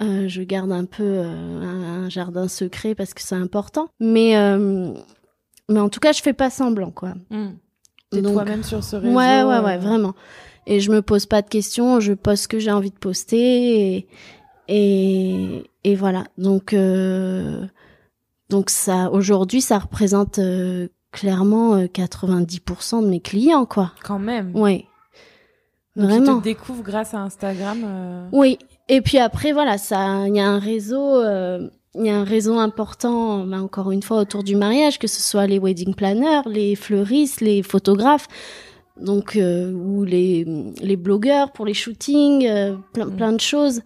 Euh, 0.00 0.26
je 0.26 0.42
garde 0.42 0.72
un 0.72 0.86
peu 0.86 1.20
un, 1.20 2.04
un 2.04 2.08
jardin 2.08 2.48
secret 2.48 2.94
parce 2.94 3.14
que 3.14 3.20
c'est 3.20 3.34
important. 3.34 3.88
Mais 4.00 4.34
mais 5.68 5.80
en 5.80 5.88
tout 5.88 6.00
cas, 6.00 6.12
je 6.12 6.22
fais 6.22 6.32
pas 6.32 6.50
semblant 6.50 6.90
quoi. 6.90 7.14
Hmm. 7.30 7.52
T'es 8.10 8.20
toi-même 8.22 8.62
sur 8.62 8.82
ce 8.84 8.96
réseau. 8.96 9.16
Ouais, 9.16 9.42
ouais, 9.42 9.58
ouais, 9.60 9.78
vraiment. 9.78 10.14
Et 10.66 10.80
je 10.80 10.90
me 10.92 11.02
pose 11.02 11.26
pas 11.26 11.42
de 11.42 11.48
questions, 11.48 11.98
je 11.98 12.12
poste 12.12 12.44
ce 12.44 12.48
que 12.48 12.58
j'ai 12.58 12.70
envie 12.70 12.90
de 12.90 12.98
poster 12.98 13.96
et 13.96 14.06
et, 14.68 15.64
et 15.84 15.94
voilà. 15.94 16.24
Donc 16.38 16.72
euh, 16.72 17.66
donc 18.52 18.70
ça 18.70 19.10
aujourd'hui 19.10 19.60
ça 19.60 19.78
représente 19.78 20.38
euh, 20.38 20.86
clairement 21.10 21.74
euh, 21.74 21.86
90% 21.86 23.02
de 23.02 23.08
mes 23.08 23.20
clients 23.20 23.66
quoi. 23.66 23.92
Quand 24.04 24.18
même. 24.20 24.52
Ils 25.96 26.02
Vraiment. 26.04 26.38
te 26.38 26.44
découvrent 26.44 26.82
grâce 26.82 27.12
à 27.14 27.18
Instagram. 27.20 27.82
euh, 27.84 28.26
Oui. 28.32 28.58
Et 28.88 29.00
puis 29.02 29.18
après 29.18 29.52
voilà, 29.52 29.76
ça 29.78 30.26
il 30.28 30.36
y 30.36 30.40
a 30.40 30.46
un 30.48 30.58
réseau 30.58 31.16
euh, 31.20 31.68
il 31.94 32.06
y 32.06 32.10
a 32.10 32.16
un 32.16 32.24
réseau 32.24 32.58
important, 32.58 33.44
ben, 33.44 33.60
encore 33.60 33.90
une 33.92 34.02
fois, 34.02 34.16
autour 34.18 34.42
du 34.42 34.56
mariage, 34.56 34.98
que 34.98 35.06
ce 35.06 35.20
soit 35.20 35.46
les 35.46 35.58
wedding 35.58 35.94
planners, 35.94 36.40
les 36.46 36.74
fleuristes, 36.74 37.42
les 37.42 37.62
photographes, 37.62 38.28
donc 38.98 39.36
euh, 39.36 39.70
ou 39.74 40.02
les, 40.02 40.46
les 40.80 40.96
blogueurs 40.96 41.52
pour 41.52 41.66
les 41.66 41.74
shootings, 41.74 42.46
euh, 42.48 42.76
plein, 42.94 43.04
Mm. 43.06 43.16
plein 43.16 43.32
de 43.32 43.40
choses. 43.40 43.82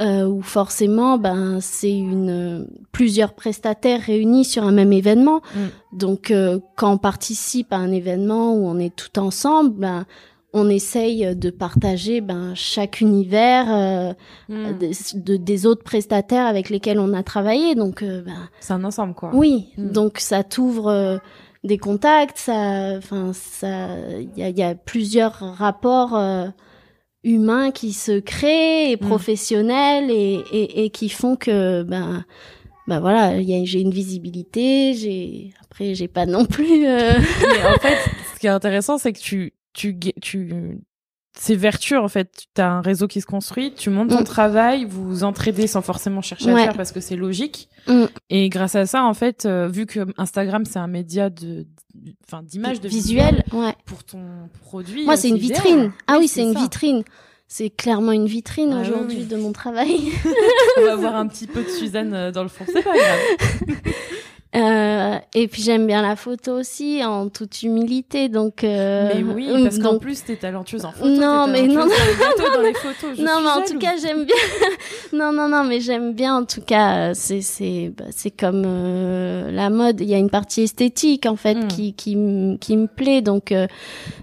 Euh, 0.00 0.24
où 0.26 0.40
forcément, 0.40 1.18
ben 1.18 1.58
c'est 1.60 1.92
une 1.92 2.66
plusieurs 2.92 3.34
prestataires 3.34 4.00
réunis 4.00 4.46
sur 4.46 4.64
un 4.64 4.72
même 4.72 4.90
événement. 4.90 5.42
Mm. 5.54 5.96
Donc, 5.98 6.30
euh, 6.30 6.60
quand 6.76 6.94
on 6.94 6.96
participe 6.98 7.74
à 7.74 7.76
un 7.76 7.92
événement 7.92 8.54
où 8.54 8.66
on 8.66 8.78
est 8.78 8.96
tout 8.96 9.18
ensemble, 9.18 9.74
ben 9.78 10.06
on 10.54 10.70
essaye 10.70 11.36
de 11.36 11.50
partager 11.50 12.22
ben 12.22 12.54
chaque 12.54 13.02
univers 13.02 13.66
euh, 13.68 14.12
Hmm. 14.48 14.78
des, 14.78 14.92
de- 15.14 15.36
des 15.36 15.66
autres 15.66 15.82
prestataires 15.84 16.46
avec 16.46 16.70
lesquels 16.70 16.98
on 16.98 17.12
a 17.12 17.22
travaillé. 17.22 17.74
Donc, 17.74 18.02
euh, 18.02 18.22
ben, 18.22 18.48
C'est 18.60 18.72
un 18.72 18.84
ensemble, 18.84 19.12
quoi. 19.12 19.30
oui, 19.34 19.68
Mm. 19.76 19.90
donc 19.92 20.18
ça 20.20 20.42
t'ouvre 20.42 20.88
euh, 20.88 21.18
des 21.64 21.76
contacts, 21.78 22.38
ça, 22.38 22.94
enfin, 22.96 23.32
ça, 23.34 23.88
il 24.18 24.30
y 24.38 24.42
a, 24.42 24.48
y 24.48 24.62
a 24.62 24.74
plusieurs 24.74 25.34
rapports 25.58 26.16
euh, 26.16 26.46
humains 27.24 27.70
qui 27.70 27.92
se 27.92 28.18
créent 28.20 28.92
et 28.92 28.96
Mm. 28.96 29.06
professionnels 29.08 30.10
et, 30.10 30.40
et, 30.52 30.84
et 30.84 30.90
qui 30.90 31.08
font 31.08 31.36
que, 31.36 31.82
ben, 31.82 32.24
ben 32.88 33.00
voilà, 33.00 33.40
j'ai 33.42 33.80
une 33.80 33.92
visibilité, 33.92 34.94
j'ai, 34.94 35.54
après, 35.62 35.94
j'ai 35.94 36.08
pas 36.08 36.26
non 36.26 36.44
plus. 36.44 36.86
euh, 36.86 37.12
Mais 37.50 37.66
en 37.66 37.78
fait, 37.80 37.96
ce 38.34 38.40
qui 38.40 38.46
est 38.46 38.50
intéressant, 38.50 38.98
c'est 38.98 39.12
que 39.12 39.20
tu, 39.20 39.52
tu, 39.72 39.96
tu, 40.20 40.52
c'est 41.38 41.54
vertueux 41.56 41.98
en 41.98 42.08
fait. 42.08 42.46
Tu 42.54 42.60
as 42.60 42.70
un 42.70 42.80
réseau 42.80 43.08
qui 43.08 43.20
se 43.20 43.26
construit, 43.26 43.72
tu 43.74 43.90
montes 43.90 44.10
ton 44.10 44.20
Mm. 44.20 44.24
travail, 44.24 44.84
vous 44.84 45.06
vous 45.08 45.24
entraidez 45.24 45.66
sans 45.66 45.82
forcément 45.82 46.20
chercher 46.22 46.50
à 46.50 46.54
Ouais. 46.54 46.64
faire 46.64 46.76
parce 46.76 46.92
que 46.92 47.00
c'est 47.00 47.16
logique. 47.16 47.68
Mm. 47.88 48.04
Et 48.30 48.48
grâce 48.48 48.74
à 48.74 48.86
ça, 48.86 49.04
en 49.04 49.14
fait, 49.14 49.46
euh, 49.46 49.68
vu 49.68 49.86
que 49.86 50.00
Instagram 50.18 50.64
c'est 50.64 50.78
un 50.78 50.86
média 50.86 51.30
de, 51.30 51.66
enfin 52.26 52.42
d'image 52.42 52.80
de 52.80 52.88
visuel, 52.88 53.44
ouais. 53.52 53.74
pour 53.86 54.04
ton 54.04 54.20
produit. 54.60 55.04
Moi, 55.04 55.16
c'est 55.16 55.28
une 55.30 55.38
vitrine. 55.38 55.92
Ah 56.06 56.16
oui, 56.18 56.28
c'est 56.28 56.42
une 56.42 56.54
ça. 56.54 56.60
vitrine. 56.60 57.02
C'est 57.48 57.68
clairement 57.68 58.12
une 58.12 58.24
vitrine 58.26 58.72
Ah 58.74 58.80
aujourd'hui 58.80 59.18
oui. 59.20 59.26
de 59.26 59.36
mon 59.36 59.52
travail. 59.52 60.00
On 60.78 60.84
va 60.86 60.96
voir 60.96 61.16
un 61.16 61.26
petit 61.26 61.46
peu 61.46 61.62
de 61.62 61.68
Suzanne 61.68 62.14
euh, 62.14 62.30
dans 62.32 62.42
le 62.44 62.48
fond, 62.48 62.64
c'est 62.66 62.82
pas 62.82 62.94
grave. 62.96 63.18
Euh, 64.54 65.16
et 65.34 65.48
puis 65.48 65.62
j'aime 65.62 65.86
bien 65.86 66.02
la 66.02 66.14
photo 66.14 66.52
aussi, 66.52 67.02
en 67.04 67.28
toute 67.30 67.62
humilité. 67.62 68.28
Donc 68.28 68.64
euh, 68.64 69.10
mais 69.14 69.22
oui, 69.22 69.48
parce 69.62 69.78
qu'en 69.78 69.98
plus 69.98 70.24
t'es 70.24 70.36
talentueuse 70.36 70.84
en 70.84 70.92
photo. 70.92 71.08
Non, 71.08 71.46
mais 71.46 71.62
non, 71.62 71.86
les 71.86 72.18
gâteaux, 72.18 72.54
dans 72.54 72.60
les 72.60 72.74
photos. 72.74 73.16
je 73.16 73.22
non, 73.22 73.40
mais 73.42 73.48
en 73.48 73.64
tout 73.64 73.78
cas 73.78 73.94
j'aime 74.00 74.24
bien. 74.24 74.36
non, 75.14 75.32
non, 75.32 75.48
non, 75.48 75.64
mais 75.64 75.80
j'aime 75.80 76.12
bien. 76.12 76.36
En 76.36 76.44
tout 76.44 76.60
cas, 76.60 76.96
euh, 76.96 77.12
c'est 77.14 77.40
c'est 77.40 77.92
bah, 77.96 78.04
c'est 78.10 78.30
comme 78.30 78.64
euh, 78.66 79.50
la 79.50 79.70
mode. 79.70 80.00
Il 80.00 80.08
y 80.08 80.14
a 80.14 80.18
une 80.18 80.30
partie 80.30 80.62
esthétique 80.62 81.24
en 81.24 81.36
fait 81.36 81.54
Mm. 81.54 81.68
qui 81.68 81.94
qui 81.94 82.16
qui 82.60 82.76
me 82.76 82.86
plaît. 82.86 83.22
Donc 83.22 83.52
euh, 83.52 83.66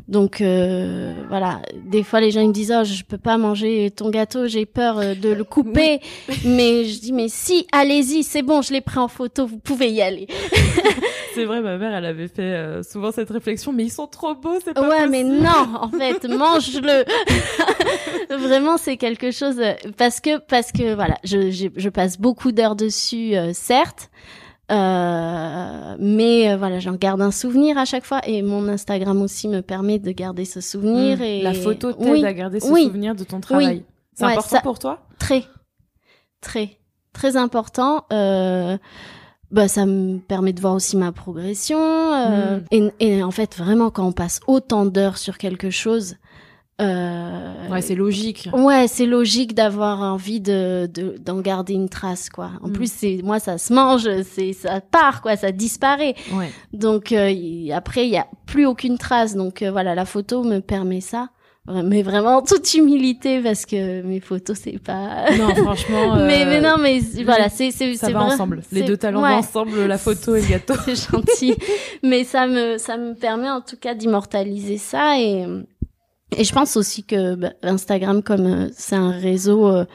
donc 0.07 0.41
euh, 0.41 1.13
voilà. 1.29 1.61
Des 1.85 2.03
fois 2.03 2.19
les 2.21 2.31
gens 2.31 2.41
ils 2.41 2.49
me 2.49 2.53
disent 2.53 2.73
oh 2.77 2.83
je 2.83 3.03
peux 3.03 3.17
pas 3.17 3.37
manger 3.37 3.91
ton 3.91 4.09
gâteau, 4.09 4.47
j'ai 4.47 4.65
peur 4.65 4.97
de 5.15 5.29
le 5.29 5.43
couper. 5.43 6.01
mais 6.45 6.85
je 6.85 6.99
dis 6.99 7.13
mais 7.13 7.27
si, 7.29 7.67
allez-y, 7.71 8.23
c'est 8.23 8.41
bon, 8.41 8.61
je 8.61 8.73
l'ai 8.73 8.81
pris 8.81 8.99
en 8.99 9.07
photo, 9.07 9.45
vous 9.45 9.57
pouvez 9.59 9.89
y 9.89 10.01
aller. 10.01 10.18
C'est 11.35 11.45
vrai, 11.45 11.61
ma 11.61 11.77
mère, 11.77 11.93
elle 11.95 12.05
avait 12.05 12.27
fait 12.27 12.41
euh, 12.41 12.83
souvent 12.83 13.11
cette 13.11 13.29
réflexion, 13.29 13.71
mais 13.71 13.83
ils 13.83 13.91
sont 13.91 14.07
trop 14.07 14.33
beaux, 14.35 14.57
c'est 14.63 14.73
pas 14.73 14.81
Ouais, 14.87 15.07
mais 15.07 15.23
non, 15.23 15.75
en 15.79 15.89
fait, 15.97 16.27
mange-le. 16.27 17.05
Vraiment, 18.47 18.77
c'est 18.77 18.97
quelque 18.97 19.31
chose 19.31 19.59
euh, 19.59 19.73
parce 19.97 20.19
que 20.19 20.37
parce 20.39 20.71
que 20.71 20.93
voilà, 20.95 21.17
je 21.23 21.51
je, 21.51 21.67
je 21.75 21.89
passe 21.89 22.19
beaucoup 22.19 22.51
d'heures 22.51 22.75
dessus, 22.75 23.35
euh, 23.35 23.51
certes, 23.53 24.09
euh, 24.71 25.95
mais 25.99 26.51
euh, 26.51 26.57
voilà, 26.57 26.79
j'en 26.79 26.93
garde 26.95 27.21
un 27.21 27.31
souvenir 27.31 27.77
à 27.77 27.85
chaque 27.85 28.05
fois 28.05 28.21
et 28.27 28.41
mon 28.41 28.67
Instagram 28.67 29.21
aussi 29.21 29.47
me 29.47 29.61
permet 29.61 29.99
de 29.99 30.11
garder 30.11 30.45
ce 30.45 30.61
souvenir 30.61 31.17
Mm. 31.19 31.21
et 31.23 31.41
La 31.41 31.53
photo 31.53 31.91
t'aide 31.93 32.07
oui, 32.11 32.25
à 32.25 32.33
garder 32.33 32.59
ce 32.59 32.67
oui. 32.67 32.83
souvenir 32.85 33.15
de 33.15 33.23
ton 33.23 33.39
travail. 33.39 33.83
C'est 34.13 34.25
Ouais, 34.25 34.31
important 34.33 34.55
ça- 34.57 34.61
pour 34.61 34.79
toi? 34.79 34.99
Très 35.19 35.43
très 36.41 36.77
très 37.13 37.35
important. 37.37 38.05
Euh, 38.13 38.77
bah, 39.51 39.67
ça 39.67 39.85
me 39.85 40.19
permet 40.19 40.53
de 40.53 40.61
voir 40.61 40.73
aussi 40.75 40.95
ma 40.97 41.11
progression. 41.11 41.79
euh, 41.79 42.57
Mm. 42.59 42.63
et, 42.71 42.91
et 42.99 43.23
en 43.23 43.31
fait, 43.31 43.55
vraiment, 43.57 43.89
quand 43.89 44.05
on 44.05 44.11
passe 44.11 44.39
autant 44.47 44.85
d'heures 44.85 45.17
sur 45.17 45.37
quelque 45.37 45.69
chose, 45.69 46.15
euh, 46.81 47.67
Ouais, 47.69 47.81
c'est 47.81 47.95
logique. 47.95 48.49
Ouais, 48.53 48.87
c'est 48.87 49.05
logique 49.05 49.53
d'avoir 49.53 50.01
envie 50.01 50.39
de 50.39 50.89
de- 50.93 51.17
d'en 51.19 51.39
garder 51.41 51.73
une 51.73 51.89
trace 51.89 52.29
quoi. 52.29 52.51
En 52.63 52.69
Mm. 52.69 52.73
plus 52.73 52.91
c'est 52.91 53.19
moi 53.23 53.39
ça 53.39 53.57
se 53.57 53.73
mange, 53.73 54.07
c'est 54.23 54.53
ça 54.53 54.79
part 54.79 55.21
quoi, 55.21 55.35
ça 55.35 55.51
disparaît. 55.51 56.15
Ouais. 56.33 56.49
Donc 56.71 57.11
euh, 57.11 57.33
après 57.73 58.05
il 58.07 58.11
y 58.11 58.17
a 58.17 58.27
plus 58.45 58.65
aucune 58.65 58.97
trace. 58.97 59.35
Donc 59.35 59.61
euh, 59.61 59.71
voilà, 59.71 59.93
la 59.93 60.05
photo 60.05 60.43
me 60.43 60.59
permet 60.59 61.01
ça. 61.01 61.29
Mais 61.67 62.01
vraiment 62.01 62.37
en 62.37 62.41
toute 62.41 62.73
humilité 62.73 63.41
parce 63.43 63.65
que 63.67 64.01
mes 64.01 64.19
photos 64.19 64.57
c'est 64.59 64.79
pas 64.79 65.29
Non, 65.37 65.53
franchement. 65.53 66.15
euh, 66.15 66.25
mais 66.27 66.43
mais 66.45 66.61
non 66.61 66.77
mais 66.81 66.99
voilà, 67.23 67.47
c'est 67.49 67.69
c'est 67.69 67.93
Ça 67.95 68.07
c'est 68.07 68.13
va 68.13 68.23
vrai- 68.23 68.33
ensemble. 68.33 68.63
Les 68.71 68.81
deux 68.81 68.97
talents 68.97 69.21
ouais. 69.21 69.33
ensemble, 69.33 69.85
la 69.85 69.99
photo 69.99 70.35
et 70.35 70.41
le 70.41 70.47
gâteau. 70.47 70.73
c'est 70.85 70.95
gentil. 71.11 71.53
Mais 72.01 72.23
ça 72.23 72.47
me, 72.47 72.77
ça 72.79 72.97
me 72.97 73.13
permet 73.13 73.49
en 73.51 73.61
tout 73.61 73.77
cas 73.77 73.93
d'immortaliser 73.93 74.77
ça 74.77 75.19
et, 75.19 75.45
et 76.35 76.43
je 76.43 76.53
pense 76.53 76.75
aussi 76.75 77.03
que 77.03 77.35
bah, 77.35 77.51
Instagram, 77.61 78.23
comme 78.23 78.47
euh, 78.47 78.67
c'est 78.73 78.95
un 78.95 79.11
réseau 79.11 79.67
euh, 79.67 79.85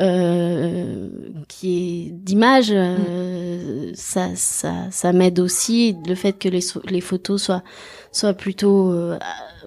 euh, 0.00 1.08
qui 1.48 2.06
est 2.08 2.10
d'image, 2.12 2.68
euh, 2.70 3.90
ça, 3.94 4.28
ça, 4.36 4.72
ça 4.90 5.12
m'aide 5.12 5.38
aussi. 5.40 5.96
Le 6.06 6.14
fait 6.14 6.32
que 6.32 6.48
les, 6.48 7.00
photos 7.00 7.42
soient, 7.42 7.62
soient 8.10 8.34
plutôt, 8.34 8.90
euh, 8.92 9.18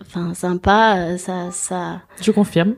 enfin, 0.02 0.34
sympas, 0.34 0.98
euh, 0.98 1.18
ça, 1.18 1.52
ça, 1.52 2.02
Je 2.22 2.32
confirme. 2.32 2.76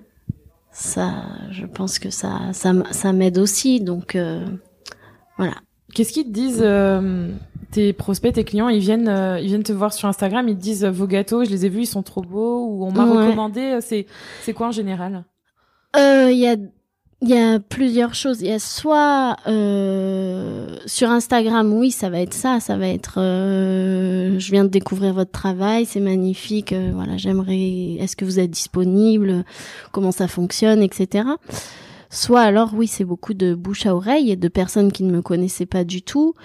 ça, 0.71 1.13
je 1.51 1.65
pense 1.65 1.99
que 1.99 2.09
ça, 2.09 2.39
ça, 2.53 2.73
ça 2.91 3.13
m'aide 3.13 3.37
aussi. 3.37 3.79
Donc, 3.79 4.15
euh, 4.15 4.45
voilà. 5.37 5.53
Qu'est-ce 5.93 6.11
qu'ils 6.11 6.25
te 6.25 6.31
disent 6.31 6.61
euh, 6.61 7.29
tes 7.71 7.93
prospects, 7.93 8.33
tes 8.33 8.43
clients? 8.43 8.67
Ils 8.69 8.79
viennent, 8.81 9.07
euh, 9.07 9.39
ils 9.39 9.47
viennent 9.47 9.63
te 9.63 9.71
voir 9.71 9.93
sur 9.93 10.09
Instagram, 10.09 10.47
ils 10.49 10.55
te 10.57 10.61
disent 10.61 10.83
vos 10.85 11.07
gâteaux, 11.07 11.45
je 11.45 11.49
les 11.49 11.65
ai 11.65 11.69
vus, 11.69 11.81
ils 11.83 11.85
sont 11.87 12.03
trop 12.03 12.21
beaux, 12.21 12.65
ou 12.67 12.85
on 12.85 12.91
m'a 12.91 13.05
Ouais. 13.05 13.25
recommandé. 13.25 13.79
C'est, 13.81 14.05
c'est 14.41 14.53
quoi 14.53 14.67
en 14.67 14.71
général? 14.71 15.23
Euh, 15.95 16.29
Il 16.29 16.37
y 16.37 16.45
a 16.47 16.57
il 17.21 17.29
y 17.29 17.37
a 17.37 17.59
plusieurs 17.59 18.13
choses. 18.13 18.41
Il 18.41 18.47
y 18.47 18.51
a 18.51 18.59
soit 18.59 19.37
euh, 19.47 20.77
sur 20.85 21.09
Instagram, 21.09 21.73
oui, 21.73 21.91
ça 21.91 22.09
va 22.09 22.19
être 22.21 22.33
ça, 22.33 22.59
ça 22.59 22.77
va 22.77 22.87
être 22.87 23.15
euh, 23.17 24.37
je 24.37 24.51
viens 24.51 24.63
de 24.63 24.69
découvrir 24.69 25.13
votre 25.13 25.31
travail, 25.31 25.85
c'est 25.85 25.99
magnifique, 25.99 26.73
euh, 26.73 26.91
voilà, 26.93 27.17
j'aimerais 27.17 27.95
est-ce 27.99 28.15
que 28.15 28.25
vous 28.25 28.39
êtes 28.39 28.51
disponible, 28.51 29.43
comment 29.91 30.11
ça 30.11 30.27
fonctionne, 30.27 30.83
etc. 30.83 31.27
Soit 32.09 32.41
alors 32.41 32.73
oui, 32.75 32.87
c'est 32.87 33.03
beaucoup 33.03 33.33
de 33.33 33.55
bouche 33.55 33.85
à 33.85 33.95
oreille 33.95 34.31
et 34.31 34.35
de 34.35 34.47
personnes 34.47 34.91
qui 34.91 35.03
ne 35.03 35.11
me 35.11 35.21
connaissaient 35.21 35.65
pas 35.65 35.83
du 35.83 36.03
tout 36.03 36.35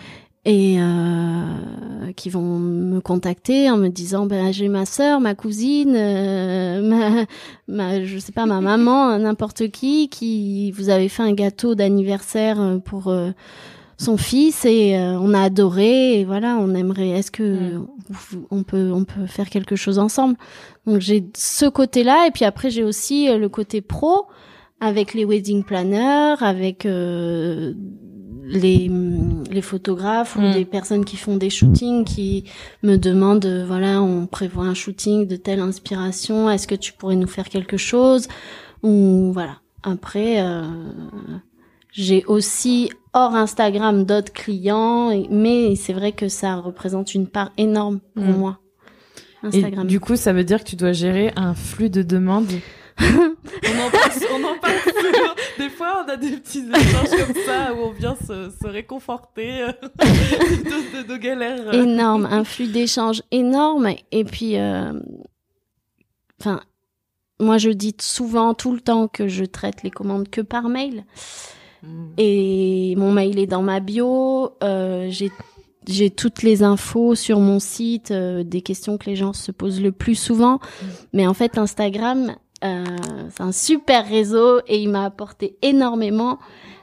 et 0.45 0.77
euh, 0.81 2.13
qui 2.17 2.31
vont 2.31 2.59
me 2.59 3.01
contacter 3.01 3.71
en 3.71 3.77
me 3.77 3.89
disant 3.89 4.27
ben 4.27 4.53
j'ai 4.53 4.69
ma 4.69 4.87
sœur, 4.87 5.21
ma 5.21 5.35
cousine, 5.35 5.95
euh, 5.97 6.83
ma, 6.83 7.25
ma 7.69 8.05
je 8.05 8.19
sais 8.19 8.33
pas 8.33 8.47
ma 8.47 8.61
maman, 8.71 9.19
n'importe 9.19 9.69
qui 9.69 10.09
qui 10.09 10.73
vous 10.73 10.89
avez 10.89 11.09
fait 11.09 11.23
un 11.23 11.33
gâteau 11.33 11.75
d'anniversaire 11.75 12.61
euh, 12.61 12.79
pour 12.79 13.09
euh, 13.09 13.31
son 13.99 14.17
fils 14.17 14.65
et 14.65 14.97
euh, 14.97 15.17
on 15.21 15.33
a 15.33 15.43
adoré 15.43 16.19
et 16.21 16.25
voilà 16.25 16.57
on 16.57 16.75
aimerait 16.75 17.11
est-ce 17.11 17.31
que 17.31 17.79
Mm. 18.13 18.45
on 18.51 18.63
peut 18.63 18.91
on 18.93 19.05
peut 19.05 19.27
faire 19.27 19.49
quelque 19.49 19.77
chose 19.77 19.99
ensemble? 19.99 20.37
Donc 20.87 21.01
j'ai 21.01 21.25
ce 21.37 21.67
côté 21.67 22.03
là 22.03 22.27
et 22.27 22.31
puis 22.31 22.45
après 22.45 22.69
j'ai 22.71 22.83
aussi 22.85 23.29
le 23.33 23.49
côté 23.49 23.81
pro 23.81 24.27
avec 24.81 25.15
les 25.15 25.25
wedding 25.25 25.63
planners 25.63 26.35
avec 26.41 26.85
euh, 26.85 27.75
les 28.45 28.91
les 29.51 29.63
photographes 29.63 30.37
ou 30.37 30.41
Mm. 30.41 30.53
des 30.53 30.65
personnes 30.65 31.05
qui 31.05 31.17
font 31.17 31.37
des 31.37 31.51
shootings 31.51 32.05
qui 32.05 32.45
me 32.83 32.97
demandent 32.97 33.47
euh, 33.47 33.65
voilà 33.67 34.03
on 34.03 34.27
prévoit 34.27 34.65
un 34.65 34.75
shooting 34.75 35.27
de 35.29 35.37
telle 35.37 35.61
inspiration 35.61 36.51
est-ce 36.51 36.67
que 36.67 36.75
tu 36.75 36.93
pourrais 36.93 37.17
nous 37.17 37.29
faire 37.29 37.49
quelque 37.49 37.77
chose 37.77 38.27
ou 38.83 39.31
voilà 39.33 39.59
après 39.85 40.41
euh, 40.43 40.63
j'ai 41.93 42.25
aussi 42.27 42.91
hors 43.13 43.35
Instagram 43.35 44.05
d'autres 44.05 44.33
clients 44.33 45.11
et- 45.11 45.29
mais 45.31 45.77
c'est 45.77 45.93
vrai 45.93 46.13
que 46.13 46.29
ça 46.29 46.57
représente 46.57 47.15
une 47.15 47.27
part 47.27 47.53
énorme 47.59 48.01
pour 48.15 48.25
Mm. 48.25 48.37
moi 48.39 48.59
Et 49.45 49.47
Instagram 49.59 49.87
du 49.87 50.01
coup, 50.01 50.17
ça 50.17 50.33
veut 50.33 50.45
dire 50.45 50.63
que 50.65 50.69
tu 50.71 50.77
dois 50.77 50.93
gérer 50.93 51.33
un 51.37 51.55
flux 51.55 51.91
de 51.91 52.03
demandes. 52.03 52.47
On 53.03 53.87
en 53.87 53.91
parle, 53.91 54.13
on 54.33 54.45
en 54.45 54.59
parle 54.59 54.79
souvent. 54.85 55.35
Des 55.59 55.71
fois, 55.71 56.05
on 56.05 56.11
a 56.11 56.17
des 56.17 56.37
petits 56.37 56.65
échanges 56.69 57.27
comme 57.27 57.43
ça 57.45 57.75
où 57.75 57.79
on 57.79 57.91
vient 57.93 58.17
se, 58.17 58.51
se 58.51 58.67
réconforter 58.67 59.63
euh, 59.63 59.73
de, 59.99 61.07
de 61.07 61.17
galères. 61.17 61.73
énorme, 61.75 62.27
un 62.27 62.45
flux 62.45 62.69
d'échanges 62.69 63.23
énorme. 63.31 63.91
Et 64.11 64.25
puis, 64.25 64.59
euh, 64.59 64.93
enfin, 66.41 66.61
moi 67.41 67.59
je 67.59 67.71
dis 67.71 67.95
souvent 68.01 68.55
tout 68.55 68.73
le 68.73 68.81
temps 68.81 69.09
que 69.09 69.29
je 69.29 69.45
traite 69.45 69.83
les 69.83 69.91
commandes 69.91 70.29
que 70.29 70.41
par 70.41 70.69
mail. 70.69 71.05
Mm. 71.83 72.13
Et 72.19 72.95
mon 72.97 73.13
mail 73.13 73.39
est 73.39 73.47
dans 73.47 73.63
ma 73.63 73.81
bio. 73.81 74.53
Euh, 74.63 75.09
j'ai 75.11 75.31
j'ai 75.89 76.11
toutes 76.11 76.43
les 76.43 76.63
infos 76.63 77.17
sur 77.17 77.41
mon 77.41 77.59
site, 77.59 78.13
euh, 78.13 78.45
des 78.45 78.63
questions 78.63 78.99
que 78.99 79.07
les 79.07 79.17
gens 79.17 79.33
se 79.33 79.51
posent 79.51 79.81
le 79.81 79.91
plus 79.91 80.15
souvent. 80.15 80.55
Mm. 80.55 80.87
Mais 81.13 81.27
en 81.27 81.35
fait, 81.35 81.59
Instagram, 81.59 82.37
euh, 82.65 82.85
c'est 83.31 83.43
un 83.43 83.53
super 83.53 84.07
réseau 84.09 84.61
et 84.67 84.81
il 84.81 84.89
m'a 84.89 85.05
apporté 85.05 85.57
énormément. 85.63 86.39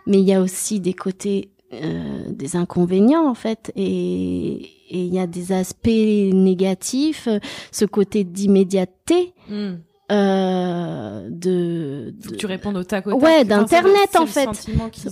Mais 0.05 0.19
il 0.19 0.27
y 0.27 0.33
a 0.33 0.41
aussi 0.41 0.79
des 0.79 0.93
côtés, 0.93 1.51
euh, 1.73 2.23
des 2.29 2.55
inconvénients 2.55 3.27
en 3.27 3.35
fait. 3.35 3.71
Et 3.75 4.69
il 4.89 5.13
y 5.13 5.19
a 5.19 5.27
des 5.27 5.51
aspects 5.51 5.87
négatifs, 5.87 7.27
ce 7.71 7.85
côté 7.85 8.23
d'immédiateté. 8.23 9.33
Mm 9.49 9.75
euh, 10.11 11.27
de, 11.29 12.15
de... 12.17 12.35
tu 12.35 12.47
réponds 12.47 12.73
au 12.73 12.83
tac 12.83 13.05
au 13.05 13.11
tac. 13.11 13.21
Ouais, 13.21 13.45
d'internet 13.45 14.15
en 14.17 14.25
fait. 14.25 14.47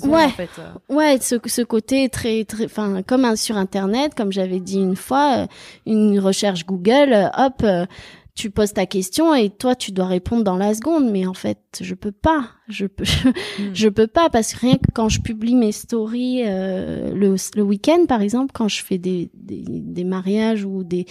ouais. 0.04 0.26
En 0.26 0.30
fait. 0.30 0.50
Ouais, 0.90 1.20
ce, 1.22 1.36
ce 1.46 1.62
côté 1.62 2.10
très 2.10 2.46
très 2.46 2.66
enfin 2.66 3.04
comme 3.04 3.24
un, 3.26 3.36
sur 3.36 3.58
internet, 3.58 4.14
comme 4.16 4.32
j'avais 4.32 4.60
dit 4.60 4.80
une 4.80 4.96
fois, 4.96 5.44
euh, 5.44 5.48
une 5.86 6.20
recherche 6.20 6.66
Google, 6.66 7.14
euh, 7.14 7.28
hop, 7.38 7.62
euh, 7.64 7.86
tu 8.38 8.52
poses 8.52 8.72
ta 8.72 8.86
question 8.86 9.34
et 9.34 9.50
toi 9.50 9.76
tu 9.76 9.92
dois 9.92 10.06
répondre 10.06 10.44
dans 10.44 10.56
la 10.56 10.74
seconde 10.74 11.12
mais 11.12 11.26
en 11.26 11.34
fait, 11.34 11.60
je 11.82 11.96
peux 11.96 12.12
pas. 12.12 12.52
Je 12.70 12.86
peux 12.86 13.04
hmm. 13.60 13.74
je 13.74 13.90
peux 13.90 14.08
pas 14.08 14.30
parce 14.30 14.54
que 14.54 14.60
rien 14.60 14.76
que 14.76 14.92
quand 14.94 15.10
je 15.10 15.22
publie 15.22 15.56
mes 15.56 15.72
stories 15.72 16.44
euh, 16.46 17.12
le 17.14 17.36
le 17.56 17.64
week-end 17.64 18.06
par 18.08 18.22
exemple, 18.22 18.52
quand 18.54 18.68
je 18.68 18.84
fais 18.84 19.00
des 19.00 19.30
des, 19.34 19.64
des 19.68 20.04
mariages 20.04 20.64
ou 20.64 20.84
des 20.84 21.08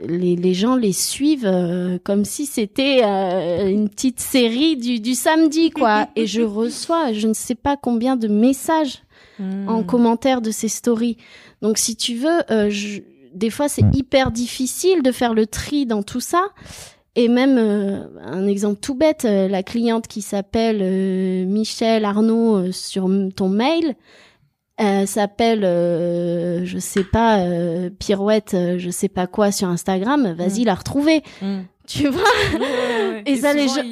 les, 0.00 0.36
les, 0.36 0.54
gens 0.54 0.74
les 0.76 0.92
suivent 0.92 1.46
euh, 1.46 1.98
comme 2.02 2.24
si 2.24 2.46
c'était 2.46 3.00
euh, 3.04 3.68
une 3.68 3.90
petite 3.90 4.20
série 4.20 4.76
du, 4.76 5.00
du 5.00 5.14
samedi, 5.14 5.70
quoi. 5.70 6.08
Et 6.16 6.26
je 6.26 6.40
reçois, 6.40 7.12
je 7.12 7.28
ne 7.28 7.34
sais 7.34 7.54
pas 7.54 7.76
combien 7.76 8.16
de 8.16 8.26
messages 8.26 9.02
en 9.38 9.82
hmm. 9.82 9.86
commentaire 9.86 10.40
de 10.40 10.50
ces 10.50 10.68
stories. 10.68 11.18
Donc, 11.60 11.76
si 11.78 11.94
tu 11.94 12.14
veux, 12.14 12.50
euh, 12.50 12.70
je, 12.70 13.00
des 13.34 13.50
fois, 13.50 13.68
c'est 13.68 13.84
hyper 13.94 14.30
difficile 14.30 15.02
de 15.02 15.12
faire 15.12 15.34
le 15.34 15.46
tri 15.46 15.86
dans 15.86 16.02
tout 16.02 16.20
ça. 16.20 16.48
Et 17.14 17.28
même 17.28 17.58
un 18.22 18.46
exemple 18.46 18.80
tout 18.80 18.94
bête, 18.94 19.24
la 19.24 19.62
cliente 19.62 20.06
qui 20.06 20.22
s'appelle 20.22 21.46
Michel 21.46 22.06
Arnaud 22.06 22.72
sur 22.72 23.10
ton 23.36 23.50
mail, 23.50 23.96
elle 24.76 25.06
s'appelle, 25.06 25.64
euh, 25.64 26.64
je 26.64 26.78
sais 26.78 27.04
pas, 27.04 27.40
euh, 27.40 27.90
pirouette, 27.90 28.54
euh, 28.54 28.78
je 28.78 28.90
sais 28.90 29.08
pas 29.08 29.26
quoi 29.26 29.52
sur 29.52 29.68
Instagram. 29.68 30.34
Vas-y 30.36 30.62
mm. 30.62 30.66
la 30.66 30.74
retrouver. 30.74 31.22
Mm. 31.40 31.60
Tu 31.86 32.08
vois? 32.08 32.22
Et, 33.26 33.36
ça 33.36 33.52
les 33.52 33.68
gens, 33.68 33.82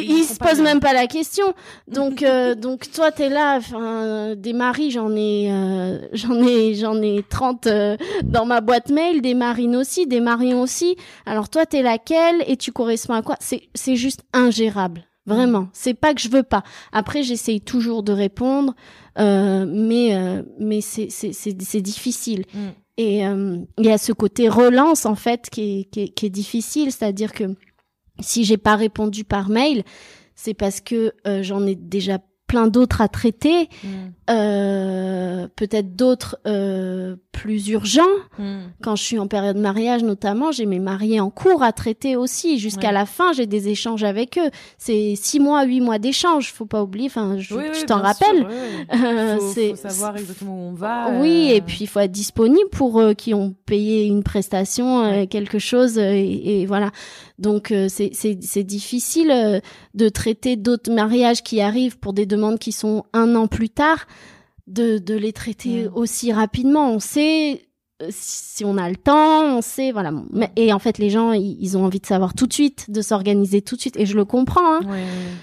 ils, 0.00 0.24
se 0.24 0.36
posent 0.36 0.60
même 0.60 0.80
pas 0.80 0.92
la 0.92 1.06
question. 1.06 1.54
Donc 1.88 2.22
euh, 2.24 2.54
donc 2.54 2.90
toi 2.90 3.10
t'es 3.12 3.28
là. 3.28 3.56
Enfin 3.56 4.34
des 4.36 4.52
maris 4.52 4.90
j'en 4.90 5.14
ai 5.14 5.50
j'en 6.12 6.42
ai 6.42 6.74
j'en 6.74 7.00
ai 7.02 7.24
30 7.28 7.68
dans 8.24 8.46
ma 8.46 8.60
boîte 8.60 8.90
mail. 8.90 9.22
Des 9.22 9.34
marines 9.34 9.76
aussi, 9.76 10.06
des 10.06 10.20
maris 10.20 10.54
aussi. 10.54 10.96
Alors 11.26 11.48
toi 11.48 11.66
t'es 11.66 11.82
laquelle 11.82 12.42
et 12.46 12.56
tu 12.56 12.72
corresponds 12.72 13.14
à 13.14 13.22
quoi? 13.22 13.36
C'est 13.40 13.62
c'est 13.74 13.96
juste 13.96 14.22
ingérable. 14.32 15.04
Vraiment. 15.26 15.62
Mm. 15.62 15.70
C'est 15.72 15.94
pas 15.94 16.14
que 16.14 16.20
je 16.20 16.28
veux 16.28 16.42
pas. 16.42 16.62
Après 16.92 17.22
j'essaye 17.22 17.60
toujours 17.60 18.02
de 18.02 18.12
répondre. 18.12 18.74
Euh, 19.18 19.64
mais 19.68 20.14
euh, 20.14 20.42
mais 20.58 20.80
c'est 20.80 21.08
c'est 21.10 21.32
c'est 21.32 21.80
difficile. 21.80 22.44
Mm. 22.52 22.58
Et 22.96 23.26
euh, 23.26 23.58
il 23.78 23.86
y 23.86 23.90
a 23.90 23.98
ce 23.98 24.12
côté 24.12 24.48
relance 24.48 25.04
en 25.04 25.16
fait 25.16 25.50
qui 25.50 25.80
est, 25.80 25.84
qui 25.90 26.00
est, 26.02 26.08
qui 26.08 26.26
est 26.26 26.30
difficile, 26.30 26.92
c'est-à-dire 26.92 27.32
que 27.32 27.56
si 28.20 28.44
j'ai 28.44 28.56
pas 28.56 28.76
répondu 28.76 29.24
par 29.24 29.48
mail, 29.48 29.84
c'est 30.34 30.54
parce 30.54 30.80
que 30.80 31.12
j'en 31.42 31.66
ai 31.66 31.74
déjà 31.74 32.18
plein 32.46 32.68
d'autres 32.68 33.00
à 33.00 33.08
traiter, 33.08 33.68
mm. 33.82 33.88
euh, 34.30 35.48
peut-être 35.56 35.96
d'autres 35.96 36.38
euh, 36.46 37.16
plus 37.34 37.68
urgents. 37.68 38.02
Mm. 38.38 38.60
Quand 38.82 38.96
je 38.96 39.02
suis 39.02 39.18
en 39.18 39.26
période 39.26 39.56
de 39.56 39.60
mariage, 39.60 40.02
notamment, 40.02 40.52
j'ai 40.52 40.64
mes 40.64 40.78
mariés 40.78 41.20
en 41.20 41.30
cours 41.30 41.62
à 41.62 41.72
traiter 41.72 42.16
aussi. 42.16 42.58
Jusqu'à 42.58 42.92
la 42.92 43.04
fin, 43.04 43.32
j'ai 43.32 43.46
des 43.46 43.68
échanges 43.68 44.04
avec 44.04 44.38
eux. 44.38 44.50
C'est 44.78 45.14
six 45.16 45.40
mois, 45.40 45.64
huit 45.64 45.80
mois 45.80 45.98
d'échanges. 45.98 46.52
Faut 46.52 46.66
pas 46.66 46.82
oublier. 46.82 47.06
Enfin, 47.06 47.36
je, 47.38 47.84
t'en 47.84 48.00
rappelle. 48.00 48.46
Euh, 48.94 49.38
c'est 49.54 49.76
savoir 49.76 50.16
exactement 50.16 50.54
où 50.54 50.70
on 50.70 50.72
va. 50.72 51.10
Oui, 51.20 51.50
et 51.52 51.60
puis 51.60 51.78
il 51.80 51.86
faut 51.86 52.00
être 52.00 52.12
disponible 52.12 52.70
pour 52.70 53.00
eux 53.00 53.14
qui 53.14 53.34
ont 53.34 53.54
payé 53.66 54.06
une 54.06 54.22
prestation, 54.22 55.26
quelque 55.26 55.58
chose, 55.58 55.98
et, 55.98 56.62
et 56.62 56.66
voilà. 56.66 56.92
Donc 57.38 57.72
euh, 57.72 57.88
c'est 57.88 58.62
difficile 58.62 59.30
euh, 59.30 59.60
de 59.94 60.08
traiter 60.08 60.56
d'autres 60.56 60.92
mariages 60.92 61.42
qui 61.42 61.60
arrivent 61.60 61.98
pour 61.98 62.12
des 62.12 62.26
demandes 62.26 62.58
qui 62.58 62.70
sont 62.70 63.04
un 63.12 63.34
an 63.34 63.48
plus 63.48 63.70
tard, 63.70 64.06
de, 64.66 64.98
de 64.98 65.14
les 65.14 65.32
traiter 65.32 65.88
aussi 65.88 66.32
rapidement. 66.32 66.92
On 66.92 67.00
sait 67.00 67.66
euh, 68.02 68.08
si 68.10 68.64
on 68.64 68.76
a 68.76 68.88
le 68.88 68.96
temps, 68.96 69.56
on 69.56 69.62
sait, 69.62 69.92
voilà. 69.92 70.12
Et 70.56 70.72
en 70.72 70.78
fait, 70.78 70.98
les 70.98 71.10
gens, 71.10 71.32
ils, 71.32 71.76
ont 71.76 71.84
envie 71.84 72.00
de 72.00 72.06
savoir 72.06 72.34
tout 72.34 72.46
de 72.46 72.52
suite, 72.52 72.90
de 72.90 73.02
s'organiser 73.02 73.62
tout 73.62 73.76
de 73.76 73.80
suite. 73.80 73.96
Et 73.96 74.06
je 74.06 74.16
le 74.16 74.24
comprends, 74.24 74.80
hein. 74.80 74.80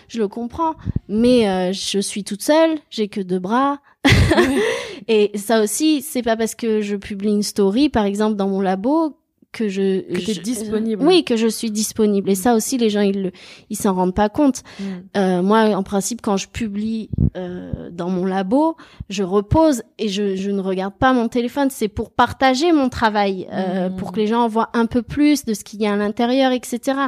Je 0.07 0.19
le 0.19 0.27
comprends. 0.27 0.75
Mais 1.07 1.71
je 1.73 1.99
suis 1.99 2.23
toute 2.23 2.41
seule, 2.41 2.77
j'ai 2.89 3.07
que 3.07 3.21
deux 3.21 3.39
bras. 3.39 3.79
et 5.07 5.31
ça 5.37 5.61
aussi, 5.61 6.01
c'est 6.01 6.23
pas 6.23 6.35
parce 6.35 6.55
que 6.55 6.81
je 6.81 6.95
publie 6.95 7.29
une 7.29 7.43
story, 7.43 7.89
par 7.89 8.05
exemple, 8.05 8.35
dans 8.35 8.47
mon 8.47 8.59
labo, 8.59 9.17
que 9.51 9.67
je 9.67 10.01
que 10.13 10.39
disponible. 10.39 11.03
Oui 11.05 11.23
que 11.23 11.35
je 11.35 11.47
suis 11.47 11.71
disponible. 11.71 12.29
Et 12.29 12.35
ça 12.35 12.55
aussi 12.55 12.77
les 12.77 12.89
gens 12.89 13.01
ils 13.01 13.31
ils 13.69 13.75
s'en 13.75 13.93
rendent 13.93 14.15
pas 14.15 14.29
compte. 14.29 14.63
Mm. 14.79 14.83
euh, 15.17 15.41
moi 15.41 15.59
en 15.75 15.83
principe 15.83 16.21
quand 16.21 16.37
je 16.37 16.47
publie 16.47 17.09
euh, 17.35 17.89
dans 17.91 18.09
mon 18.09 18.25
labo 18.25 18.77
je 19.09 19.23
repose 19.23 19.83
et 19.97 20.07
je, 20.07 20.35
je 20.35 20.51
ne 20.51 20.61
regarde 20.61 20.93
pas 20.93 21.13
mon 21.13 21.27
téléphone. 21.27 21.69
C'est 21.69 21.89
pour 21.89 22.11
partager 22.11 22.71
mon 22.71 22.89
travail 22.89 23.47
euh, 23.51 23.89
mm. 23.89 23.97
pour 23.97 24.11
que 24.13 24.17
les 24.17 24.27
gens 24.27 24.47
voient 24.47 24.69
un 24.73 24.85
peu 24.85 25.01
plus 25.01 25.43
de 25.43 25.53
ce 25.53 25.63
qu'il 25.63 25.81
y 25.81 25.87
a 25.87 25.93
à 25.93 25.97
l'intérieur 25.97 26.51
etc 26.51 26.99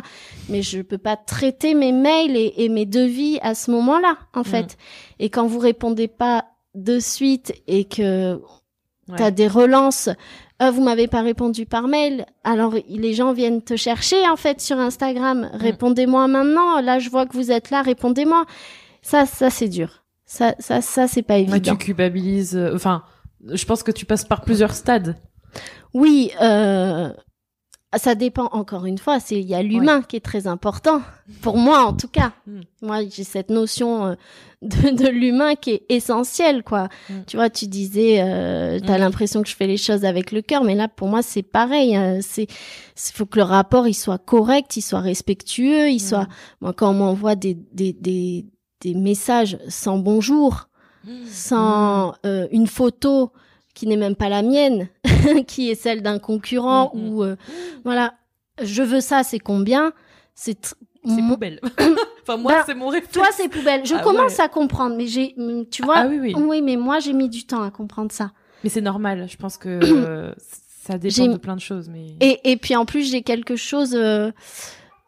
mais 0.50 0.62
je 0.62 0.82
peux 0.82 0.98
pas 0.98 1.16
traiter 1.16 1.74
mes 1.76 1.92
mails 1.92 2.36
et, 2.36 2.54
et 2.58 2.70
mes 2.70 2.86
devis 2.86 3.40
à 3.42 3.56
ce 3.56 3.72
moment 3.72 4.00
là 4.00 4.18
en 4.34 4.42
mm. 4.42 4.46
fait. 4.46 4.78
Et 5.20 5.30
quand 5.30 5.48
vous 5.48 5.60
répondez 5.60 6.08
pas 6.10 6.46
de 6.76 7.00
suite 7.00 7.54
et 7.68 7.86
que 7.86 8.42
tu 9.16 9.22
as 9.22 9.32
des 9.32 9.48
relances 9.48 10.10
euh, 10.64 10.72
vous 10.72 10.84
m'avez 10.84 11.08
pas 11.08 11.22
répondu 11.22 11.66
par 11.66 11.88
mail. 11.88 12.26
Alors 12.44 12.74
les 12.88 13.14
gens 13.14 13.34
viennent 13.34 13.62
te 13.62 13.76
chercher 13.76 14.28
en 14.30 14.36
fait 14.36 14.62
sur 14.62 14.78
Instagram. 14.78 15.50
Mm. 15.54 15.58
Répondez-moi 15.58 16.28
maintenant. 16.28 16.82
Là, 16.82 17.00
je 17.00 17.10
vois 17.10 17.26
que 17.26 17.34
vous 17.34 17.52
êtes 17.52 17.70
là. 17.70 17.82
Répondez-moi. 17.82 18.46
Ça, 19.02 19.26
ça 19.26 19.50
c'est 19.50 19.70
dur. 19.70 20.04
Ça, 20.26 20.56
ça, 20.60 20.82
ça 20.82 21.08
c'est 21.08 21.22
pas 21.22 21.38
évident. 21.38 21.76
tu 21.76 21.86
culpabilises. 21.86 22.56
Euh, 22.56 22.74
enfin, 22.76 23.04
je 23.52 23.66
pense 23.66 23.84
que 23.84 23.92
tu 23.92 24.06
passes 24.06 24.26
par 24.26 24.42
plusieurs 24.42 24.74
stades. 24.74 25.16
Oui. 25.94 26.32
Euh, 26.42 27.10
ça 27.98 28.16
dépend 28.16 28.50
encore 28.52 28.86
une 28.86 28.98
fois, 28.98 29.20
c'est 29.20 29.40
il 29.40 29.48
y 29.48 29.56
a 29.56 29.62
l'humain 29.62 30.02
qui 30.02 30.16
est 30.16 30.26
très 30.26 30.48
important 30.48 31.02
pour 31.42 31.58
moi 31.58 31.86
en 31.86 31.94
tout 31.94 32.08
cas. 32.08 32.34
Mm. 32.48 32.62
Moi, 32.82 33.00
j'ai 33.10 33.24
cette 33.24 33.50
notion 33.50 34.06
euh, 34.06 34.16
de, 34.62 34.90
de 34.90 35.08
l'humain 35.08 35.56
qui 35.56 35.72
est 35.72 35.86
essentielle 35.90 36.64
quoi. 36.64 36.90
Mm. 37.10 37.14
Tu 37.28 37.38
vois, 37.38 37.50
tu 37.50 37.68
disais 37.68 38.22
euh, 38.22 38.80
tu 38.80 38.92
as 38.92 38.98
mm. 38.98 39.02
l'impression 39.02 39.42
que 39.42 39.50
je 39.50 39.56
fais 39.56 39.68
les 39.68 39.78
choses 39.78 40.06
avec 40.06 40.32
le 40.32 40.42
cœur 40.42 40.64
mais 40.64 40.76
là 40.76 40.88
pour 40.88 41.08
moi 41.08 41.22
c'est 41.22 41.44
pareil, 41.44 41.96
hein. 41.96 42.20
c'est 42.22 42.48
faut 42.96 43.26
que 43.26 43.38
le 43.38 43.44
rapport 43.44 43.88
il 43.88 43.94
soit 43.94 44.20
correct, 44.20 44.78
il 44.78 44.82
soit 44.82 45.02
respectueux, 45.02 45.90
il 45.90 46.00
soit 46.00 46.28
moi 46.62 46.74
quand 46.74 46.90
on 46.90 46.96
m'envoie 46.96 47.36
des, 47.36 47.58
des 47.74 47.94
des 47.94 48.46
des 48.82 48.94
messages 48.94 49.58
sans 49.70 49.98
bonjour, 49.98 50.68
sans 51.26 52.14
euh, 52.26 52.48
une 52.52 52.68
photo 52.68 53.32
qui 53.74 53.88
n'est 53.88 53.98
même 53.98 54.16
pas 54.16 54.30
la 54.30 54.42
mienne, 54.42 54.88
qui 55.48 55.70
est 55.70 55.76
celle 55.76 56.02
d'un 56.02 56.20
concurrent 56.20 56.92
mm, 56.94 57.00
mm. 57.00 57.10
ou 57.10 57.24
euh, 57.24 57.36
voilà, 57.84 58.14
je 58.62 58.84
veux 58.84 59.02
ça, 59.02 59.24
c'est 59.24 59.40
combien? 59.40 59.94
C'est 60.36 60.76
c'est 61.06 61.28
poubelle. 61.28 61.60
enfin 62.22 62.38
moi 62.38 62.54
bah, 62.54 62.64
c'est 62.66 62.76
mon 62.76 62.88
réflexe. 62.88 63.14
Toi 63.14 63.28
c'est 63.32 63.50
poubelle. 63.50 63.86
Je 63.86 63.96
ah 63.96 64.04
commence 64.04 64.40
à 64.40 64.48
comprendre, 64.48 64.96
mais 64.96 65.08
j'ai, 65.08 65.34
mm, 65.36 65.66
tu 65.70 65.84
vois, 65.84 65.98
ah, 65.98 66.08
oui, 66.08 66.18
oui. 66.20 66.34
oui, 66.36 66.62
mais 66.62 66.78
moi 66.78 67.00
j'ai 67.00 67.14
mis 67.14 67.30
du 67.30 67.46
temps 67.46 67.62
à 67.62 67.72
comprendre 67.72 68.12
ça. 68.12 68.32
Mais 68.64 68.70
c'est 68.70 68.82
normal. 68.82 69.28
Je 69.30 69.36
pense 69.36 69.58
que 69.58 69.68
euh, 69.70 70.34
ça 70.84 70.98
dépend 70.98 71.28
de 71.28 71.38
plein 71.38 71.56
de 71.56 71.62
choses. 71.62 71.90
Mais 71.90 72.16
et 72.22 72.52
et 72.52 72.58
puis 72.58 72.76
en 72.76 72.86
plus 72.86 73.10
j'ai 73.10 73.22
quelque 73.22 73.56
chose. 73.56 73.96
Euh, 73.96 74.32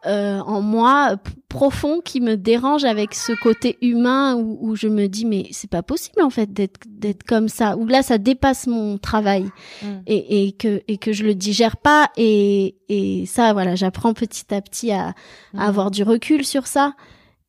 euh, 0.06 0.38
en 0.40 0.60
moi 0.60 1.16
profond 1.48 2.00
qui 2.00 2.20
me 2.20 2.36
dérange 2.36 2.84
avec 2.84 3.14
ce 3.14 3.32
côté 3.32 3.76
humain 3.80 4.36
où, 4.36 4.58
où 4.60 4.76
je 4.76 4.88
me 4.88 5.06
dis 5.06 5.24
mais 5.24 5.48
c'est 5.52 5.70
pas 5.70 5.82
possible 5.82 6.22
en 6.22 6.30
fait 6.30 6.52
d'être 6.52 6.80
d'être 6.88 7.24
comme 7.24 7.48
ça 7.48 7.76
où 7.76 7.86
là 7.86 8.02
ça 8.02 8.18
dépasse 8.18 8.66
mon 8.66 8.98
travail 8.98 9.44
mm. 9.82 9.86
et, 10.06 10.46
et 10.46 10.52
que 10.52 10.82
et 10.86 10.98
que 10.98 11.12
je 11.12 11.24
le 11.24 11.34
digère 11.34 11.76
pas 11.76 12.10
et 12.16 12.76
et 12.88 13.26
ça 13.26 13.52
voilà 13.52 13.74
j'apprends 13.74 14.14
petit 14.14 14.54
à 14.54 14.60
petit 14.60 14.92
à, 14.92 15.08
à, 15.08 15.12
mm. 15.54 15.58
avoir 15.60 15.90
du 15.90 16.02
recul 16.02 16.44
sur 16.44 16.66
ça 16.66 16.94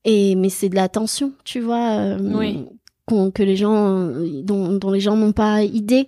et 0.03 0.35
mais 0.35 0.49
c'est 0.49 0.69
de 0.69 0.75
la 0.75 0.89
tension 0.89 1.33
tu 1.43 1.59
vois 1.59 1.91
euh, 1.91 2.17
oui. 2.19 2.65
que 3.33 3.43
les 3.43 3.55
gens 3.55 4.07
dont, 4.43 4.73
dont 4.73 4.91
les 4.91 4.99
gens 4.99 5.15
n'ont 5.15 5.33
pas 5.33 5.63
idée 5.63 6.07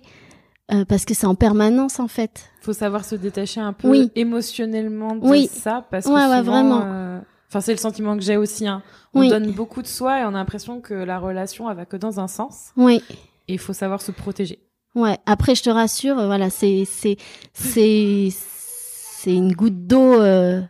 euh, 0.72 0.84
parce 0.84 1.04
que 1.04 1.14
c'est 1.14 1.26
en 1.26 1.34
permanence 1.34 2.00
en 2.00 2.08
fait. 2.08 2.50
Faut 2.60 2.72
savoir 2.72 3.04
se 3.04 3.14
détacher 3.14 3.60
un 3.60 3.72
peu 3.72 4.08
émotionnellement 4.14 5.16
de 5.16 5.46
ça 5.46 5.86
parce 5.90 6.06
que 6.06 6.10
souvent, 6.10 6.42
vraiment. 6.42 6.82
Euh, 6.84 7.20
Enfin, 7.50 7.60
c'est 7.60 7.72
le 7.72 7.78
sentiment 7.78 8.16
que 8.16 8.22
j'ai 8.22 8.36
aussi. 8.36 8.68
Hein. 8.68 8.80
On 9.12 9.28
donne 9.28 9.50
beaucoup 9.50 9.82
de 9.82 9.88
soi 9.88 10.20
et 10.20 10.24
on 10.24 10.28
a 10.28 10.32
l'impression 10.32 10.80
que 10.80 10.94
la 10.94 11.18
relation 11.18 11.68
elle 11.68 11.76
va 11.76 11.84
que 11.84 11.96
dans 11.96 12.20
un 12.20 12.28
sens. 12.28 12.70
Oui. 12.76 13.02
Et 13.48 13.54
il 13.54 13.58
faut 13.58 13.72
savoir 13.72 14.00
se 14.02 14.12
protéger. 14.12 14.60
Ouais. 14.94 15.18
Après, 15.26 15.56
je 15.56 15.64
te 15.64 15.70
rassure, 15.70 16.14
voilà, 16.14 16.48
c'est 16.48 16.84
c'est 16.86 17.16
c'est 17.52 18.28
c'est 18.32 19.34
une 19.34 19.52
goutte 19.52 19.86
d'eau 19.88 20.20
euh, 20.20 20.60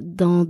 dans, 0.00 0.44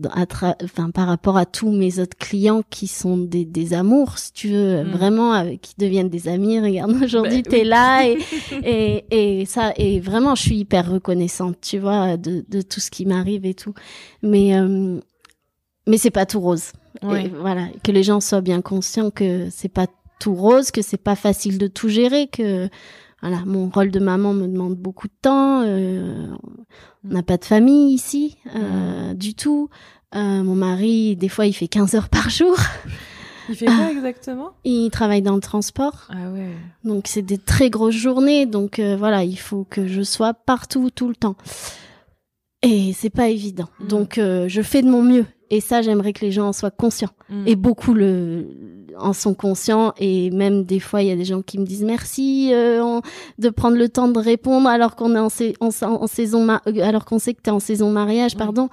enfin 0.65 0.91
par 0.91 1.07
rapport 1.07 1.37
à 1.37 1.45
tous 1.45 1.71
mes 1.71 1.99
autres 1.99 2.17
clients 2.17 2.63
qui 2.71 2.87
sont 2.87 3.19
des, 3.19 3.45
des 3.45 3.75
amours 3.75 4.17
si 4.17 4.33
tu 4.33 4.49
veux 4.49 4.83
mm. 4.83 4.91
vraiment 4.91 5.35
euh, 5.35 5.57
qui 5.61 5.75
deviennent 5.77 6.09
des 6.09 6.29
amis. 6.29 6.59
Regarde 6.63 6.93
aujourd'hui 7.03 7.43
bah 7.43 7.51
t'es 7.51 7.65
là 7.65 8.07
et, 8.07 8.19
et 8.65 9.41
et 9.41 9.45
ça 9.45 9.73
et 9.77 10.01
vraiment 10.01 10.35
je 10.35 10.43
suis 10.43 10.57
hyper 10.57 10.91
reconnaissante 10.91 11.59
tu 11.61 11.79
vois 11.79 12.17
de 12.17 12.45
de 12.49 12.63
tout 12.63 12.81
ce 12.81 12.91
qui 12.91 13.05
m'arrive 13.05 13.45
et 13.45 13.55
tout. 13.55 13.75
Mais 14.23 14.57
euh, 14.57 14.99
mais 15.87 15.99
c'est 15.99 16.11
pas 16.11 16.27
tout 16.27 16.41
rose. 16.41 16.73
Voilà 17.03 17.69
que 17.85 17.93
les 17.93 18.03
gens 18.03 18.21
soient 18.21 18.41
bien 18.41 18.63
conscients 18.63 19.11
que 19.11 19.49
c'est 19.51 19.69
pas 19.69 19.89
tout 20.21 20.35
rose 20.35 20.71
que 20.71 20.83
c'est 20.83 21.03
pas 21.03 21.17
facile 21.17 21.59
de 21.59 21.67
tout 21.67 21.89
gérer 21.89 22.29
que 22.29 22.69
voilà, 23.23 23.45
mon 23.47 23.69
rôle 23.69 23.93
de 23.93 24.01
maman 24.01 24.35
me 24.35 24.49
demande 24.49 24.75
beaucoup 24.75 25.07
de 25.07 25.15
temps. 25.23 25.63
Euh, 25.65 26.27
on 27.05 27.09
n'a 27.09 27.23
pas 27.23 27.37
de 27.37 27.45
famille 27.45 27.95
ici 27.95 28.37
euh, 28.57 29.15
du 29.15 29.35
tout. 29.35 29.69
Euh, 30.17 30.43
mon 30.43 30.57
mari, 30.57 31.15
des 31.15 31.29
fois, 31.29 31.47
il 31.47 31.53
fait 31.53 31.69
15 31.69 31.95
heures 31.95 32.09
par 32.09 32.29
jour. 32.31 32.57
Il 33.49 33.55
fait 33.55 33.67
quoi 33.67 33.91
exactement? 33.93 34.51
Il 34.65 34.91
travaille 34.91 35.23
dans 35.23 35.37
le 35.37 35.41
transport. 35.41 36.09
Ah 36.11 36.31
ouais. 36.33 36.51
Donc 36.85 37.07
c'est 37.07 37.23
des 37.23 37.39
très 37.39 37.71
grosses 37.71 37.95
journées. 37.95 38.45
Donc 38.45 38.81
voilà, 38.81 39.23
il 39.23 39.39
faut 39.39 39.65
que 39.71 39.87
je 39.87 40.03
sois 40.03 40.35
partout 40.35 40.91
tout 40.91 41.09
le 41.09 41.15
temps. 41.15 41.37
Et 42.63 42.93
c'est 42.93 43.11
pas 43.11 43.29
évident. 43.29 43.69
Mm. 43.81 43.87
Donc 43.87 44.15
je 44.17 44.63
fais 44.63 44.83
de 44.83 44.91
mon 44.91 45.03
mieux. 45.03 45.27
Et 45.51 45.61
ça, 45.61 45.83
j'aimerais 45.83 46.13
que 46.13 46.25
les 46.25 46.33
gens 46.33 46.49
en 46.49 46.53
soient 46.53 46.71
conscients. 46.71 47.11
Mm. 47.29 47.47
Et 47.47 47.57
beaucoup 47.57 47.95
le 47.95 48.82
en 48.99 49.13
sont 49.13 49.35
conscients. 49.35 49.93
Et 49.99 50.31
même 50.31 50.65
des 50.65 50.81
fois, 50.81 51.03
il 51.03 51.09
y 51.09 51.11
a 51.11 51.17
des 51.17 51.25
gens 51.25 51.43
qui 51.43 51.59
me 51.59 51.65
disent 51.65 51.85
merci 51.85 52.51
euh, 52.53 53.01
de 53.39 53.51
prendre 53.51 53.77
le 53.77 53.89
temps 53.89 54.09
de 54.09 54.19
répondre 54.19 54.69
alors 54.69 54.97
qu'on 54.97 55.15
est 55.15 55.55
en, 55.61 55.69
en, 55.83 56.07
saison, 56.07 56.49
euh, 56.49 56.83
alors 56.83 57.05
qu'on 57.05 57.19
sait 57.19 57.35
que 57.35 57.43
t'es 57.43 57.51
en 57.51 57.61
saison 57.61 57.91
mariage, 57.91 58.37
pardon. 58.37 58.69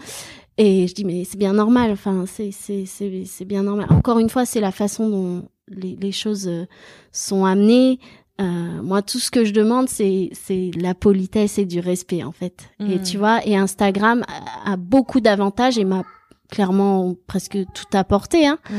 Et 0.57 0.87
je 0.87 0.93
dis 0.93 1.05
mais 1.05 1.23
c'est 1.23 1.37
bien 1.37 1.53
normal. 1.53 1.91
Enfin, 1.91 2.25
c'est 2.27 2.51
c'est 2.51 2.85
c'est 2.85 3.45
bien 3.45 3.63
normal. 3.63 3.87
Encore 3.89 4.19
une 4.19 4.29
fois, 4.29 4.45
c'est 4.45 4.59
la 4.59 4.71
façon 4.71 5.09
dont 5.09 5.43
les, 5.69 5.95
les 5.99 6.11
choses 6.11 6.47
euh, 6.47 6.65
sont 7.11 7.45
amenées. 7.45 7.99
Euh, 8.41 8.81
moi, 8.81 9.01
tout 9.01 9.19
ce 9.19 9.31
que 9.31 9.45
je 9.45 9.53
demande, 9.53 9.89
c'est 9.89 10.29
c'est 10.33 10.71
la 10.75 10.93
politesse 10.95 11.57
et 11.57 11.65
du 11.65 11.79
respect 11.79 12.23
en 12.23 12.31
fait. 12.31 12.69
Et 12.79 12.97
mm. 12.97 13.03
tu 13.03 13.17
vois, 13.17 13.45
et 13.45 13.55
Instagram 13.55 14.23
a, 14.65 14.73
a 14.73 14.77
beaucoup 14.77 15.19
d'avantages 15.21 15.77
et 15.77 15.85
m'a 15.85 16.03
clairement 16.49 17.15
presque 17.27 17.57
tout 17.73 17.97
apporté, 17.97 18.47
hein. 18.47 18.59
Mm. 18.69 18.75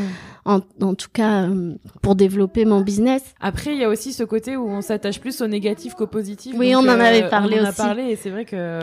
En, 0.46 0.60
en, 0.80 0.94
tout 0.94 1.08
cas 1.12 1.44
euh, 1.44 1.74
pour 2.02 2.14
développer 2.14 2.64
mon 2.64 2.80
business. 2.80 3.22
Après, 3.40 3.72
il 3.72 3.78
y 3.78 3.84
a 3.84 3.88
aussi 3.88 4.12
ce 4.12 4.24
côté 4.24 4.56
où 4.56 4.68
on 4.68 4.80
s'attache 4.80 5.20
plus 5.20 5.40
au 5.42 5.46
négatif 5.46 5.94
qu'au 5.94 6.06
positif. 6.06 6.54
Oui, 6.58 6.74
on 6.74 6.80
en 6.80 6.88
avait 6.88 7.28
parlé 7.28 7.58
on 7.60 7.64
en 7.64 7.68
a 7.68 7.72
parlé 7.72 8.04
et 8.04 8.16
c'est 8.16 8.30
vrai 8.30 8.44
que 8.44 8.80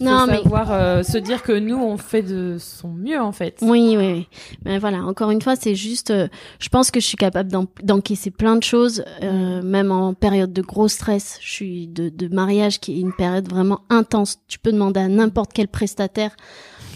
non, 0.00 0.26
savoir 0.26 0.70
euh, 0.70 1.02
se 1.02 1.18
dire 1.18 1.42
que 1.42 1.52
nous 1.52 1.76
on 1.76 1.96
fait 1.96 2.22
de 2.22 2.56
son 2.58 2.88
mieux 2.88 3.20
en 3.20 3.32
fait. 3.32 3.58
Oui, 3.62 3.96
oui, 3.96 4.12
oui. 4.12 4.28
Mais 4.64 4.78
voilà, 4.78 4.98
encore 4.98 5.30
une 5.30 5.42
fois, 5.42 5.56
c'est 5.56 5.74
juste, 5.74 6.10
euh, 6.10 6.28
je 6.60 6.68
pense 6.68 6.90
que 6.90 7.00
je 7.00 7.06
suis 7.06 7.16
capable 7.16 7.50
d'encaisser 7.82 8.30
plein 8.30 8.56
de 8.56 8.62
choses, 8.62 9.04
euh, 9.22 9.60
même 9.62 9.90
en 9.90 10.14
période 10.14 10.52
de 10.52 10.62
gros 10.62 10.88
stress. 10.88 11.38
Je 11.40 11.50
suis 11.50 11.88
de, 11.88 12.10
de 12.10 12.32
mariage 12.32 12.78
qui 12.78 12.96
est 12.96 13.00
une 13.00 13.12
période 13.12 13.48
vraiment 13.48 13.80
intense. 13.90 14.38
Tu 14.46 14.60
peux 14.60 14.72
demander 14.72 15.00
à 15.00 15.08
n'importe 15.08 15.52
quel 15.52 15.66
prestataire 15.66 16.36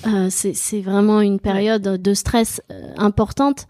euh, 0.07 0.28
c'est 0.30 0.80
vraiment 0.80 1.20
une 1.20 1.38
période 1.38 1.82
de 1.82 2.14
stress 2.14 2.61
euh, 2.70 2.92
importante. 2.96 3.66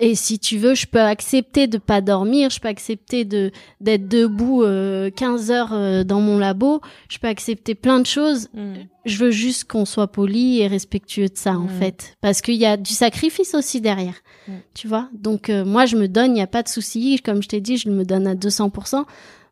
Et 0.00 0.16
si 0.16 0.40
tu 0.40 0.58
veux, 0.58 0.74
je 0.74 0.86
peux 0.86 1.00
accepter 1.00 1.68
de 1.68 1.78
pas 1.78 2.00
dormir, 2.00 2.50
je 2.50 2.58
peux 2.58 2.66
accepter 2.66 3.24
de 3.24 3.52
d'être 3.80 4.08
debout 4.08 4.64
euh, 4.64 5.10
15 5.10 5.50
heures 5.52 5.72
euh, 5.72 6.02
dans 6.02 6.20
mon 6.20 6.38
labo, 6.38 6.80
je 7.08 7.18
peux 7.18 7.28
accepter 7.28 7.76
plein 7.76 8.00
de 8.00 8.06
choses. 8.06 8.48
Mm. 8.52 8.74
Je 9.04 9.16
veux 9.16 9.30
juste 9.30 9.64
qu'on 9.70 9.84
soit 9.84 10.08
poli 10.08 10.60
et 10.60 10.66
respectueux 10.66 11.28
de 11.28 11.36
ça 11.36 11.52
en 11.52 11.66
mm. 11.66 11.78
fait, 11.78 12.16
parce 12.20 12.42
qu'il 12.42 12.56
y 12.56 12.66
a 12.66 12.76
du 12.76 12.92
sacrifice 12.92 13.54
aussi 13.54 13.80
derrière, 13.80 14.16
mm. 14.48 14.52
tu 14.74 14.88
vois. 14.88 15.08
Donc 15.12 15.50
moi 15.50 15.86
je 15.86 15.96
me 15.96 16.08
donne, 16.08 16.32
il 16.32 16.34
n'y 16.34 16.42
a 16.42 16.48
pas 16.48 16.64
de 16.64 16.68
souci. 16.68 17.20
Comme 17.24 17.40
je 17.40 17.48
t'ai 17.48 17.60
dit, 17.60 17.76
je 17.76 17.88
me 17.88 18.04
donne 18.04 18.26
à 18.26 18.34
200%. 18.34 19.04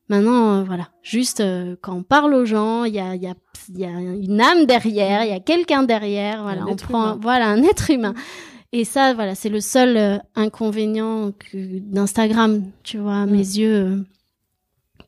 Maintenant, 0.08 0.60
euh, 0.60 0.64
voilà, 0.64 0.88
juste 1.02 1.40
euh, 1.40 1.76
quand 1.80 1.94
on 1.94 2.02
parle 2.02 2.34
aux 2.34 2.44
gens, 2.44 2.84
il 2.84 2.94
y 2.94 3.00
a, 3.00 3.14
y, 3.14 3.26
a, 3.26 3.34
y 3.74 3.84
a 3.84 3.88
une 3.88 4.40
âme 4.40 4.66
derrière, 4.66 5.24
il 5.24 5.30
y 5.30 5.34
a 5.34 5.40
quelqu'un 5.40 5.82
derrière, 5.82 6.42
voilà, 6.42 6.66
on 6.68 6.76
prend, 6.76 7.16
voilà, 7.16 7.48
un 7.48 7.62
être 7.62 7.90
humain. 7.90 8.14
Et 8.72 8.84
ça, 8.84 9.14
voilà, 9.14 9.34
c'est 9.34 9.48
le 9.48 9.60
seul 9.60 9.96
euh, 9.96 10.18
inconvénient 10.34 11.32
d'Instagram, 11.54 12.64
tu 12.82 12.98
vois, 12.98 13.22
à 13.22 13.26
mes 13.26 13.38
mm. 13.38 13.56
yeux, 13.56 14.04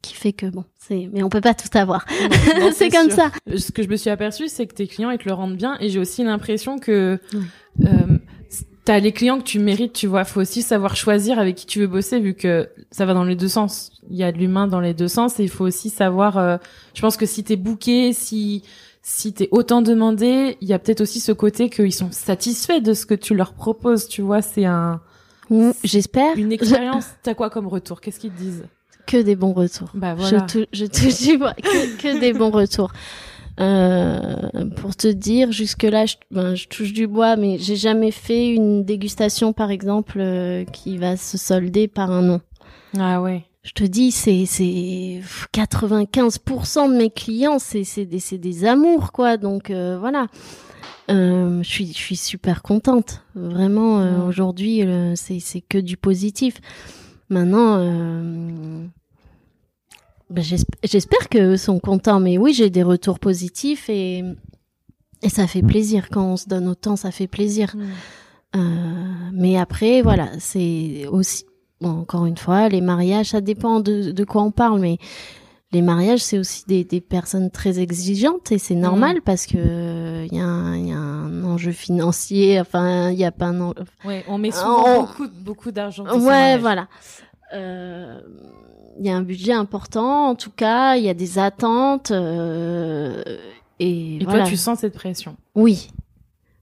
qui 0.00 0.14
fait 0.14 0.32
que 0.32 0.46
bon, 0.46 0.64
c'est, 0.78 1.10
mais 1.12 1.22
on 1.22 1.28
peut 1.28 1.42
pas 1.42 1.52
tout 1.52 1.76
avoir. 1.76 2.06
c'est 2.72 2.88
comme 2.88 3.10
ça. 3.10 3.32
Ce 3.54 3.72
que 3.72 3.82
je 3.82 3.88
me 3.88 3.96
suis 3.96 4.08
aperçu, 4.08 4.48
c'est 4.48 4.66
que 4.66 4.74
tes 4.74 4.86
clients 4.86 5.10
ils 5.10 5.18
te 5.18 5.28
le 5.28 5.34
rendent 5.34 5.56
bien, 5.56 5.76
et 5.80 5.90
j'ai 5.90 5.98
aussi 5.98 6.24
l'impression 6.24 6.78
que 6.78 7.20
t'as 8.86 9.00
les 9.00 9.12
clients 9.12 9.38
que 9.38 9.44
tu 9.44 9.58
mérites, 9.58 9.92
tu 9.92 10.06
vois. 10.06 10.24
Faut 10.24 10.40
aussi 10.40 10.62
savoir 10.62 10.96
choisir 10.96 11.38
avec 11.38 11.56
qui 11.56 11.66
tu 11.66 11.80
veux 11.80 11.86
bosser, 11.88 12.20
vu 12.20 12.34
que 12.34 12.70
ça 12.90 13.04
va 13.04 13.12
dans 13.12 13.24
les 13.24 13.34
deux 13.34 13.48
sens. 13.48 13.90
Il 14.08 14.16
y 14.16 14.22
a 14.22 14.32
de 14.32 14.38
l'humain 14.38 14.68
dans 14.68 14.80
les 14.80 14.94
deux 14.94 15.08
sens, 15.08 15.38
et 15.38 15.42
il 15.42 15.50
faut 15.50 15.64
aussi 15.64 15.90
savoir. 15.90 16.38
Euh, 16.38 16.56
je 16.94 17.02
pense 17.02 17.18
que 17.18 17.26
si 17.26 17.44
t'es 17.44 17.56
booké, 17.56 18.14
si 18.14 18.62
si 19.02 19.32
t'es 19.32 19.48
autant 19.50 19.82
demandé, 19.82 20.56
il 20.60 20.68
y 20.68 20.72
a 20.72 20.78
peut-être 20.78 21.00
aussi 21.00 21.20
ce 21.20 21.32
côté 21.32 21.68
qu'ils 21.68 21.92
sont 21.92 22.10
satisfaits 22.12 22.80
de 22.80 22.94
ce 22.94 23.06
que 23.06 23.14
tu 23.14 23.34
leur 23.34 23.52
proposes. 23.54 24.08
Tu 24.08 24.22
vois, 24.22 24.40
c'est 24.40 24.64
un. 24.64 25.00
J'espère. 25.84 26.36
Une 26.36 26.52
expérience. 26.52 27.06
T'as 27.22 27.34
quoi 27.34 27.50
comme 27.50 27.66
retour? 27.66 28.00
Qu'est-ce 28.00 28.20
qu'ils 28.20 28.32
te 28.32 28.38
disent? 28.38 28.64
Que 29.06 29.22
des 29.22 29.36
bons 29.36 29.52
retours. 29.52 29.90
Bah 29.94 30.14
voilà. 30.14 30.46
Je 30.48 30.60
te, 30.60 30.66
je 30.72 30.86
te 30.86 31.06
dis 31.06 31.38
que, 31.38 31.96
que 32.02 32.20
des 32.20 32.32
bons 32.32 32.50
retours. 32.50 32.92
Euh, 33.58 34.68
pour 34.76 34.96
te 34.96 35.08
dire, 35.08 35.50
jusque-là, 35.50 36.06
je, 36.06 36.16
ben, 36.30 36.54
je, 36.54 36.68
touche 36.68 36.92
du 36.92 37.06
bois, 37.06 37.36
mais 37.36 37.58
j'ai 37.58 37.76
jamais 37.76 38.10
fait 38.10 38.48
une 38.48 38.84
dégustation, 38.84 39.52
par 39.52 39.70
exemple, 39.70 40.18
euh, 40.20 40.64
qui 40.64 40.98
va 40.98 41.16
se 41.16 41.38
solder 41.38 41.88
par 41.88 42.10
un 42.10 42.22
nom. 42.22 42.40
Ah 42.98 43.22
ouais. 43.22 43.44
Je 43.62 43.72
te 43.72 43.82
dis, 43.82 44.12
c'est 44.12 44.44
c'est 44.46 45.20
95% 45.52 46.92
de 46.92 46.96
mes 46.96 47.10
clients, 47.10 47.58
c'est 47.58 47.82
c'est 47.82 48.04
des 48.04 48.20
c'est 48.20 48.38
des 48.38 48.64
amours 48.64 49.10
quoi. 49.10 49.38
Donc 49.38 49.70
euh, 49.70 49.98
voilà. 49.98 50.28
je 51.08 51.62
suis 51.64 51.88
je 51.88 51.98
suis 51.98 52.14
super 52.14 52.62
contente. 52.62 53.24
Vraiment 53.34 54.24
aujourd'hui, 54.28 54.84
c'est 55.16 55.40
c'est 55.40 55.62
que 55.62 55.78
du 55.78 55.96
positif. 55.96 56.60
Maintenant 57.28 57.80
ben, 60.30 60.44
J'espère 60.84 61.28
que 61.28 61.56
sont 61.56 61.78
contents, 61.78 62.20
mais 62.20 62.38
oui, 62.38 62.52
j'ai 62.52 62.70
des 62.70 62.82
retours 62.82 63.18
positifs 63.18 63.88
et, 63.88 64.24
et 65.22 65.28
ça 65.28 65.46
fait 65.46 65.62
plaisir. 65.62 66.08
Quand 66.10 66.24
on 66.24 66.36
se 66.36 66.48
donne 66.48 66.68
autant, 66.68 66.96
ça 66.96 67.10
fait 67.10 67.26
plaisir. 67.26 67.74
Mm. 67.76 67.82
Euh, 68.56 69.30
mais 69.32 69.56
après, 69.56 70.02
voilà, 70.02 70.28
c'est 70.38 71.06
aussi, 71.10 71.44
bon, 71.80 72.00
encore 72.00 72.26
une 72.26 72.36
fois, 72.36 72.68
les 72.68 72.80
mariages, 72.80 73.30
ça 73.30 73.40
dépend 73.40 73.80
de, 73.80 74.12
de 74.12 74.24
quoi 74.24 74.42
on 74.42 74.50
parle, 74.50 74.80
mais 74.80 74.98
les 75.72 75.82
mariages, 75.82 76.20
c'est 76.20 76.38
aussi 76.38 76.64
des, 76.66 76.84
des, 76.84 77.00
personnes 77.00 77.50
très 77.50 77.80
exigeantes 77.80 78.52
et 78.52 78.58
c'est 78.58 78.76
normal 78.76 79.16
mm. 79.16 79.20
parce 79.22 79.46
que 79.46 80.24
il 80.24 80.32
y, 80.32 80.36
y, 80.36 80.40
a 80.40 80.46
un 80.46 81.44
enjeu 81.44 81.72
financier. 81.72 82.60
Enfin, 82.60 83.10
il 83.10 83.18
y 83.18 83.24
a 83.24 83.32
pas 83.32 83.46
un. 83.46 83.60
Enjeu... 83.60 83.84
Ouais, 84.04 84.24
on 84.28 84.38
met 84.38 84.52
souvent 84.52 85.02
beaucoup, 85.02 85.28
beaucoup 85.40 85.70
d'argent. 85.72 86.04
Ouais, 86.20 86.56
voilà. 86.58 86.88
Euh, 87.52 88.20
il 88.98 89.06
y 89.06 89.10
a 89.10 89.16
un 89.16 89.22
budget 89.22 89.52
important, 89.52 90.28
en 90.28 90.34
tout 90.34 90.50
cas, 90.50 90.96
il 90.96 91.04
y 91.04 91.08
a 91.08 91.14
des 91.14 91.38
attentes. 91.38 92.10
Euh, 92.10 93.22
et, 93.78 94.16
et 94.16 94.24
toi, 94.24 94.42
tu 94.44 94.56
sens 94.56 94.80
cette 94.80 94.94
pression? 94.94 95.36
Oui. 95.54 95.88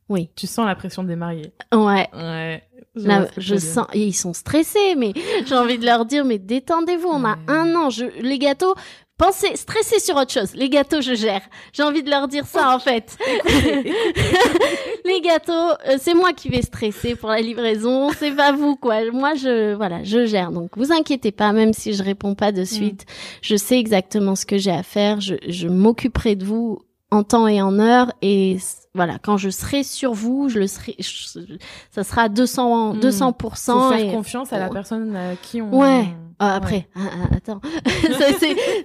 Oui. 0.08 0.28
Tu 0.36 0.46
sens 0.46 0.66
la 0.66 0.74
pression 0.74 1.02
des 1.04 1.16
mariés? 1.16 1.52
Ouais. 1.72 2.08
Ouais. 2.12 2.62
Je, 2.96 3.10
je 3.38 3.56
sens, 3.56 3.86
ils 3.94 4.12
sont 4.12 4.32
stressés, 4.34 4.94
mais 4.96 5.12
j'ai 5.46 5.56
envie 5.56 5.78
de 5.78 5.84
leur 5.84 6.04
dire, 6.04 6.24
mais 6.24 6.38
détendez-vous, 6.38 7.08
on 7.08 7.24
a 7.24 7.36
un 7.48 7.74
an. 7.74 7.90
Je, 7.90 8.04
les 8.20 8.38
gâteaux, 8.38 8.74
Pensez, 9.16 9.54
stressez 9.54 10.00
sur 10.00 10.16
autre 10.16 10.32
chose. 10.32 10.54
Les 10.56 10.68
gâteaux, 10.68 11.00
je 11.00 11.14
gère. 11.14 11.42
J'ai 11.72 11.84
envie 11.84 12.02
de 12.02 12.10
leur 12.10 12.26
dire 12.26 12.46
ça, 12.46 12.74
en 12.74 12.80
fait. 12.80 13.16
les 15.04 15.20
gâteaux, 15.20 15.52
euh, 15.52 15.98
c'est 16.00 16.14
moi 16.14 16.32
qui 16.32 16.48
vais 16.48 16.62
stresser 16.62 17.14
pour 17.14 17.28
la 17.28 17.40
livraison. 17.40 18.10
C'est 18.18 18.34
pas 18.34 18.50
vous, 18.50 18.74
quoi. 18.74 19.08
Moi, 19.12 19.34
je, 19.36 19.74
voilà, 19.74 20.02
je 20.02 20.26
gère. 20.26 20.50
Donc, 20.50 20.70
vous 20.76 20.90
inquiétez 20.90 21.30
pas, 21.30 21.52
même 21.52 21.72
si 21.72 21.92
je 21.92 22.02
réponds 22.02 22.34
pas 22.34 22.50
de 22.50 22.62
mm. 22.62 22.66
suite. 22.66 23.06
Je 23.40 23.54
sais 23.54 23.78
exactement 23.78 24.34
ce 24.34 24.46
que 24.46 24.58
j'ai 24.58 24.72
à 24.72 24.82
faire. 24.82 25.20
Je, 25.20 25.36
je 25.46 25.68
m'occuperai 25.68 26.34
de 26.34 26.44
vous 26.44 26.80
en 27.12 27.22
temps 27.22 27.46
et 27.46 27.62
en 27.62 27.78
heure. 27.78 28.12
Et 28.20 28.58
voilà, 28.94 29.18
quand 29.18 29.36
je 29.36 29.50
serai 29.50 29.82
sur 29.82 30.12
vous, 30.14 30.48
je 30.48 30.58
le 30.60 30.66
serai, 30.66 30.94
je- 30.98 31.56
ça 31.90 32.04
sera 32.04 32.22
à 32.22 32.28
200, 32.28 32.94
Mm. 32.94 33.00
200%. 33.00 33.80
Faut 33.80 33.88
faire 33.96 34.08
et- 34.08 34.12
confiance 34.12 34.52
à 34.52 34.58
la 34.58 34.68
Oh. 34.70 34.72
personne 34.72 35.16
à 35.16 35.34
qui 35.36 35.60
on. 35.60 35.70
Ouais. 35.76 35.88
Ouais. 35.98 36.06
après, 36.38 36.88
ah, 36.96 37.00
ah, 37.12 37.36
attends, 37.36 37.60
ça, 38.18 38.26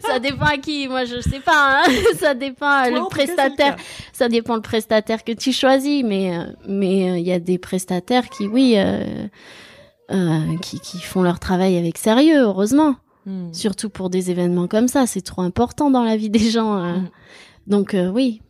ça 0.07 0.19
dépend 0.19 0.45
à 0.45 0.57
qui. 0.57 0.87
Moi, 0.87 1.05
je 1.05 1.19
sais 1.19 1.39
pas. 1.39 1.81
hein. 1.81 1.91
Ça 2.19 2.33
dépend 2.33 2.83
Toi, 2.83 2.89
le 2.91 3.09
prestataire. 3.09 3.75
Ça 4.13 4.29
dépend 4.29 4.55
le 4.55 4.61
prestataire 4.61 5.23
que 5.23 5.31
tu 5.31 5.51
choisis, 5.51 6.03
mais 6.03 6.37
euh, 6.37 6.43
mais 6.67 7.09
euh, 7.11 7.17
il 7.17 7.25
y 7.25 7.31
a 7.31 7.39
des 7.39 7.57
prestataires 7.57 8.29
qui, 8.29 8.47
oui, 8.47 8.75
euh, 8.77 9.27
euh, 10.11 10.57
qui 10.61 10.79
qui 10.79 10.99
font 10.99 11.21
leur 11.23 11.39
travail 11.39 11.77
avec 11.77 11.97
sérieux, 11.97 12.39
heureusement. 12.41 12.95
Mm. 13.25 13.51
Surtout 13.53 13.89
pour 13.89 14.09
des 14.09 14.31
événements 14.31 14.67
comme 14.67 14.87
ça, 14.87 15.05
c'est 15.07 15.21
trop 15.21 15.41
important 15.41 15.89
dans 15.91 16.03
la 16.03 16.17
vie 16.17 16.29
des 16.29 16.49
gens. 16.51 16.77
euh. 16.77 16.93
Mm. 16.97 17.09
Donc 17.67 17.93
euh, 17.93 18.09
oui. 18.09 18.41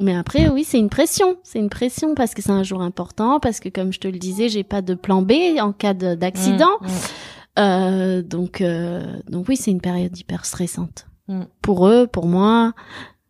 Mais 0.00 0.14
après, 0.14 0.48
oui, 0.48 0.62
c'est 0.64 0.78
une 0.78 0.90
pression. 0.90 1.36
C'est 1.42 1.58
une 1.58 1.70
pression 1.70 2.14
parce 2.14 2.34
que 2.34 2.42
c'est 2.42 2.50
un 2.50 2.62
jour 2.62 2.82
important, 2.82 3.40
parce 3.40 3.60
que 3.60 3.68
comme 3.68 3.92
je 3.92 3.98
te 4.00 4.08
le 4.08 4.18
disais, 4.18 4.48
j'ai 4.48 4.62
pas 4.64 4.82
de 4.82 4.94
plan 4.94 5.22
B 5.22 5.32
en 5.60 5.72
cas 5.72 5.94
de- 5.94 6.14
d'accident. 6.14 6.78
Mm. 6.82 6.86
Mm. 6.86 6.90
Euh, 7.58 8.22
donc, 8.22 8.60
euh, 8.60 9.16
donc 9.30 9.46
oui, 9.48 9.56
c'est 9.56 9.70
une 9.70 9.80
période 9.80 10.16
hyper 10.18 10.44
stressante. 10.44 11.06
Mm. 11.28 11.42
Pour 11.62 11.88
eux, 11.88 12.06
pour 12.06 12.26
moi. 12.26 12.74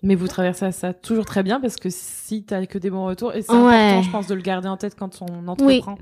Mais 0.02 0.14
vous 0.14 0.28
traversez 0.28 0.70
ça 0.72 0.92
toujours 0.92 1.24
très 1.24 1.42
bien 1.42 1.58
parce 1.60 1.76
que 1.76 1.88
si 1.90 2.42
t'as 2.44 2.66
que 2.66 2.78
des 2.78 2.90
bons 2.90 3.06
retours, 3.06 3.32
et 3.34 3.42
c'est 3.42 3.52
Ouais. 3.52 3.74
important, 3.90 4.02
je 4.02 4.10
pense, 4.10 4.26
de 4.26 4.34
le 4.34 4.42
garder 4.42 4.68
en 4.68 4.76
tête 4.76 4.94
quand 4.98 5.20
on 5.22 5.48
entreprend. 5.48 5.96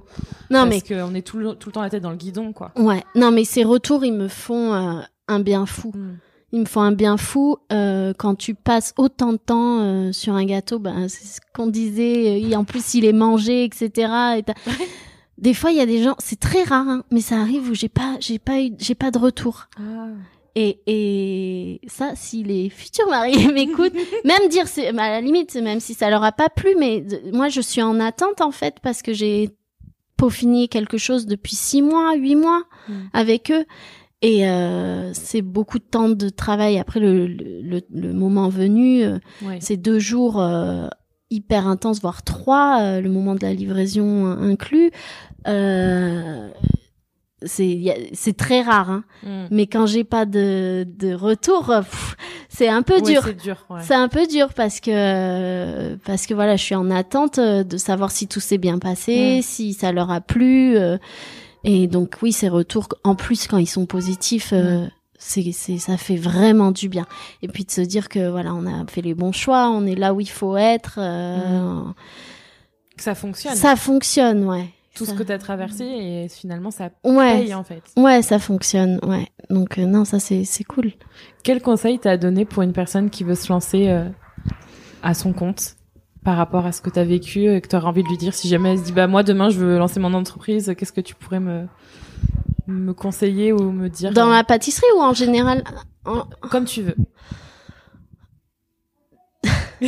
Non, 0.51 0.69
parce 0.69 0.83
qu'on 0.83 1.15
est 1.15 1.23
tout 1.27 1.39
le, 1.39 1.55
tout 1.55 1.69
le 1.69 1.73
temps 1.73 1.83
la 1.83 1.91
tête 1.91 2.03
dans 2.03 2.11
le 2.11 2.17
guidon, 2.17 2.53
quoi. 2.53 2.73
ouais. 2.77 3.03
Non, 3.15 3.31
mais 3.31 3.45
ces 3.45 3.65
retours, 3.65 4.05
ils 4.05 4.12
me 4.12 4.29
font 4.29 4.73
euh, 4.75 5.01
un 5.29 5.41
bien 5.41 5.65
fou. 5.67 5.93
Ils 6.55 6.61
me 6.61 6.67
font 6.67 6.83
un 6.83 6.93
bien 6.93 7.17
fou 7.17 7.57
euh, 7.73 8.13
quand 8.17 8.37
tu 8.37 8.55
passes 8.55 8.95
autant 8.97 9.33
de 9.33 9.39
temps 9.39 9.81
euh, 9.81 10.13
sur 10.13 10.35
un 10.35 10.45
gâteau. 10.45 10.79
Ben, 10.79 11.09
c'est 11.09 11.27
ce 11.27 11.41
qu'on 11.53 11.67
disait. 11.67 12.29
euh, 12.45 12.49
et 12.49 12.55
en 12.55 12.63
plus, 12.63 12.95
il 12.95 13.05
est 13.05 13.13
mangé, 13.13 13.65
etc. 13.65 13.91
Et 14.39 14.45
des 15.37 15.53
fois, 15.53 15.73
il 15.73 15.79
y 15.79 15.81
a 15.81 15.87
des 15.87 16.01
gens. 16.03 16.15
C'est 16.21 16.39
très 16.39 16.63
rare, 16.63 16.89
hein, 16.89 17.03
mais 17.11 17.21
ça 17.21 17.41
arrive 17.41 17.71
où 17.71 17.75
j'ai 17.75 17.89
pas, 17.89 18.17
j'ai 18.21 18.39
pas 18.39 18.61
eu, 18.63 18.71
j'ai 18.79 18.95
pas 18.95 19.11
de 19.11 19.19
retour. 19.19 19.67
Ah. 19.81 20.07
Et, 20.55 20.79
et 20.87 21.81
ça, 21.89 22.13
si 22.15 22.45
les 22.45 22.71
futurs 22.71 23.09
mariés 23.11 23.49
m'écoutent, 23.53 23.93
même 24.25 24.49
dire, 24.49 24.69
c'est, 24.69 24.89
à 24.91 24.93
la 24.93 25.21
limite, 25.21 25.57
même 25.57 25.81
si 25.81 25.95
ça 25.95 26.09
leur 26.09 26.23
a 26.23 26.31
pas 26.31 26.49
plu, 26.49 26.77
mais 26.79 27.01
de- 27.01 27.37
moi, 27.37 27.49
je 27.49 27.61
suis 27.61 27.83
en 27.83 27.99
attente, 27.99 28.41
en 28.41 28.53
fait, 28.53 28.77
parce 28.81 29.03
que 29.03 29.13
j'ai 29.13 29.51
peaufiné 30.17 30.69
quelque 30.69 30.97
chose 30.99 31.27
depuis 31.27 31.57
six 31.57 31.83
mois, 31.83 32.15
huit 32.15 32.37
mois 32.37 32.63
Mm. 32.89 32.93
avec 33.13 33.51
eux. 33.51 33.65
Et 34.27 34.49
euh, 34.49 35.12
c'est 35.12 35.43
beaucoup 35.43 35.79
de 35.79 35.85
temps 35.85 36.09
de 36.09 36.29
travail. 36.29 36.79
Après 36.79 36.99
le, 37.01 37.27
le, 37.27 37.83
le- 37.93 38.12
moment 38.12 38.49
venu, 38.49 39.03
euh, 39.05 39.18
Ouais. 39.45 39.59
c'est 39.61 39.77
deux 39.77 39.99
jours 39.99 40.41
euh, 40.41 40.87
hyper 41.31 41.66
intenses, 41.66 42.01
voire 42.01 42.22
trois, 42.22 42.81
euh, 42.81 43.01
le 43.01 43.11
moment 43.11 43.35
de 43.35 43.43
la 43.43 43.53
livraison 43.53 44.27
inclus. 44.27 44.91
Euh, 45.47 46.49
c'est 47.47 48.37
très 48.39 48.62
rare, 48.62 48.89
hein. 48.91 49.05
Mm. 49.22 49.47
mais 49.51 49.66
quand 49.66 49.85
j'ai 49.85 50.05
pas 50.05 50.25
de, 50.25 50.87
de 50.89 51.12
retour, 51.12 51.68
euh, 51.70 51.83
c'est 52.49 52.68
un 52.68 52.81
peu 52.83 52.95
Ouais, 52.95 53.03
dur. 53.12 53.22
C'est 53.25 53.35
dur, 53.43 53.66
ouais. 53.68 53.81
C'est 53.83 53.95
un 53.95 54.09
peu 54.09 54.27
dur 54.27 54.55
parce 54.55 54.81
que 54.81 55.97
parce 56.07 56.27
que 56.27 56.33
voilà, 56.33 56.57
je 56.57 56.62
suis 56.62 56.75
en 56.75 56.91
attente 56.91 57.39
de 57.39 57.77
savoir 57.77 58.11
si 58.12 58.29
tout 58.29 58.41
s'est 58.41 58.57
bien 58.59 58.79
passé, 58.79 59.39
Mm. 59.41 59.43
si 59.43 59.75
ça 59.75 59.93
leur 59.93 60.11
a 60.11 60.22
plu. 60.22 60.77
Et 61.65 61.87
donc 61.89 62.17
oui, 62.23 62.33
ces 62.33 62.49
retours, 62.49 62.89
en 63.05 63.15
plus 63.15 63.47
quand 63.47 63.59
ils 63.59 63.67
sont 63.67 63.87
positifs, 63.87 64.53
euh, 64.53 64.87
c'est 65.19 65.53
c'est 65.53 65.79
ça 65.79 65.97
fait 65.97 66.17
vraiment 66.17 66.71
du 66.71 66.89
bien. 66.89 67.07
Et 67.43 67.49
puis 67.49 67.65
de 67.65 67.71
se 67.71 67.81
dire 67.81 68.09
que 68.09 68.29
voilà, 68.29 68.55
on 68.55 68.67
a 68.67 68.87
fait 68.87 69.01
les 69.03 69.15
bons 69.15 69.33
choix, 69.33 69.69
on 69.71 69.87
est 69.87 69.95
là 69.95 70.12
où 70.15 70.21
il 70.21 70.29
faut 70.31 70.57
être. 70.57 70.97
euh, 70.99 71.81
ça 72.97 73.15
fonctionne. 73.15 73.55
Ça 73.57 73.77
fonctionne, 73.77 74.45
ouais. 74.47 74.69
Tout 74.95 75.05
Ça- 75.07 75.12
ce 75.12 75.17
que 75.19 75.25
t'as 75.25 75.39
traversé 75.39 75.85
et 75.85 76.29
finalement 76.29 76.71
ça 76.71 76.91
Ouais. 77.05 77.41
paye 77.43 77.55
en 77.55 77.65
fait. 77.65 77.83
Ouais, 77.97 78.23
ça 78.23 78.39
fonctionne, 78.39 79.01
ouais. 79.03 79.27
Donc 79.51 79.79
euh, 79.79 79.87
non, 79.87 80.05
ça 80.05 80.21
c'est 80.21 80.45
c'est 80.45 80.62
cool. 80.65 80.93
Quel 81.43 81.61
conseil 81.61 81.99
t'as 81.99 82.17
donné 82.17 82.45
pour 82.45 82.62
une 82.62 82.73
personne 82.73 83.11
qui 83.11 83.25
veut 83.25 83.35
se 83.35 83.53
lancer 83.53 83.89
euh, 83.89 84.09
à 85.03 85.15
son 85.15 85.33
compte? 85.33 85.75
Par 86.25 86.37
rapport 86.37 86.64
à 86.66 86.72
ce 86.72 86.81
que 86.81 86.91
t'as 86.91 87.05
vécu 87.05 87.51
et 87.55 87.61
que 87.61 87.68
t'aurais 87.68 87.87
envie 87.87 88.03
de 88.03 88.09
lui 88.09 88.16
dire 88.16 88.33
si 88.35 88.49
jamais 88.49 88.72
elle 88.72 88.79
se 88.79 88.85
dit 88.85 88.93
bah 88.93 89.07
moi 89.07 89.22
demain 89.22 89.51
je 89.51 89.59
veux 89.59 89.79
lancer 89.79 90.01
mon 90.01 90.14
entreprise, 90.14 90.75
qu'est-ce 90.77 90.93
que 90.93 91.01
tu 91.03 91.14
pourrais 91.14 91.41
me 91.41 91.66
me 92.66 92.93
conseiller 92.95 93.53
ou 93.53 93.70
me 93.70 93.89
dire 93.89 94.11
Dans 94.12 94.31
euh, 94.31 94.33
la 94.35 94.43
pâtisserie 94.45 94.87
ou 94.97 95.01
en 95.03 95.12
général 95.12 95.62
en- 96.07 96.25
comme 96.51 96.64
tu 96.64 96.83
veux. 96.83 96.97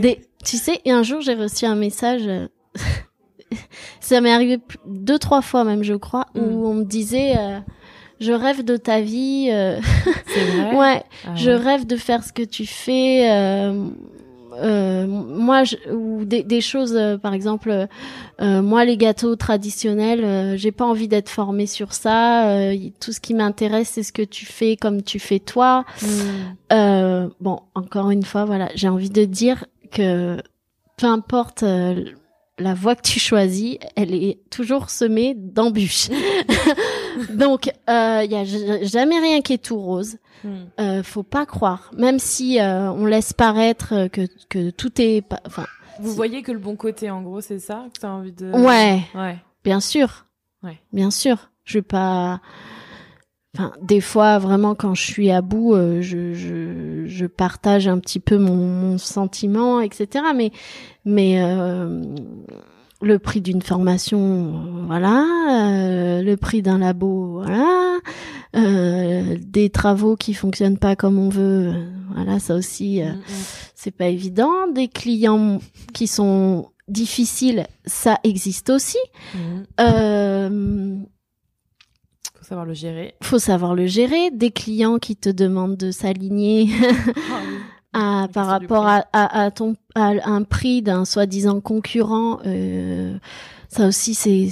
Des, 0.00 0.20
tu 0.44 0.56
sais, 0.56 0.80
un 0.86 1.02
jour 1.02 1.20
j'ai 1.20 1.34
reçu 1.34 1.64
un 1.66 1.74
message. 1.74 2.22
euh, 2.26 2.46
ça 4.00 4.20
m'est 4.20 4.32
arrivé 4.32 4.58
deux 4.86 5.18
trois 5.18 5.42
fois 5.42 5.64
même, 5.64 5.82
je 5.82 5.94
crois, 5.94 6.26
Mm. 6.34 6.40
où 6.40 6.66
on 6.68 6.74
me 6.74 6.84
disait 6.84 7.36
euh, 7.36 7.58
je 8.20 8.32
rêve 8.32 8.64
de 8.64 8.76
ta 8.76 9.00
vie. 9.00 9.48
euh, 9.50 9.80
vrai. 9.80 10.76
ouais, 10.76 11.02
Ah 11.26 11.34
je 11.34 11.50
rêve 11.50 11.86
de 11.86 11.96
faire 11.96 12.22
ce 12.22 12.32
que 12.32 12.42
tu 12.42 12.64
fais. 12.66 13.28
euh, 13.30 13.88
euh, 14.60 15.06
moi, 15.06 15.64
je, 15.64 15.76
ou 15.92 16.24
des, 16.24 16.42
des 16.42 16.60
choses, 16.60 16.94
euh, 16.94 17.16
par 17.16 17.34
exemple, 17.34 17.86
euh, 18.40 18.62
moi, 18.62 18.84
les 18.84 18.96
gâteaux 18.96 19.36
traditionnels, 19.36 20.24
euh, 20.24 20.56
j'ai 20.56 20.72
pas 20.72 20.84
envie 20.84 21.08
d'être 21.08 21.28
formée 21.28 21.66
sur 21.66 21.92
ça. 21.92 22.48
euh, 22.50 22.76
tout 23.00 23.12
ce 23.12 23.20
qui 23.20 23.34
m'intéresse, 23.34 23.90
c'est 23.94 24.02
ce 24.02 24.12
que 24.12 24.22
tu 24.22 24.46
fais 24.46 24.76
comme 24.76 25.02
tu 25.02 25.18
fais 25.18 25.38
toi. 25.38 25.84
Mm. 26.02 26.06
Euh, 26.72 27.28
bon, 27.40 27.60
encore 27.74 28.10
une 28.10 28.24
fois, 28.24 28.44
voilà, 28.44 28.68
j'ai 28.74 28.88
envie 28.88 29.10
de 29.10 29.24
dire 29.24 29.64
que 29.90 30.36
peu 30.96 31.06
importe 31.06 31.62
euh, 31.62 32.04
la 32.58 32.74
voie 32.74 32.94
que 32.94 33.02
tu 33.02 33.18
choisis, 33.18 33.78
elle 33.96 34.14
est 34.14 34.38
toujours 34.50 34.90
semée 34.90 35.34
d'embûches. 35.36 36.08
Donc, 37.28 37.66
il 37.66 37.72
y 38.30 38.36
a 38.36 38.44
j- 38.44 38.86
jamais 38.86 39.18
rien 39.18 39.40
qui 39.40 39.52
est 39.54 39.62
tout 39.62 39.78
rose. 39.80 40.16
Mm. 40.42 40.48
Euh, 40.80 41.02
faut 41.02 41.22
pas 41.22 41.44
croire, 41.44 41.90
même 41.96 42.18
si 42.18 42.58
euh, 42.60 42.90
on 42.92 43.04
laisse 43.04 43.32
paraître 43.34 43.92
euh, 43.92 44.08
que 44.08 44.22
que 44.48 44.70
tout 44.70 44.90
est, 45.00 45.20
pas- 45.20 45.40
enfin, 45.46 45.66
Vous 46.00 46.14
voyez 46.14 46.40
que 46.42 46.50
le 46.50 46.58
bon 46.58 46.76
côté 46.76 47.10
en 47.10 47.20
gros 47.20 47.42
c'est 47.42 47.58
ça 47.58 47.84
que 47.92 48.00
t'as 48.00 48.08
envie 48.08 48.32
de 48.32 48.50
ouais, 48.50 49.02
Ouais. 49.14 49.36
bien 49.64 49.80
sûr, 49.80 50.24
Ouais. 50.62 50.78
bien 50.94 51.10
sûr. 51.10 51.50
Je 51.64 51.78
vais 51.78 51.82
pas. 51.82 52.40
Enfin, 53.54 53.72
des 53.82 54.00
fois, 54.00 54.38
vraiment, 54.38 54.74
quand 54.74 54.94
je 54.94 55.02
suis 55.02 55.30
à 55.30 55.42
bout, 55.42 55.74
euh, 55.74 56.00
je, 56.00 56.32
je, 56.34 57.04
je 57.06 57.26
partage 57.26 57.86
un 57.88 57.98
petit 57.98 58.20
peu 58.20 58.38
mon, 58.38 58.54
mon 58.56 58.96
sentiment, 58.96 59.80
etc. 59.80 60.24
Mais, 60.34 60.52
mais 61.04 61.42
euh, 61.42 62.02
le 63.02 63.18
prix 63.18 63.40
d'une 63.40 63.62
formation, 63.62 64.18
euh, 64.54 64.86
voilà. 64.86 65.24
euh, 65.50 66.22
le 66.22 66.36
prix 66.36 66.62
d'un 66.62 66.78
labo, 66.78 67.40
voilà. 67.42 67.98
euh, 68.56 69.36
des 69.40 69.70
travaux 69.70 70.16
qui 70.16 70.34
fonctionnent 70.34 70.78
pas 70.78 70.96
comme 70.96 71.18
on 71.18 71.28
veut, 71.28 71.72
voilà. 72.14 72.38
Ça 72.38 72.54
aussi, 72.54 73.02
euh, 73.02 73.12
Mm, 73.12 73.16
mm. 73.16 73.44
c'est 73.74 73.90
pas 73.90 74.08
évident. 74.08 74.66
Des 74.74 74.88
clients 74.88 75.60
qui 75.94 76.06
sont 76.06 76.70
difficiles, 76.88 77.66
ça 77.86 78.18
existe 78.24 78.68
aussi. 78.70 78.98
Mm. 79.34 79.38
Euh, 79.80 80.96
Faut 82.34 82.44
savoir 82.44 82.66
le 82.66 82.74
gérer. 82.74 83.14
faut 83.22 83.38
savoir 83.38 83.74
le 83.74 83.86
gérer. 83.86 84.30
Des 84.32 84.50
clients 84.50 84.98
qui 84.98 85.14
te 85.16 85.28
demandent 85.28 85.76
de 85.76 85.90
s'aligner 85.92 86.64
oui. 87.16 87.56
La 87.92 88.28
par 88.32 88.46
rapport 88.46 88.86
à, 88.86 89.04
à, 89.12 89.44
à 89.44 89.50
ton 89.50 89.74
à 89.94 90.12
un 90.24 90.42
prix 90.42 90.82
d'un 90.82 91.04
soi-disant 91.04 91.60
concurrent. 91.60 92.38
euh, 92.46 93.16
ça 93.68 93.86
aussi, 93.86 94.14
c'est 94.14 94.48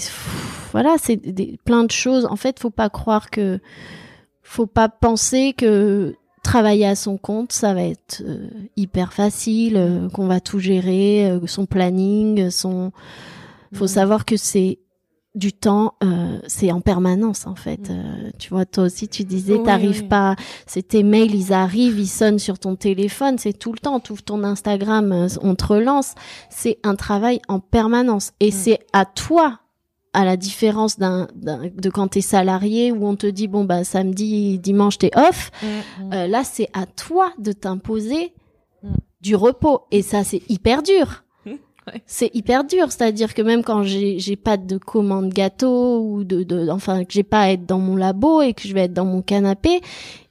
voilà, 0.72 0.96
c'est 1.00 1.20
plein 1.64 1.84
de 1.84 1.90
choses. 1.90 2.26
En 2.26 2.36
fait, 2.36 2.60
faut 2.60 2.70
pas 2.70 2.88
croire 2.88 3.30
que, 3.30 3.58
faut 4.42 4.66
pas 4.66 4.88
penser 4.88 5.54
que 5.56 6.14
travailler 6.44 6.86
à 6.86 6.94
son 6.94 7.16
compte, 7.18 7.52
ça 7.52 7.74
va 7.74 7.82
être 7.82 8.22
euh, 8.24 8.48
hyper 8.76 9.12
facile, 9.12 9.76
euh, 9.76 10.08
qu'on 10.08 10.26
va 10.26 10.40
tout 10.40 10.60
gérer, 10.60 11.30
euh, 11.30 11.40
son 11.46 11.66
planning, 11.66 12.50
son. 12.50 12.92
Faut 13.74 13.86
savoir 13.86 14.24
que 14.24 14.36
c'est 14.36 14.78
du 15.38 15.52
temps, 15.54 15.94
euh, 16.02 16.38
c'est 16.46 16.70
en 16.72 16.80
permanence 16.82 17.46
en 17.46 17.54
fait. 17.54 17.88
Mm. 17.88 17.92
Euh, 17.92 18.30
tu 18.38 18.50
vois, 18.50 18.66
toi 18.66 18.84
aussi, 18.84 19.08
tu 19.08 19.24
disais, 19.24 19.54
Oui, 19.54 19.62
t'arrives 19.64 20.02
oui. 20.02 20.08
pas, 20.08 20.36
c'est 20.66 20.86
tes 20.88 21.02
mails, 21.02 21.34
ils 21.34 21.52
arrivent, 21.52 21.98
ils 21.98 22.06
sonnent 22.08 22.38
sur 22.38 22.58
ton 22.58 22.76
téléphone, 22.76 23.38
c'est 23.38 23.52
tout 23.58 23.72
le 23.72 23.78
temps. 23.78 24.00
Tu 24.00 24.12
ouvres 24.12 24.22
ton 24.22 24.44
Instagram, 24.44 25.12
euh, 25.12 25.28
on 25.42 25.54
te 25.54 25.64
relance. 25.66 26.14
C'est 26.50 26.78
un 26.82 26.94
travail 26.96 27.40
en 27.48 27.60
permanence 27.60 28.32
et 28.40 28.48
Mm. 28.48 28.52
c'est 28.52 28.78
à 28.92 29.04
toi. 29.06 29.60
À 30.14 30.24
la 30.24 30.36
différence 30.38 30.98
d'un, 30.98 31.28
de 31.34 31.90
quand 31.90 32.08
t'es 32.08 32.22
salarié 32.22 32.90
où 32.92 33.06
on 33.06 33.14
te 33.14 33.26
dit 33.26 33.46
bon 33.46 33.64
bah 33.64 33.84
samedi 33.84 34.58
dimanche 34.58 34.96
t'es 34.98 35.10
off 35.14 35.50
Mm, 35.62 36.12
euh, 36.14 36.26
là 36.26 36.44
c'est 36.44 36.68
à 36.72 36.86
toi 36.86 37.30
de 37.38 37.52
t'imposer 37.52 38.32
du 39.20 39.36
repos 39.36 39.82
et 39.90 40.00
ça 40.00 40.24
c'est 40.24 40.40
hyper 40.48 40.82
dur 40.82 41.24
c'est 42.06 42.30
hyper 42.34 42.64
dur. 42.64 42.90
C'est-à-dire 42.92 43.34
que 43.34 43.42
même 43.42 43.62
quand 43.62 43.82
j'ai 43.82 44.36
pas 44.36 44.56
de 44.56 44.78
commande 44.78 45.32
gâteau 45.32 46.00
ou 46.02 46.24
de, 46.24 46.42
de 46.42 46.68
enfin 46.70 47.04
que 47.04 47.12
j'ai 47.12 47.22
pas 47.22 47.40
à 47.42 47.50
être 47.50 47.66
dans 47.66 47.78
mon 47.78 47.96
labo 47.96 48.42
et 48.42 48.54
que 48.54 48.66
je 48.68 48.74
vais 48.74 48.82
être 48.82 48.92
dans 48.94 49.04
mon 49.04 49.22
canapé, 49.22 49.80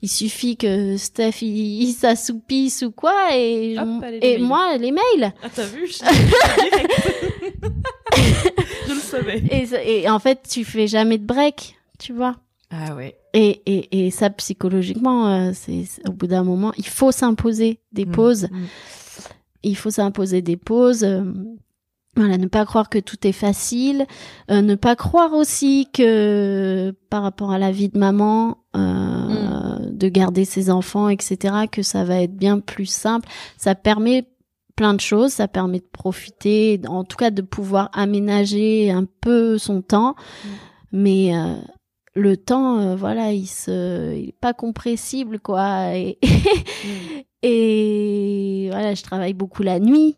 il 0.01 0.09
suffit 0.09 0.57
que 0.57 0.97
Steph 0.97 1.41
il, 1.41 1.83
il 1.83 1.93
s'assoupisse 1.93 2.81
ou 2.83 2.91
quoi 2.91 3.35
et 3.35 3.77
Hop, 3.79 4.03
allez, 4.03 4.19
et 4.21 4.37
moi 4.37 4.77
les 4.77 4.91
mails. 4.91 5.33
Ah, 5.43 5.47
t'as 5.53 5.65
vu 5.65 5.87
Je, 5.87 6.03
le 8.89 8.99
savais. 8.99 9.43
Et, 9.85 10.09
en 10.09 10.19
fait 10.19 10.41
tu 10.49 10.63
fais 10.65 10.87
jamais 10.87 11.17
de 11.17 11.25
break, 11.25 11.75
tu 11.99 12.13
vois. 12.13 12.35
Ah 12.69 12.95
ouais. 12.95 13.15
Et, 13.33 13.61
et, 13.65 14.07
et 14.07 14.11
ça, 14.11 14.29
psychologiquement, 14.31 15.27
euh, 15.27 15.51
c'est 15.53 15.85
au 16.07 16.11
bout 16.11 16.27
d'un 16.27 16.43
moment, 16.43 16.73
il 16.77 16.87
faut 16.87 17.11
s'imposer 17.11 17.79
des 17.93 18.05
Mm, 18.05 18.11
pauses. 18.11 18.47
mm. 18.51 18.65
Il 19.67 19.75
faut 19.75 19.91
s'imposer 19.91 20.41
des 20.41 20.57
pauses. 20.57 21.03
euh, 21.03 21.23
voilà, 22.17 22.37
ne 22.39 22.47
pas 22.47 22.65
croire 22.65 22.89
que 22.89 22.97
tout 22.97 23.27
est 23.27 23.31
facile. 23.31 24.05
euh, 24.49 24.61
ne 24.61 24.75
pas 24.75 24.95
croire 24.95 25.33
aussi 25.33 25.87
que 25.93 26.93
par 27.09 27.21
rapport 27.21 27.51
à 27.51 27.59
la 27.59 27.71
vie 27.71 27.89
de 27.89 27.97
maman, 27.97 28.57
euh, 28.75 29.77
de 29.91 30.09
garder 30.09 30.43
ses 30.43 30.71
enfants, 30.71 31.09
etc., 31.09 31.67
que 31.71 31.83
ça 31.83 32.03
va 32.03 32.21
être 32.21 32.35
bien 32.35 32.59
plus 32.59 32.87
simple. 32.87 33.29
Ça 33.57 33.75
permet 33.75 34.27
plein 34.75 34.93
de 34.93 35.01
choses. 35.01 35.31
Ça 35.31 35.47
permet 35.47 35.79
de 35.79 35.87
profiter, 35.91 36.81
en 36.87 37.03
tout 37.03 37.17
cas 37.17 37.29
de 37.29 37.43
pouvoir 37.43 37.89
aménager 37.93 38.89
un 38.89 39.05
peu 39.21 39.57
son 39.57 39.81
temps. 39.81 40.15
Mm. 40.43 40.49
Mais 40.93 41.35
euh, 41.35 41.55
le 42.17 42.35
temps, 42.37 42.79
euh, 42.79 42.95
voilà, 42.95 43.31
il 43.31 43.47
se, 43.47 44.15
il 44.15 44.29
est 44.29 44.39
pas 44.39 44.53
compressible, 44.53 45.39
quoi. 45.39 45.95
Et, 45.95 46.19
Mm. 46.83 47.21
et 47.43 48.67
voilà, 48.71 48.93
je 48.93 49.03
travaille 49.03 49.33
beaucoup 49.33 49.63
la 49.63 49.79
nuit. 49.79 50.17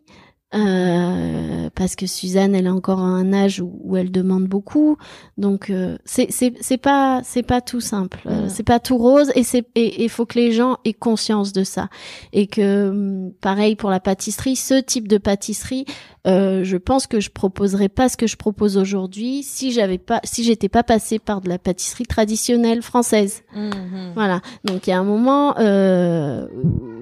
Euh, 0.52 1.70
parce 1.76 1.94
que 1.94 2.06
Suzanne, 2.06 2.56
elle 2.56 2.66
a 2.66 2.74
encore 2.74 2.98
un 2.98 3.32
âge 3.32 3.60
où, 3.60 3.80
où 3.84 3.96
elle 3.96 4.10
demande 4.10 4.46
beaucoup, 4.46 4.96
donc 5.38 5.70
euh, 5.70 5.96
c'est 6.04 6.26
c'est 6.30 6.54
c'est 6.60 6.76
pas 6.76 7.20
c'est 7.22 7.44
pas 7.44 7.60
tout 7.60 7.80
simple, 7.80 8.20
euh, 8.26 8.46
c'est 8.48 8.64
pas 8.64 8.80
tout 8.80 8.98
rose 8.98 9.30
et 9.36 9.44
c'est 9.44 9.64
et 9.76 10.02
il 10.02 10.08
faut 10.08 10.26
que 10.26 10.38
les 10.38 10.50
gens 10.50 10.78
aient 10.84 10.92
conscience 10.92 11.52
de 11.52 11.62
ça 11.62 11.88
et 12.32 12.48
que 12.48 12.90
hum, 12.90 13.32
pareil 13.40 13.76
pour 13.76 13.90
la 13.90 14.00
pâtisserie, 14.00 14.56
ce 14.56 14.74
type 14.80 15.06
de 15.06 15.18
pâtisserie, 15.18 15.84
euh, 16.26 16.64
je 16.64 16.76
pense 16.76 17.06
que 17.06 17.20
je 17.20 17.30
proposerais 17.30 17.88
pas 17.88 18.08
ce 18.08 18.16
que 18.16 18.26
je 18.26 18.36
propose 18.36 18.76
aujourd'hui 18.76 19.44
si 19.44 19.70
j'avais 19.70 19.98
pas 19.98 20.20
si 20.24 20.42
j'étais 20.42 20.68
pas 20.68 20.82
passée 20.82 21.20
par 21.20 21.40
de 21.40 21.48
la 21.48 21.58
pâtisserie 21.58 22.06
traditionnelle 22.06 22.82
française. 22.82 23.42
Mhm. 23.54 24.12
Voilà. 24.14 24.40
Donc 24.64 24.86
il 24.86 24.90
y 24.90 24.92
a 24.92 24.98
un 24.98 25.04
moment, 25.04 25.56
euh, 25.58 26.46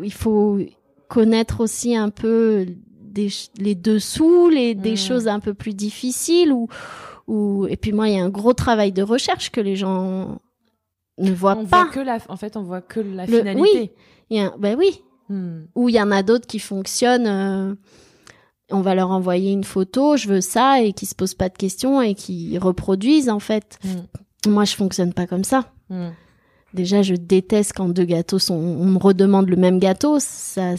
il 0.02 0.12
faut 0.12 0.58
connaître 1.08 1.60
aussi 1.60 1.96
un 1.96 2.10
peu 2.10 2.66
des, 3.18 3.28
les 3.58 3.74
dessous, 3.74 4.48
les, 4.48 4.74
des 4.74 4.92
Mm. 4.92 4.96
choses 4.96 5.28
un 5.28 5.40
peu 5.40 5.54
plus 5.54 5.74
difficiles. 5.74 6.52
Ou, 6.52 6.68
ou, 7.26 7.66
et 7.68 7.76
puis 7.76 7.92
moi, 7.92 8.08
il 8.08 8.16
y 8.16 8.20
a 8.20 8.24
un 8.24 8.28
gros 8.30 8.54
travail 8.54 8.92
de 8.92 9.02
recherche 9.02 9.50
que 9.50 9.60
les 9.60 9.76
gens 9.76 10.38
ne 11.18 11.32
voient 11.32 11.56
On 11.58 11.66
pas. 11.66 11.84
voit 11.84 11.92
que 11.92 12.00
la, 12.00 12.18
en 12.28 12.36
fait, 12.36 12.56
on 12.56 12.62
voit 12.62 12.80
que 12.80 13.00
la 13.00 13.26
Le- 13.26 13.38
finalité. 13.38 13.92
Il 14.30 14.36
y 14.36 14.40
a, 14.40 14.52
ben 14.58 14.76
oui. 14.78 15.02
Hmm. 15.28 15.64
Ou 15.74 15.88
il 15.88 15.94
y 15.96 16.00
en 16.00 16.10
a 16.10 16.22
d'autres 16.22 16.46
qui 16.46 16.58
fonctionnent. 16.58 17.26
euh, 17.26 17.74
on 18.70 18.82
va 18.82 18.94
leur 18.94 19.10
envoyer 19.10 19.52
une 19.52 19.64
photo, 19.64 20.16
je 20.18 20.28
veux 20.28 20.42
ça, 20.42 20.82
et 20.82 20.92
qui 20.92 21.06
se 21.06 21.14
posent 21.14 21.34
pas 21.34 21.48
de 21.48 21.56
questions 21.56 22.02
et 22.02 22.14
qui 22.14 22.58
reproduisent 22.58 23.30
en 23.30 23.38
fait. 23.40 23.78
Mm. 23.82 24.50
Moi, 24.50 24.64
je 24.66 24.74
fonctionne 24.76 25.12
pas 25.14 25.26
comme 25.26 25.44
ça. 25.44 25.72
Hmm. 25.88 26.10
Déjà, 26.74 27.00
je 27.00 27.14
déteste 27.14 27.72
quand 27.74 27.88
deux 27.88 28.04
gâteaux 28.04 28.38
sont. 28.38 28.54
On 28.54 28.84
me 28.84 28.98
redemande 28.98 29.48
le 29.48 29.56
même 29.56 29.78
gâteau. 29.78 30.18
Ça, 30.20 30.76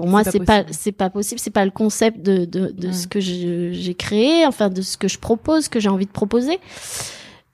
pour 0.00 0.08
moi, 0.08 0.24
c'est 0.24 0.44
pas, 0.44 0.64
possible. 0.64 0.78
c'est 0.80 0.92
pas 0.92 1.10
possible. 1.10 1.40
C'est 1.40 1.50
pas 1.50 1.64
le 1.64 1.70
concept 1.70 2.22
de 2.22 2.46
de, 2.46 2.68
de 2.70 2.92
ce 2.92 3.06
que 3.06 3.20
j'ai 3.20 3.94
créé, 3.94 4.46
enfin 4.46 4.70
de 4.70 4.80
ce 4.80 4.96
que 4.96 5.08
je 5.08 5.18
propose, 5.18 5.68
que 5.68 5.78
j'ai 5.78 5.90
envie 5.90 6.06
de 6.06 6.10
proposer. 6.10 6.58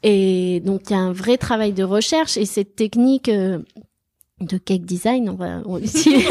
Et 0.03 0.63
donc, 0.65 0.83
il 0.89 0.93
y 0.93 0.97
a 0.97 1.01
un 1.01 1.13
vrai 1.13 1.37
travail 1.39 1.73
de 1.73 1.83
recherche 1.83 2.37
et 2.37 2.47
cette 2.47 2.77
technique 2.77 3.29
euh, 3.29 3.59
de 4.43 4.59
cake 4.59 4.85
design, 4.85 5.31
on 5.31 5.35
va 5.35 5.61
on 5.65 5.79
utilise- 5.79 6.29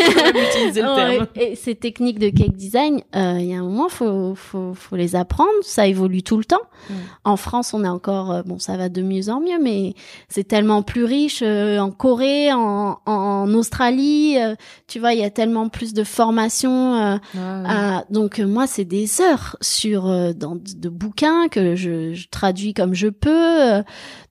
le 0.76 0.96
terme. 0.96 1.28
et 1.36 1.56
ces 1.56 1.74
techniques 1.74 2.20
de 2.20 2.30
cake 2.30 2.56
design, 2.56 3.02
euh, 3.16 3.38
il 3.40 3.46
y 3.48 3.54
a 3.56 3.58
un 3.58 3.64
moment, 3.64 3.90
faut, 3.90 4.36
faut, 4.36 4.76
faut 4.76 4.96
les 4.96 5.16
apprendre. 5.16 5.50
Ça 5.64 5.88
évolue 5.88 6.22
tout 6.22 6.38
le 6.38 6.46
temps. 6.46 6.62
Mm. 6.90 6.94
En 7.24 7.36
France, 7.36 7.74
on 7.74 7.84
est 7.84 7.88
encore, 7.88 8.32
euh, 8.32 8.44
bon, 8.44 8.60
ça 8.60 8.78
va 8.78 8.90
de 8.90 9.02
mieux 9.02 9.30
en 9.30 9.40
mieux, 9.40 9.58
mais 9.60 9.96
c'est 10.30 10.44
tellement 10.48 10.84
plus 10.84 11.04
riche. 11.04 11.40
euh, 11.42 11.80
en 11.80 11.90
Corée, 11.90 12.54
en, 12.54 13.00
en 13.08 13.52
Australie, 13.56 14.38
euh, 14.40 14.54
tu 14.88 15.00
vois, 15.00 15.14
il 15.14 15.20
y 15.20 15.24
a 15.24 15.32
tellement 15.32 15.68
plus 15.70 15.94
de 15.96 16.04
formations. 16.04 16.94
euh, 16.96 17.18
Ouais, 17.34 18.04
donc 18.12 18.38
moi, 18.40 18.68
c'est 18.68 18.86
des 18.86 19.20
heures 19.20 19.56
sur 19.62 20.06
euh, 20.08 20.32
dans 20.34 20.56
de 20.56 20.90
bouquins 20.90 21.48
que 21.50 21.76
je, 21.76 22.14
je 22.14 22.28
traduis 22.30 22.76
comme 22.76 22.94
je 22.94 23.08
peux, 23.08 23.32
euh, 23.78 23.82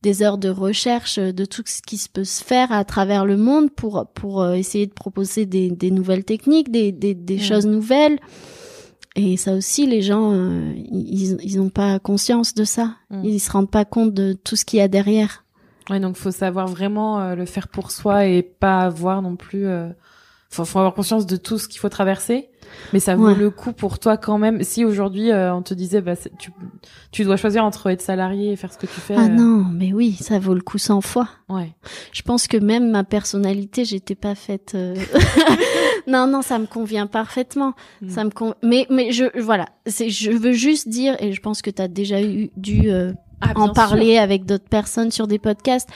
des 0.02 0.22
heures 0.22 0.38
de 0.38 0.48
recherche 0.48 1.18
de 1.18 1.44
tout 1.44 1.62
ce 1.66 1.82
qui 1.82 1.96
se 1.96 2.08
peut 2.08 2.24
se 2.24 2.44
faire 2.44 2.70
à 2.70 2.84
travers 2.84 3.24
le 3.24 3.36
monde 3.36 3.63
pour 3.70 4.06
pour 4.14 4.42
euh, 4.42 4.54
essayer 4.54 4.86
de 4.86 4.92
proposer 4.92 5.46
des, 5.46 5.70
des 5.70 5.90
nouvelles 5.90 6.24
techniques, 6.24 6.70
des 6.70 6.92
des, 6.92 7.14
des 7.14 7.38
choses 7.38 7.66
nouvelles. 7.66 8.18
Et 9.16 9.36
ça 9.36 9.54
aussi, 9.54 9.86
les 9.86 10.02
gens, 10.02 10.32
euh, 10.32 10.72
ils 10.76 11.38
ils 11.42 11.58
n'ont 11.58 11.70
pas 11.70 11.98
conscience 12.00 12.54
de 12.54 12.64
ça. 12.64 12.96
Mm. 13.10 13.24
Ils 13.24 13.40
se 13.40 13.50
rendent 13.50 13.70
pas 13.70 13.84
compte 13.84 14.12
de 14.12 14.32
tout 14.32 14.56
ce 14.56 14.64
qu'il 14.64 14.78
y 14.78 14.82
a 14.82 14.88
derrière. 14.88 15.44
Ouais, 15.88 16.00
donc 16.00 16.16
faut 16.16 16.30
savoir 16.30 16.66
vraiment 16.66 17.20
euh, 17.20 17.34
le 17.34 17.44
faire 17.44 17.68
pour 17.68 17.90
soi 17.90 18.26
et 18.26 18.42
pas 18.42 18.80
avoir 18.80 19.22
non 19.22 19.36
plus. 19.36 19.66
Euh... 19.66 19.88
Faut, 20.54 20.64
faut 20.64 20.78
avoir 20.78 20.94
conscience 20.94 21.26
de 21.26 21.36
tout 21.36 21.58
ce 21.58 21.66
qu'il 21.66 21.80
faut 21.80 21.88
traverser, 21.88 22.48
mais 22.92 23.00
ça 23.00 23.16
vaut 23.16 23.26
Ouais. 23.26 23.34
le 23.34 23.50
coup 23.50 23.72
pour 23.72 23.98
toi 23.98 24.16
quand 24.16 24.38
même. 24.38 24.62
Si 24.62 24.84
aujourd'hui 24.84 25.32
euh, 25.32 25.52
on 25.54 25.62
te 25.62 25.74
disait, 25.74 26.00
bah, 26.00 26.14
tu, 26.38 26.52
tu 27.10 27.24
dois 27.24 27.36
choisir 27.36 27.64
entre 27.64 27.90
être 27.90 28.00
salarié 28.00 28.52
et 28.52 28.56
faire 28.56 28.72
ce 28.72 28.78
que 28.78 28.86
tu 28.86 29.00
fais. 29.00 29.14
Ah 29.16 29.24
euh, 29.24 29.28
non, 29.28 29.64
mais 29.72 29.92
oui, 29.92 30.12
ça 30.12 30.38
vaut 30.38 30.54
le 30.54 30.60
coup 30.60 30.78
100 30.78 31.00
fois. 31.00 31.28
Ouais. 31.48 31.74
Je 32.12 32.22
pense 32.22 32.46
que 32.46 32.56
même 32.56 32.90
ma 32.90 33.02
personnalité, 33.02 33.84
j'étais 33.84 34.14
pas 34.14 34.36
faite. 34.36 34.72
euh, 34.76 34.94
non, 36.06 36.26
non, 36.28 36.40
ça 36.42 36.58
me 36.58 36.66
convient 36.66 37.06
parfaitement. 37.08 37.74
Mm. 38.00 38.08
Ça 38.10 38.24
me 38.24 38.30
con... 38.30 38.54
mais 38.62 38.86
mais 38.90 39.10
je 39.12 39.24
voilà, 39.40 39.66
c'est 39.86 40.08
je 40.10 40.30
veux 40.30 40.52
juste 40.52 40.88
dire 40.88 41.16
et 41.20 41.32
je 41.32 41.40
pense 41.40 41.62
que 41.62 41.70
tu 41.70 41.82
as 41.82 41.88
déjà 41.88 42.22
eu 42.22 42.50
dû 42.56 42.90
Ah, 43.54 43.58
en 43.60 43.72
parler 43.72 44.18
avec 44.18 44.44
d'autres 44.44 44.68
personnes 44.68 45.10
sur 45.10 45.26
des 45.26 45.38
podcasts. 45.38 45.88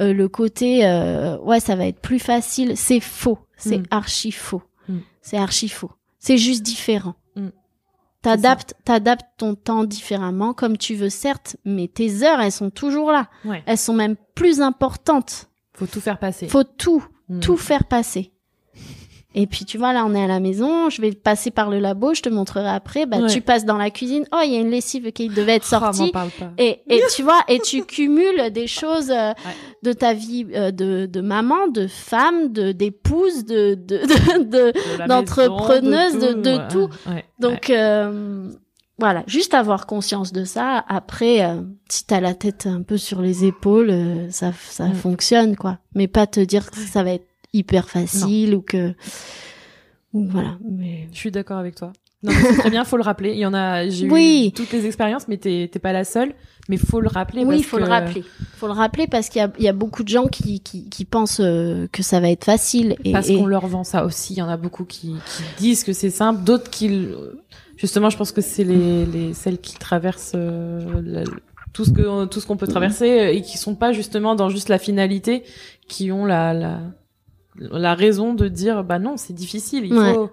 Euh, 0.00 0.12
le 0.12 0.28
côté 0.28 0.86
euh, 0.86 1.38
ouais, 1.38 1.60
ça 1.60 1.76
va 1.76 1.86
être 1.86 2.00
plus 2.00 2.18
facile, 2.18 2.76
c'est 2.76 3.00
faux, 3.00 3.38
c'est 3.56 3.78
Mm. 3.78 3.84
archi 3.90 4.32
faux. 4.32 4.62
Mm. 4.88 4.98
C'est 5.22 5.36
archi 5.38 5.68
faux. 5.68 5.90
C'est 6.18 6.38
juste 6.38 6.62
différent. 6.62 7.14
Mm. 7.36 7.48
T'adaptes, 8.22 8.74
t'adaptes 8.84 9.26
ton 9.38 9.54
temps 9.54 9.84
différemment 9.84 10.52
comme 10.52 10.76
tu 10.76 10.94
veux 10.94 11.08
certes, 11.08 11.56
mais 11.64 11.88
tes 11.88 12.22
heures 12.22 12.40
elles 12.40 12.52
sont 12.52 12.70
toujours 12.70 13.12
là. 13.12 13.28
Ouais. 13.44 13.62
Elles 13.66 13.78
sont 13.78 13.94
même 13.94 14.16
plus 14.34 14.60
importantes. 14.60 15.48
Faut 15.72 15.86
tout 15.86 16.00
faire 16.02 16.18
passer. 16.18 16.46
Faut 16.48 16.64
tout, 16.64 17.02
tout 17.40 17.56
faire 17.56 17.84
passer. 17.84 18.32
Et 19.34 19.46
puis 19.46 19.64
tu 19.64 19.78
vois 19.78 19.92
là 19.92 20.04
on 20.06 20.14
est 20.14 20.22
à 20.24 20.26
la 20.26 20.40
maison, 20.40 20.90
je 20.90 21.00
vais 21.00 21.12
passer 21.12 21.50
par 21.52 21.70
le 21.70 21.78
labo, 21.78 22.14
je 22.14 22.22
te 22.22 22.28
montrerai 22.28 22.68
après. 22.68 23.06
Bah 23.06 23.18
Ouais. 23.18 23.28
tu 23.28 23.40
passes 23.40 23.64
dans 23.64 23.76
la 23.76 23.90
cuisine, 23.90 24.24
oh 24.32 24.38
il 24.44 24.52
y 24.52 24.56
a 24.56 24.60
une 24.60 24.70
lessive 24.70 25.12
qui 25.12 25.28
devait 25.28 25.54
être 25.56 25.66
Oh, 25.66 25.78
sortie. 25.78 26.10
parle 26.10 26.30
pas. 26.30 26.50
et, 26.58 26.80
et 26.88 27.00
tu 27.14 27.22
vois 27.22 27.40
et 27.46 27.60
tu 27.60 27.84
cumules 27.84 28.50
des 28.52 28.66
choses 28.66 29.10
euh, 29.10 29.32
de 29.84 29.92
ta 29.92 30.14
vie 30.14 30.46
euh, 30.54 30.72
de, 30.72 31.06
de 31.06 31.20
maman, 31.20 31.68
de 31.68 31.86
femme, 31.86 32.52
de 32.52 32.72
d'épouse, 32.72 33.44
de 33.44 33.74
de 33.76 33.98
de, 33.98 34.42
de- 34.42 34.72
De 34.72 34.98
la 34.98 35.06
d'entrepreneuse, 35.06 36.18
de- 36.18 36.68
tout. 36.68 36.88
Ouais. 37.08 37.24
donc 37.38 37.70
euh, 37.70 38.48
voilà, 38.98 39.22
juste 39.26 39.54
avoir 39.54 39.86
conscience 39.86 40.30
de 40.32 40.44
ça. 40.44 40.84
Après, 40.88 41.42
euh, 41.42 41.62
si 41.88 42.04
t'as 42.04 42.20
la 42.20 42.34
tête 42.34 42.66
un 42.66 42.82
peu 42.82 42.98
sur 42.98 43.22
les 43.22 43.44
épaules, 43.46 43.88
euh, 43.90 44.28
ça 44.30 44.52
ça 44.68 44.86
Mm. 44.88 44.94
fonctionne 44.94 45.56
quoi. 45.56 45.78
Mais 45.94 46.06
pas 46.08 46.26
te 46.26 46.40
dire 46.40 46.70
que 46.70 46.76
ça 46.78 47.02
va 47.02 47.12
être 47.12 47.26
hyper 47.52 47.88
facile 47.88 48.54
ou 48.54 48.62
que 48.62 48.94
ou 50.12 50.26
voilà. 50.28 50.58
Mais 50.68 51.08
Je 51.12 51.18
suis 51.18 51.30
d'accord 51.30 51.58
avec 51.58 51.74
toi. 51.76 51.92
Non, 52.22 52.32
mais 52.34 52.42
c'est 52.50 52.58
très 52.58 52.70
bien, 52.70 52.84
faut 52.84 52.98
le 52.98 53.02
rappeler. 53.02 53.30
Il 53.32 53.38
y 53.38 53.46
en 53.46 53.54
a, 53.54 53.88
j'ai 53.88 54.06
Oui. 54.10 54.48
eu 54.48 54.52
toutes 54.52 54.72
les 54.72 54.84
expériences, 54.84 55.26
mais 55.26 55.38
t'es 55.38 55.70
t'es 55.72 55.78
pas 55.78 55.92
la 55.92 56.04
seule. 56.04 56.34
Mais 56.68 56.76
faut 56.76 57.00
le 57.00 57.08
rappeler. 57.08 57.44
oui, 57.44 57.56
il 57.56 57.58
parce 57.60 57.70
faut 57.70 57.76
que- 57.78 57.82
le 57.82 57.88
rappeler. 57.88 58.24
faut 58.56 58.66
le 58.66 58.72
rappeler 58.74 59.06
parce 59.06 59.28
qu'il 59.30 59.40
y 59.40 59.44
a, 59.44 59.50
il 59.58 59.64
y 59.64 59.68
a 59.68 59.72
beaucoup 59.72 60.02
de 60.02 60.08
gens 60.08 60.26
qui, 60.26 60.60
qui, 60.60 60.88
qui 60.90 61.04
pensent 61.06 61.40
euh, 61.40 61.86
que 61.90 62.02
ça 62.02 62.20
va 62.20 62.28
être 62.30 62.44
facile. 62.44 62.96
Et, 63.04 63.12
Parce 63.12 63.30
et- 63.30 63.36
qu'on 63.36 63.46
leur 63.46 63.66
vend 63.66 63.84
ça 63.84 64.04
aussi. 64.04 64.34
Il 64.34 64.38
y 64.38 64.42
en 64.42 64.48
a 64.50 64.58
beaucoup 64.58 64.84
qui, 64.84 65.14
qui 65.14 65.42
disent 65.58 65.82
que 65.82 65.94
c'est 65.94 66.10
simple, 66.10 66.42
d'autres 66.44 66.68
qui, 66.70 67.08
justement, 67.78 68.10
je 68.10 68.18
pense 68.18 68.32
que 68.32 68.42
c'est 68.42 68.64
les, 68.64 69.06
les 69.06 69.32
celles 69.32 69.58
qui 69.58 69.76
traversent 69.76 70.32
euh, 70.34 71.00
la- 71.02 71.24
tout 71.72 71.84
ce 71.86 71.90
que 71.90 72.26
tout 72.26 72.40
ce 72.40 72.46
qu'on 72.46 72.56
peut 72.58 72.66
traverser 72.68 73.30
et 73.32 73.40
qui 73.42 73.56
sont 73.56 73.74
pas 73.76 73.92
justement 73.92 74.34
dans 74.34 74.50
juste 74.50 74.68
la 74.68 74.78
finalité, 74.78 75.42
qui 75.88 76.12
ont 76.12 76.26
la 76.26 76.52
la, 76.52 76.80
la 77.60 77.94
raison 77.94 78.34
de 78.34 78.48
dire 78.48 78.82
bah 78.84 78.98
non 78.98 79.16
c'est 79.16 79.34
difficile. 79.34 79.84
Il 79.86 79.94
Ouais. 79.94 80.14
faut 80.14 80.30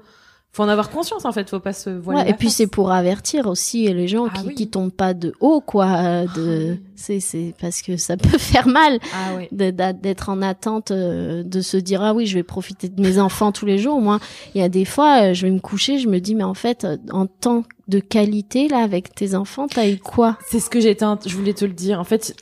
faut 0.53 0.63
en 0.63 0.69
avoir 0.69 0.89
conscience 0.89 1.23
en 1.25 1.31
fait, 1.31 1.47
faut 1.51 1.59
pas 1.59 1.73
se 1.73 1.91
voiler. 1.91 2.21
Ouais, 2.21 2.29
et 2.31 2.33
puis 2.33 2.49
c'est 2.49 2.65
pour 2.65 2.91
avertir 2.91 3.45
aussi 3.45 3.93
les 3.93 4.07
gens 4.07 4.25
Ah 4.33 4.39
qui, 4.39 4.47
oui. 4.47 4.55
qui 4.55 4.67
tombent 4.67 4.91
pas 4.93 5.13
de 5.13 5.33
haut, 5.39 5.61
quoi. 5.61 5.85
euh, 5.85 6.25
De, 6.35 6.77
c'est, 6.95 7.19
c'est 7.19 7.53
parce 7.61 7.83
que 7.83 7.95
ça 7.95 8.17
peut 8.17 8.37
faire 8.39 8.67
mal 8.67 8.97
ah 9.13 9.37
d'être 9.51 10.29
en 10.29 10.41
attente, 10.41 10.89
euh, 10.89 11.43
de 11.43 11.61
se 11.61 11.77
dire 11.77 12.01
ah 12.01 12.15
oui, 12.15 12.25
je 12.25 12.33
vais 12.35 12.43
profiter 12.43 12.89
de 12.89 12.99
mes 12.99 13.19
enfants 13.19 13.51
tous 13.51 13.67
les 13.67 13.77
jours. 13.77 14.01
Moi, 14.01 14.19
il 14.55 14.61
y 14.61 14.63
a 14.63 14.69
des 14.69 14.85
fois, 14.85 15.21
euh, 15.29 15.33
je 15.35 15.45
vais 15.45 15.51
me 15.51 15.59
coucher, 15.59 15.99
je 15.99 16.07
me 16.07 16.19
dis 16.19 16.33
mais 16.33 16.45
en 16.45 16.55
fait, 16.55 16.85
euh, 16.85 16.97
en 17.11 17.27
temps 17.27 17.63
de 17.87 17.99
qualité 17.99 18.67
là 18.67 18.79
avec 18.79 19.13
tes 19.13 19.35
enfants, 19.35 19.67
t'as 19.67 19.87
eu 19.87 19.97
quoi? 19.97 20.37
C'est 20.47 20.59
ce 20.59 20.71
que 20.71 20.79
j'étais, 20.79 21.05
je 21.27 21.35
voulais 21.35 21.53
te 21.53 21.65
le 21.65 21.73
dire. 21.73 21.99
En 21.99 22.03
fait, 22.03 22.35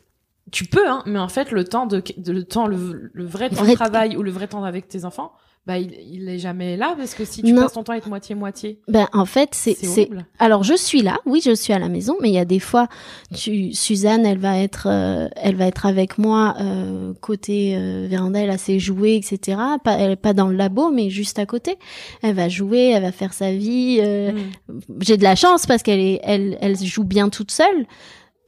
tu 0.56 0.64
peux, 0.66 0.88
hein, 0.90 1.04
mais 1.06 1.20
en 1.20 1.28
fait, 1.28 1.52
le 1.52 1.66
temps 1.66 1.86
de, 1.86 2.02
de- 2.18 2.32
le 2.32 2.44
temps, 2.46 2.66
le, 2.68 3.12
le 3.14 3.26
vrai 3.26 3.50
temps 3.50 3.58
Vrai- 3.64 3.72
de 3.72 3.76
travail 3.76 4.16
ou 4.16 4.24
le 4.24 4.32
vrai 4.32 4.48
temps 4.48 4.64
avec 4.64 4.88
tes 4.88 5.04
enfants, 5.04 5.34
bah, 5.68 5.80
il, 5.80 5.92
il 6.12 6.30
est 6.30 6.38
jamais 6.38 6.78
là 6.78 6.94
parce 6.96 7.16
que 7.16 7.26
si 7.26 7.42
tu 7.42 7.52
Non. 7.52 7.64
passes 7.64 7.74
ton 7.74 7.84
temps 7.84 7.94
à 7.94 7.98
être 7.98 8.08
moitié 8.08 8.36
moitié, 8.36 8.80
Ben 8.88 9.08
en 9.14 9.26
fait, 9.26 9.50
c'est 9.54 9.74
c'est. 9.76 10.08
Alors 10.40 10.64
je 10.64 10.76
suis 10.78 11.02
là, 11.02 11.18
oui, 11.26 11.42
je 11.44 11.56
suis 11.56 11.74
à 11.74 11.80
la 11.80 11.90
maison, 11.90 12.16
mais 12.22 12.30
il 12.30 12.36
y 12.36 12.40
a 12.40 12.46
des 12.46 12.60
fois, 12.60 12.88
tu, 13.36 13.74
Suzanne, 13.74 14.26
elle 14.28 14.38
va 14.38 14.60
être, 14.60 14.88
euh, 14.90 15.28
elle 15.36 15.56
va 15.56 15.66
être 15.66 15.88
avec 15.88 16.20
moi 16.20 16.54
euh, 16.62 17.14
côté 17.20 17.76
euh, 17.76 18.06
véranda, 18.08 18.40
elle 18.42 18.52
a 18.52 18.60
ses 18.60 18.80
jouets, 18.80 19.16
etc. 19.18 19.58
Pas, 19.84 19.94
elle 19.98 20.12
est 20.12 20.16
pas 20.16 20.34
dans 20.34 20.48
le 20.48 20.56
labo, 20.56 20.92
mais 20.92 21.10
juste 21.10 21.40
à 21.40 21.46
côté. 21.48 21.78
Elle 22.22 22.36
va 22.36 22.48
jouer, 22.48 22.92
elle 22.92 23.02
va 23.04 23.12
faire 23.12 23.34
sa 23.34 23.52
vie. 23.52 23.98
euh, 24.02 24.32
Mm. 24.34 24.80
J'ai 25.02 25.18
de 25.18 25.24
la 25.24 25.36
chance 25.36 25.66
parce 25.66 25.82
qu'elle 25.84 26.00
est, 26.00 26.20
elle, 26.24 26.58
elle 26.62 26.78
joue 26.78 27.04
bien 27.04 27.30
toute 27.30 27.52
seule. 27.52 27.86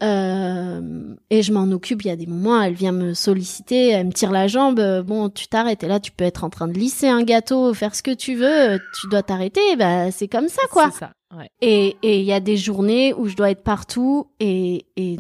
Euh, 0.04 1.16
et 1.30 1.42
je 1.42 1.52
m'en 1.54 1.64
occupe. 1.72 2.04
Il 2.04 2.08
y 2.08 2.12
a 2.12 2.16
des 2.16 2.26
moments, 2.28 2.62
elle 2.62 2.74
vient 2.74 2.92
me 2.92 3.14
solliciter, 3.14 3.90
elle 3.90 4.08
me 4.08 4.12
tire 4.12 4.32
la 4.32 4.48
jambe. 4.48 4.80
euh, 4.80 5.02
Bon, 5.04 5.30
tu 5.30 5.48
t'arrêtes. 5.48 5.84
Et 5.84 5.88
là, 5.88 6.00
tu 6.00 6.12
peux 6.12 6.24
être 6.24 6.44
en 6.44 6.50
train 6.50 6.68
de 6.68 6.74
lisser 6.78 7.08
un 7.08 7.24
gâteau, 7.24 7.74
faire 7.74 7.96
ce 7.96 8.04
que 8.04 8.14
tu 8.14 8.36
veux. 8.36 8.46
euh, 8.74 8.78
Tu 9.00 9.08
dois 9.08 9.24
t'arrêter. 9.24 9.76
Bah, 9.78 10.12
c'est 10.12 10.28
comme 10.28 10.48
ça, 10.50 10.62
quoi. 10.72 10.90
C'est 10.92 11.00
ça. 11.00 11.12
Ouais. 11.38 11.50
Et 11.62 11.98
et 12.04 12.20
il 12.20 12.26
y 12.26 12.32
a 12.34 12.40
des 12.40 12.56
journées 12.58 13.14
où 13.14 13.28
je 13.28 13.36
dois 13.36 13.52
être 13.52 13.64
partout 13.64 14.28
et 14.40 14.86
et 14.96 15.18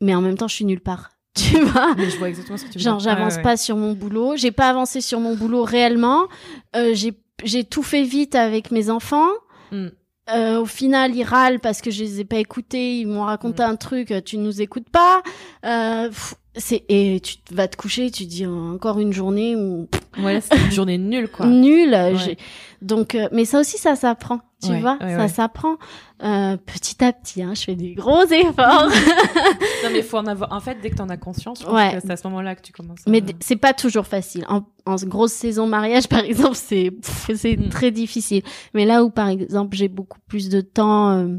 mais 0.00 0.14
en 0.14 0.20
même 0.20 0.36
temps, 0.36 0.48
je 0.48 0.54
suis 0.54 0.64
nulle 0.64 0.80
part. 0.80 1.10
Tu 1.36 1.60
vois. 1.60 1.94
Mais 1.96 2.08
je 2.10 2.16
vois 2.18 2.28
exactement 2.30 2.56
ce 2.56 2.64
que 2.64 2.70
tu 2.72 2.78
veux 2.78 2.82
Genre, 2.84 2.98
j'avance 2.98 3.36
ouais. 3.36 3.42
pas 3.42 3.56
sur 3.58 3.76
mon 3.76 3.92
boulot. 3.92 4.36
J'ai 4.36 4.50
pas 4.52 4.70
avancé 4.70 5.00
sur 5.02 5.20
mon 5.20 5.34
boulot 5.36 5.62
réellement. 5.64 6.26
Euh, 6.74 6.92
j'ai 6.94 7.12
j'ai 7.44 7.64
tout 7.64 7.82
fait 7.82 8.02
vite 8.04 8.34
avec 8.34 8.70
mes 8.70 8.88
enfants. 8.90 9.28
Mm. 9.70 9.88
Euh, 10.34 10.60
au 10.60 10.66
final, 10.66 11.14
ils 11.14 11.22
râlent 11.24 11.60
parce 11.60 11.80
que 11.80 11.90
je 11.90 12.02
les 12.02 12.20
ai 12.20 12.24
pas 12.24 12.38
écoutés. 12.38 12.98
Ils 12.98 13.06
m'ont 13.06 13.24
raconté 13.24 13.62
Mm. 13.62 13.66
un 13.66 13.76
truc. 13.76 14.10
euh, 14.10 14.20
Tu 14.20 14.38
nous 14.38 14.60
écoutes 14.60 14.88
pas. 14.90 15.22
Euh, 15.64 16.08
pff, 16.08 16.34
c'est 16.56 16.84
et 16.88 17.20
tu 17.20 17.36
vas 17.52 17.68
te 17.68 17.76
coucher. 17.76 18.10
Tu 18.10 18.24
dis 18.24 18.46
encore 18.46 18.98
une 18.98 19.12
journée 19.12 19.56
où 19.56 19.88
Ouais, 20.18 20.40
c'est 20.40 20.56
une 20.58 20.70
journée 20.72 20.98
nulle, 20.98 21.28
quoi. 21.28 21.46
nul. 21.46 21.90
Ouais. 21.90 22.14
j'ai- 22.16 22.38
Donc, 22.82 23.14
euh, 23.14 23.28
mais 23.32 23.44
ça 23.44 23.60
aussi, 23.60 23.78
ça 23.78 23.96
s'apprend. 23.96 24.40
Tu 24.62 24.70
Ouais, 24.70 24.80
vois, 24.80 24.96
ouais, 25.02 25.10
ça 25.10 25.16
ouais. 25.18 25.28
s'apprend 25.28 25.76
euh, 26.22 26.56
petit 26.56 27.04
à 27.04 27.12
petit. 27.12 27.42
Hein, 27.42 27.52
je 27.54 27.62
fais 27.62 27.74
des 27.74 27.94
gros 27.94 28.24
efforts. 28.24 28.88
Non, 29.84 29.90
mais 29.92 30.02
faut 30.02 30.16
en 30.16 30.26
avoir. 30.26 30.52
En 30.52 30.60
fait, 30.60 30.78
dès 30.82 30.90
que 30.90 30.96
t'en 30.96 31.08
as 31.10 31.16
conscience, 31.18 31.60
je 31.60 31.64
pense 31.66 31.74
Ouais. 31.74 31.94
que 31.94 32.00
c'est 32.00 32.10
à 32.10 32.16
ce 32.16 32.26
moment-là 32.28 32.54
que 32.56 32.62
tu 32.62 32.72
commences. 32.72 33.00
à- 33.06 33.10
Mais 33.10 33.22
c'est 33.40 33.56
pas 33.56 33.74
toujours 33.74 34.06
facile. 34.06 34.44
En, 34.48 34.62
en 34.86 34.96
grosse 34.96 35.32
saison 35.32 35.66
mariage, 35.66 36.08
par 36.08 36.24
exemple, 36.24 36.54
c'est 36.56 36.90
c'est 37.02 37.56
Mm. 37.58 37.68
très 37.68 37.90
difficile. 37.90 38.42
Mais 38.74 38.84
là 38.86 39.04
où, 39.04 39.10
par 39.10 39.28
exemple, 39.28 39.76
j'ai 39.76 39.88
beaucoup 39.88 40.18
plus 40.26 40.48
de 40.48 40.60
temps, 40.62 41.10
euh, 41.10 41.36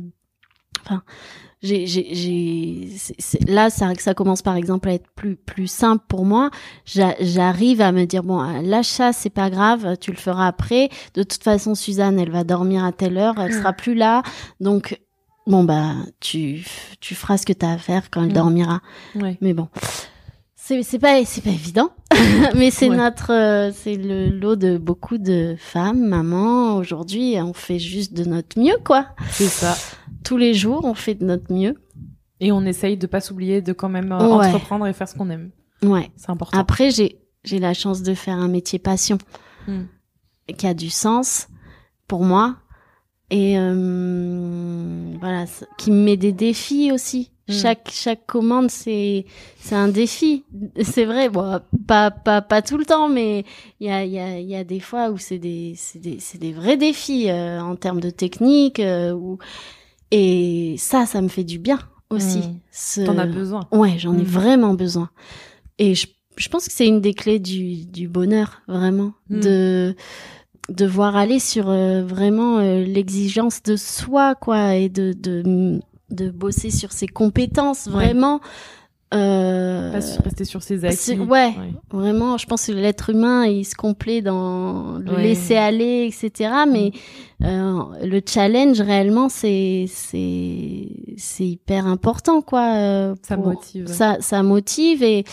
enfin, 0.86 1.02
j'ai, 1.64 1.88
j'ai, 1.88 2.14
j'ai, 2.14 2.90
c'est- 2.98 3.16
c'est- 3.20 3.50
là, 3.50 3.70
ça, 3.70 3.92
ça 3.98 4.14
commence 4.14 4.42
par 4.44 4.56
exemple 4.56 4.90
à 4.90 4.94
être 4.94 5.08
plus, 5.16 5.36
plus 5.36 5.68
simple 5.68 6.04
pour 6.08 6.24
moi. 6.26 6.52
J'a- 6.86 7.16
J'arrive 7.20 7.82
à 7.82 7.92
me 7.92 8.06
dire 8.06 8.24
bon, 8.24 8.42
euh, 8.42 8.84
ça, 8.84 9.12
c'est 9.14 9.30
pas 9.32 9.50
grave, 9.50 9.98
tu 10.00 10.12
le 10.12 10.18
feras 10.18 10.48
après. 10.48 10.90
De 11.16 11.24
toute 11.24 11.44
façon, 11.44 11.74
Suzanne, 11.76 12.20
elle 12.20 12.32
va 12.32 12.44
dormir 12.44 12.86
à 12.86 12.92
telle 12.92 13.18
heure, 13.18 13.36
elle 13.40 13.50
Mm. 13.54 13.58
sera 13.60 13.74
plus 13.74 13.96
là, 13.96 14.22
donc. 14.60 15.00
Bon 15.50 15.64
bah 15.64 15.94
tu 16.20 16.66
tu 17.00 17.16
feras 17.16 17.38
ce 17.38 17.46
que 17.46 17.54
t'as 17.54 17.72
à 17.72 17.78
faire 17.78 18.10
quand 18.12 18.22
elle 18.22 18.32
Mm. 18.32 18.34
dormira. 18.34 18.82
Ouais. 19.16 19.38
Mais 19.40 19.54
bon, 19.54 19.70
c'est 20.56 20.84
c'est 20.84 21.00
pas 21.00 21.24
c'est 21.24 21.42
pas 21.42 21.52
évident, 21.52 21.92
mais 22.56 22.70
c'est 22.70 22.90
Ouais. 22.90 22.98
notre 22.98 23.32
euh, 23.32 23.72
c'est 23.74 23.96
le 23.96 24.28
lot 24.28 24.58
de 24.58 24.78
beaucoup 24.78 25.18
de 25.18 25.56
femmes, 25.58 26.06
mamans. 26.06 26.76
Aujourd'hui, 26.76 27.36
on 27.40 27.54
fait 27.54 27.80
juste 27.80 28.14
de 28.14 28.26
notre 28.26 28.60
mieux, 28.60 28.76
quoi. 28.84 29.06
C'est 29.30 29.46
ça. 29.48 29.78
Tous 30.24 30.38
les 30.38 30.54
jours, 30.54 30.86
on 30.86 30.94
fait 30.94 31.16
de 31.16 31.26
notre 31.26 31.52
mieux. 31.54 31.76
Et 32.40 32.52
on 32.52 32.62
essaye 32.66 32.98
de 32.98 33.08
pas 33.08 33.20
s'oublier 33.22 33.62
de 33.62 33.74
quand 33.74 33.90
même 33.90 34.12
euh, 34.12 34.38
Ouais. 34.38 34.48
entreprendre 34.48 34.86
et 34.86 34.94
faire 34.94 35.08
ce 35.10 35.16
qu'on 35.16 35.30
aime. 35.30 35.50
Ouais. 35.84 36.12
C'est 36.18 36.30
important. 36.30 36.58
Après, 36.58 36.92
j'ai 36.92 37.20
j'ai 37.44 37.60
la 37.60 37.74
chance 37.74 38.02
de 38.04 38.14
faire 38.14 38.38
un 38.38 38.48
métier 38.48 38.78
passion 38.80 39.18
Mm. 39.68 39.84
qui 40.58 40.68
a 40.68 40.74
du 40.74 40.90
sens 40.90 41.48
pour 42.08 42.24
moi 42.24 42.56
et 43.32 43.58
euh, 43.58 45.14
voilà, 45.20 45.46
qui 45.78 45.92
me 45.92 46.04
met 46.04 46.18
des 46.18 46.32
défis 46.32 46.92
aussi. 46.92 47.32
Mm. 47.48 47.54
Chaque 47.54 47.90
chaque 47.92 48.26
commande 48.26 48.70
c'est 48.70 49.26
c'est 49.60 49.76
un 49.76 49.88
défi. 49.88 50.44
C'est 50.84 51.06
vrai, 51.06 51.30
bon, 51.30 51.60
pas 51.88 52.12
pas 52.12 52.42
pas 52.42 52.62
tout 52.62 52.78
le 52.78 52.86
temps, 52.86 53.10
mais 53.10 53.46
il 53.80 53.88
y 53.88 53.90
a 53.90 54.04
il 54.04 54.12
y 54.12 54.20
a 54.20 54.40
il 54.40 54.48
y 54.48 54.56
a 54.56 54.64
des 54.64 54.80
fois 54.80 55.10
où 55.10 55.18
c'est 55.18 55.40
des 55.40 55.74
c'est 55.78 56.00
des 56.00 56.20
c'est 56.20 56.38
des 56.38 56.52
vrais 56.54 56.78
défis 56.78 57.30
euh, 57.30 57.62
en 57.62 57.76
termes 57.76 58.02
de 58.02 58.10
technique 58.10 58.80
euh, 58.80 59.14
ou 59.14 59.38
et 60.12 60.76
ça 60.78 61.06
ça 61.06 61.22
me 61.22 61.28
fait 61.28 61.44
du 61.44 61.60
bien 61.60 61.80
aussi. 62.10 62.40
Mm. 62.40 62.60
Ce- 62.72 63.02
T'en 63.02 63.18
as 63.18 63.26
besoin. 63.26 63.68
Ouais, 63.72 63.96
j'en 63.98 64.14
ai 64.18 64.22
Mm. 64.22 64.26
vraiment 64.26 64.74
besoin. 64.74 65.10
Et 65.80 65.94
je, 65.96 66.08
je 66.38 66.50
pense 66.50 66.68
que 66.68 66.74
c'est 66.74 66.88
une 66.88 67.02
des 67.02 67.14
clés 67.14 67.40
du, 67.40 67.86
du 67.86 68.08
bonheur, 68.08 68.62
vraiment, 68.68 69.14
Mm. 69.30 69.40
de 69.42 69.96
de 70.70 70.86
voir 70.86 71.16
aller 71.16 71.40
sur 71.40 71.70
euh, 71.70 72.04
vraiment 72.04 72.58
euh, 72.60 72.84
l'exigence 72.84 73.64
de 73.64 73.76
soi, 73.78 74.36
quoi, 74.36 74.76
et 74.76 74.90
de 74.90 75.14
de 75.14 75.80
de 76.10 76.30
bosser 76.30 76.72
sur 76.72 76.92
ses 76.94 77.08
compétences, 77.08 77.88
Ouais. 77.88 78.14
Euh, 79.14 79.92
rester 79.94 80.44
sur 80.44 80.62
ses 80.62 80.84
acquis. 80.84 81.18
ouais. 81.18 81.54
Vraiment, 81.92 82.38
je 82.38 82.46
pense 82.46 82.66
que 82.68 82.74
l'être 82.74 83.10
humain, 83.12 83.46
il 83.46 83.64
se 83.64 83.74
complaît 83.74 84.22
dans 84.22 84.98
le 85.00 85.14
Ouais. 85.14 85.24
laisser 85.24 85.56
aller, 85.56 86.12
etc. 86.12 86.52
Mais 86.70 86.92
euh, 87.42 87.80
le 88.04 88.20
challenge, 88.28 88.82
réellement, 88.82 89.30
c'est 89.30 89.86
c'est 89.88 90.90
c'est 91.16 91.46
hyper 91.46 91.88
important, 91.88 92.42
quoi. 92.42 92.74
euh, 92.76 93.16
Ça 93.22 93.38
motive. 93.38 93.88
Ça, 93.88 94.18
ça 94.20 94.44
motive 94.44 95.02
et 95.04 95.24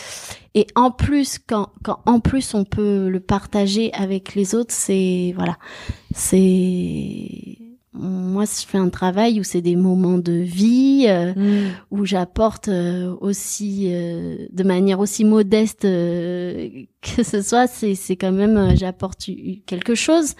et 0.53 0.67
en 0.75 0.89
plus, 0.91 1.37
quand 1.37 1.67
quand 1.83 1.99
en 2.05 2.21
plus 2.21 2.53
on 2.53 2.63
peut 2.63 3.09
le 3.09 3.19
partager 3.19 3.91
avec 3.93 4.35
les 4.35 4.55
autres, 4.55 4.73
c'est 4.73 5.33
voilà, 5.35 5.57
c'est 6.13 7.57
moi, 7.97 8.43
je 8.45 8.65
fais 8.67 8.77
un 8.77 8.89
travail 8.89 9.39
où 9.39 9.43
c'est 9.43 9.61
des 9.61 9.75
moments 9.75 10.17
de 10.17 10.33
vie. 10.33 11.05
euh, 11.07 11.33
Mm. 11.35 11.71
où 11.91 12.05
j'apporte 12.05 12.67
euh, 12.67 13.13
aussi 13.21 13.87
euh, 13.91 14.47
de 14.51 14.63
manière 14.63 14.99
aussi 14.99 15.23
modeste 15.25 15.81
que 17.01 17.23
ce 17.23 17.41
soit 17.41 17.67
c'est 17.67 18.15
quand 18.15 18.31
même 18.31 18.75
j'apporte 18.75 19.29
quelque 19.65 19.95
chose 19.95 20.33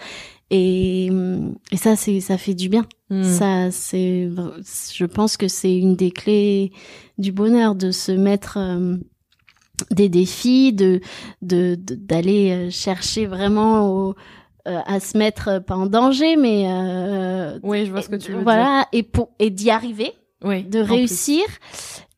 et 0.50 1.08
hum, 1.10 1.54
et 1.72 1.76
ça 1.76 1.96
c'est 1.96 2.20
ça 2.20 2.38
fait 2.38 2.54
du 2.54 2.68
bien 2.68 2.86
Mm. 3.10 3.22
ça 3.22 3.70
c'est 3.70 4.28
je 4.94 5.04
pense 5.04 5.36
que 5.36 5.46
c'est 5.48 5.76
une 5.78 5.94
des 5.94 6.10
clés 6.10 6.72
du 7.18 7.30
bonheur 7.32 7.74
de 7.76 7.90
se 7.92 8.10
mettre 8.12 8.58
des 9.90 10.08
défis 10.08 10.72
de 10.72 11.00
de 11.42 11.76
de- 11.78 11.94
d'aller 11.94 12.50
euh, 12.50 12.70
chercher 12.70 13.26
vraiment 13.26 13.88
au- 13.90 14.14
à 14.86 15.00
se 15.00 15.16
mettre 15.16 15.48
euh, 15.48 15.60
pas 15.60 15.76
en 15.76 15.86
danger 15.86 16.36
mais 16.36 16.64
euh, 16.68 17.58
Oui, 17.62 17.86
je 17.86 17.90
vois 17.90 18.02
ce 18.02 18.08
que 18.08 18.16
tu 18.16 18.32
veux 18.32 18.42
voilà 18.42 18.86
et 18.92 19.02
pour 19.02 19.30
et 19.38 19.50
d'y 19.50 19.70
arriver 19.70 20.04
dire. 20.04 20.12
Oui, 20.44 20.62
de 20.64 20.82
plus. 20.82 20.92
réussir 20.92 21.42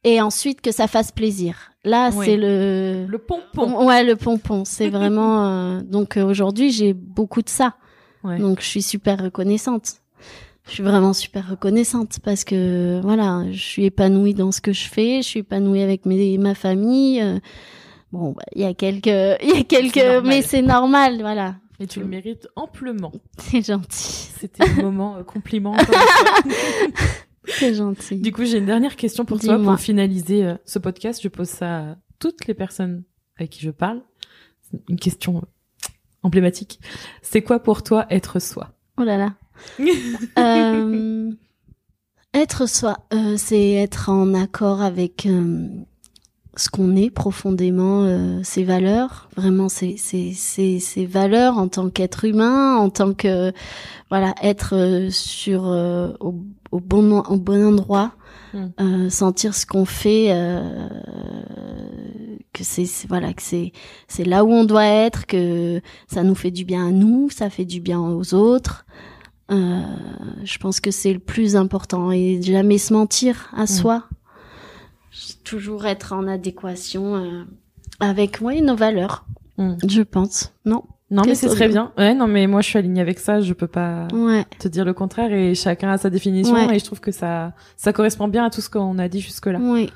et 0.05 0.21
ensuite 0.21 0.61
que 0.61 0.73
ça 0.73 0.87
fasse 0.87 1.13
plaisir. 1.13 1.57
Là, 1.85 2.11
Oui. 2.15 2.27
c'est 2.27 2.37
le 2.37 3.07
Le 3.09 3.19
pompon. 3.19 3.87
ouais 3.87 4.03
le 4.05 4.17
pompon. 4.17 4.65
C'est 4.65 4.89
vraiment 4.91 5.47
euh, 5.79 5.81
donc 5.83 6.17
euh, 6.17 6.25
aujourd'hui 6.25 6.71
j'ai 6.73 6.93
beaucoup 6.95 7.43
de 7.43 7.49
ça. 7.49 7.75
Ouais. 8.25 8.39
Donc 8.39 8.61
je 8.61 8.67
suis 8.67 8.83
super 8.83 9.23
reconnaissante. 9.23 9.95
Je 10.67 10.73
suis 10.75 10.83
vraiment 10.83 11.15
super 11.15 11.49
reconnaissante 11.49 12.19
parce 12.23 12.45
que 12.45 13.01
voilà, 13.03 13.45
je 13.53 13.59
suis 13.63 13.85
épanouie 13.87 14.35
dans 14.35 14.53
ce 14.53 14.61
que 14.61 14.73
je 14.73 14.87
fais, 14.87 15.23
je 15.23 15.27
suis 15.27 15.41
épanouie 15.41 15.81
avec 15.81 16.05
mes, 16.05 16.37
ma 16.37 16.55
famille. 16.55 17.23
euh, 17.23 17.39
bon, 18.13 18.33
bah, 18.33 18.43
il 18.55 18.63
y 18.63 18.65
a 18.67 18.75
quelques 18.75 19.07
il 19.43 19.49
y 19.57 19.61
a 19.61 19.63
quelques 19.65 20.25
mais 20.27 20.43
c'est 20.43 20.61
normal, 20.63 21.19
voilà. 21.21 21.55
Et 21.81 21.87
tu 21.87 22.01
le 22.01 22.07
mérites 22.07 22.49
amplement. 22.57 23.13
C'est 23.39 23.65
gentil. 23.65 24.31
C'était 24.39 24.67
le 24.67 24.83
moment 24.83 25.17
euh, 25.17 25.23
compliment. 25.23 25.77
C'est 27.47 27.75
gentil. 27.75 28.17
du 28.17 28.31
coup, 28.33 28.45
j'ai 28.45 28.59
une 28.59 28.67
dernière 28.67 28.97
question 28.97 29.25
pour 29.25 29.41
toi 29.41 29.59
pour 29.59 29.79
finaliser 29.79 30.45
euh, 30.45 30.55
ce 30.67 30.79
podcast. 30.79 31.21
Je 31.23 31.29
pose 31.29 31.49
ça 31.49 31.79
à 31.79 31.97
toutes 32.19 32.47
les 32.47 32.55
personnes 32.55 33.05
avec 33.37 33.51
qui 33.51 33.61
je 33.61 33.71
parle. 33.71 34.03
C'est 34.61 34.81
une 34.89 34.99
question 34.99 35.39
euh, 35.39 35.89
emblématique. 36.23 36.81
C'est 37.23 37.43
quoi 37.43 37.61
pour 37.61 37.83
toi 37.83 38.07
être 38.11 38.39
soi? 38.39 38.75
Oh 38.99 39.05
là 39.05 39.17
là. 39.17 39.35
Euh, 40.39 41.33
être 42.35 42.69
soi, 42.69 42.99
euh, 43.13 43.37
c'est 43.37 43.73
être 43.73 44.11
en 44.11 44.35
accord 44.35 44.83
avec 44.83 45.27
euh, 45.27 45.67
ce 46.59 46.69
qu'on 46.69 46.97
est 46.97 47.09
profondément, 47.09 48.03
euh, 48.03 48.41
ses 48.43 48.65
valeurs, 48.65 49.29
vraiment 49.37 49.69
ses, 49.69 49.97
ses, 49.97 50.33
ses, 50.33 50.81
ses 50.81 51.07
valeurs 51.07 51.57
en 51.57 51.69
tant 51.69 51.89
qu'être 51.89 52.25
humain, 52.25 52.77
en 52.77 52.91
tant 52.91 53.15
que 53.15 53.53
voilà 54.11 54.35
être 54.43 54.75
euh, 54.75 55.09
sur 55.09 55.69
euh, 55.69 56.11
au, 56.19 56.35
au, 56.73 56.81
bon 56.81 57.21
au 57.21 57.37
bon 57.37 57.65
endroit, 57.65 58.11
mm. 58.55 59.09
sentir 59.09 59.55
ce 59.55 59.67
qu'on 59.67 59.85
fait, 59.85 60.35
que 62.53 62.65
c'est 62.65 62.89
voilà 63.09 63.33
que 63.33 63.43
c'est 63.43 63.73
c'est 64.09 64.25
là 64.25 64.45
où 64.45 64.51
on 64.51 64.65
doit 64.65 64.87
être, 64.87 65.27
que 65.27 65.81
ça 66.09 66.25
nous 66.25 66.35
fait 66.35 66.51
du 66.51 66.65
bien 66.65 66.89
à 66.89 66.91
nous, 66.91 67.31
ça 67.31 67.51
fait 67.51 67.67
du 67.67 67.81
bien 67.81 68.01
aux 68.01 68.35
autres. 68.35 68.85
je 69.49 70.59
pense 70.59 70.81
que 70.81 70.91
c'est 70.91 71.13
le 71.13 71.21
plus 71.21 71.55
important 71.55 72.11
et 72.11 72.43
jamais 72.43 72.79
se 72.79 72.93
mentir 72.93 73.49
à 73.57 73.63
mm. 73.63 73.67
soi 73.69 74.09
toujours 75.45 75.87
être 75.87 76.13
en 76.13 76.27
adéquation 76.27 77.17
euh, 77.17 77.45
avec 78.01 78.41
moi 78.41 78.55
et 78.55 78.61
nos 78.61 78.77
valeurs, 78.77 79.25
hmm. 79.57 79.75
je 79.87 80.03
pense. 80.03 80.53
Non 80.65 80.85
non 81.11 81.23
mais 81.25 81.35
c'est 81.35 81.49
très 81.49 81.69
bien. 81.69 81.93
Ouais, 81.97 82.15
non 82.15 82.27
mais 82.27 82.47
moi 82.47 82.61
je 82.61 82.69
suis 82.69 82.79
alignée 82.79 83.01
avec 83.01 83.19
ça, 83.19 83.41
je 83.41 83.55
peux 83.55 83.67
pas 83.67 84.09
te 84.59 84.69
dire 84.69 84.85
le 84.85 84.93
contraire 84.93 85.33
et 85.33 85.55
chacun 85.55 85.91
a 85.91 85.97
sa 85.97 86.11
définition 86.11 86.71
et 86.71 86.79
je 86.79 86.85
trouve 86.85 87.01
que 87.01 87.13
ça 87.13 87.55
ça 87.79 87.95
correspond 87.95 88.29
bien 88.29 88.45
à 88.45 88.51
tout 88.51 88.61
ce 88.61 88.69
qu'on 88.69 88.99
a 88.99 89.09
dit 89.09 89.21
jusque 89.21 89.47
là. 89.47 89.59
Oui. 89.61 89.89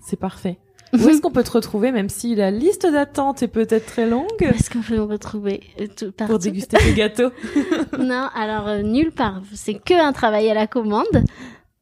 C'est 0.00 0.18
parfait. 0.18 0.58
Où 0.92 1.08
est-ce 1.08 1.20
qu'on 1.20 1.30
peut 1.30 1.44
te 1.44 1.52
retrouver, 1.52 1.92
même 1.92 2.08
si 2.08 2.34
la 2.34 2.50
liste 2.50 2.84
d'attente 2.84 3.44
est 3.44 3.48
peut-être 3.48 3.86
très 3.86 4.08
longue? 4.08 4.26
Où 4.40 4.44
est-ce 4.44 4.70
qu'on 4.70 4.80
peut 4.80 4.96
me 4.96 5.02
retrouver 5.02 5.62
euh, 5.80 6.10
Pour 6.26 6.40
déguster 6.40 6.78
tes 6.78 6.94
gâteaux 6.94 7.30
Non, 7.98 8.28
alors 8.34 8.66
euh, 8.66 8.82
nulle 8.82 9.12
part. 9.12 9.40
C'est 9.54 9.74
que 9.74 9.94
un 9.94 10.12
travail 10.12 10.50
à 10.50 10.54
la 10.54 10.66
commande. 10.66 11.24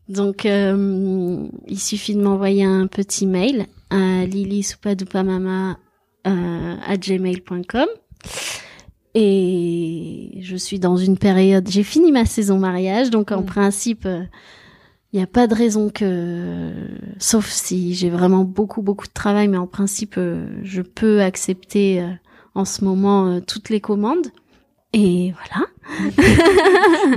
Donc, 0.09 0.47
euh, 0.47 1.47
il 1.67 1.79
suffit 1.79 2.15
de 2.15 2.23
m'envoyer 2.23 2.65
un 2.65 2.87
petit 2.87 3.27
mail 3.27 3.67
à 3.91 4.25
lilisoupadoupamama 4.25 5.79
euh, 6.27 6.77
à 6.87 6.97
gmail.com. 6.97 7.87
Et 9.15 10.39
je 10.41 10.57
suis 10.57 10.79
dans 10.79 10.97
une 10.97 11.19
période, 11.19 11.69
j'ai 11.69 11.83
fini 11.83 12.13
ma 12.13 12.25
saison 12.25 12.59
mariage, 12.59 13.11
donc 13.11 13.33
en 13.33 13.43
mm. 13.43 13.47
principe, 13.47 14.05
il 14.05 14.09
euh, 14.09 14.25
n'y 15.13 15.23
a 15.23 15.27
pas 15.27 15.47
de 15.47 15.55
raison 15.55 15.91
que, 15.91 16.73
sauf 17.19 17.49
si 17.49 17.95
j'ai 17.95 18.11
vraiment 18.11 18.45
beaucoup 18.45 18.83
beaucoup 18.83 19.07
de 19.07 19.13
travail, 19.13 19.49
mais 19.49 19.57
en 19.57 19.67
principe, 19.67 20.19
je 20.63 20.83
peux 20.83 21.21
accepter 21.23 22.05
en 22.55 22.65
ce 22.65 22.85
moment 22.85 23.41
toutes 23.41 23.71
les 23.71 23.81
commandes. 23.81 24.29
Et 24.93 25.33
voilà. 25.33 25.67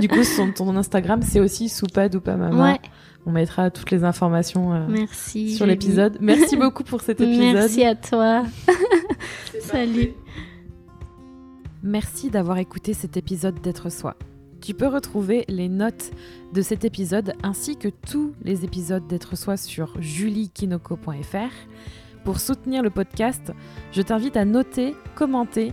du 0.00 0.08
coup, 0.08 0.24
son, 0.24 0.52
ton 0.52 0.76
Instagram, 0.76 1.20
c'est 1.22 1.40
aussi 1.40 1.68
Soupad 1.68 2.14
ou 2.14 2.20
pas 2.20 2.36
maman. 2.36 2.78
On 3.24 3.30
mettra 3.30 3.70
toutes 3.70 3.90
les 3.90 4.02
informations 4.02 4.74
euh, 4.74 5.06
sur 5.48 5.64
l'épisode. 5.64 6.18
Merci 6.20 6.56
beaucoup 6.58 6.82
pour 6.82 7.00
cet 7.02 7.20
épisode. 7.20 7.54
Merci 7.54 7.84
à 7.84 7.94
toi. 7.94 8.44
Salut. 9.60 10.12
Merci 11.82 12.30
d'avoir 12.30 12.58
écouté 12.58 12.94
cet 12.94 13.16
épisode 13.16 13.60
d'être 13.60 13.90
soi. 13.90 14.16
Tu 14.60 14.74
peux 14.74 14.86
retrouver 14.86 15.44
les 15.48 15.68
notes 15.68 16.10
de 16.52 16.62
cet 16.62 16.84
épisode 16.84 17.34
ainsi 17.42 17.76
que 17.76 17.88
tous 17.88 18.32
les 18.42 18.64
épisodes 18.64 19.06
d'être 19.06 19.36
soi 19.36 19.56
sur 19.56 20.00
juliekinoko.fr. 20.00 21.52
Pour 22.24 22.38
soutenir 22.38 22.82
le 22.82 22.90
podcast, 22.90 23.52
je 23.90 24.02
t'invite 24.02 24.36
à 24.36 24.44
noter, 24.44 24.94
commenter 25.16 25.72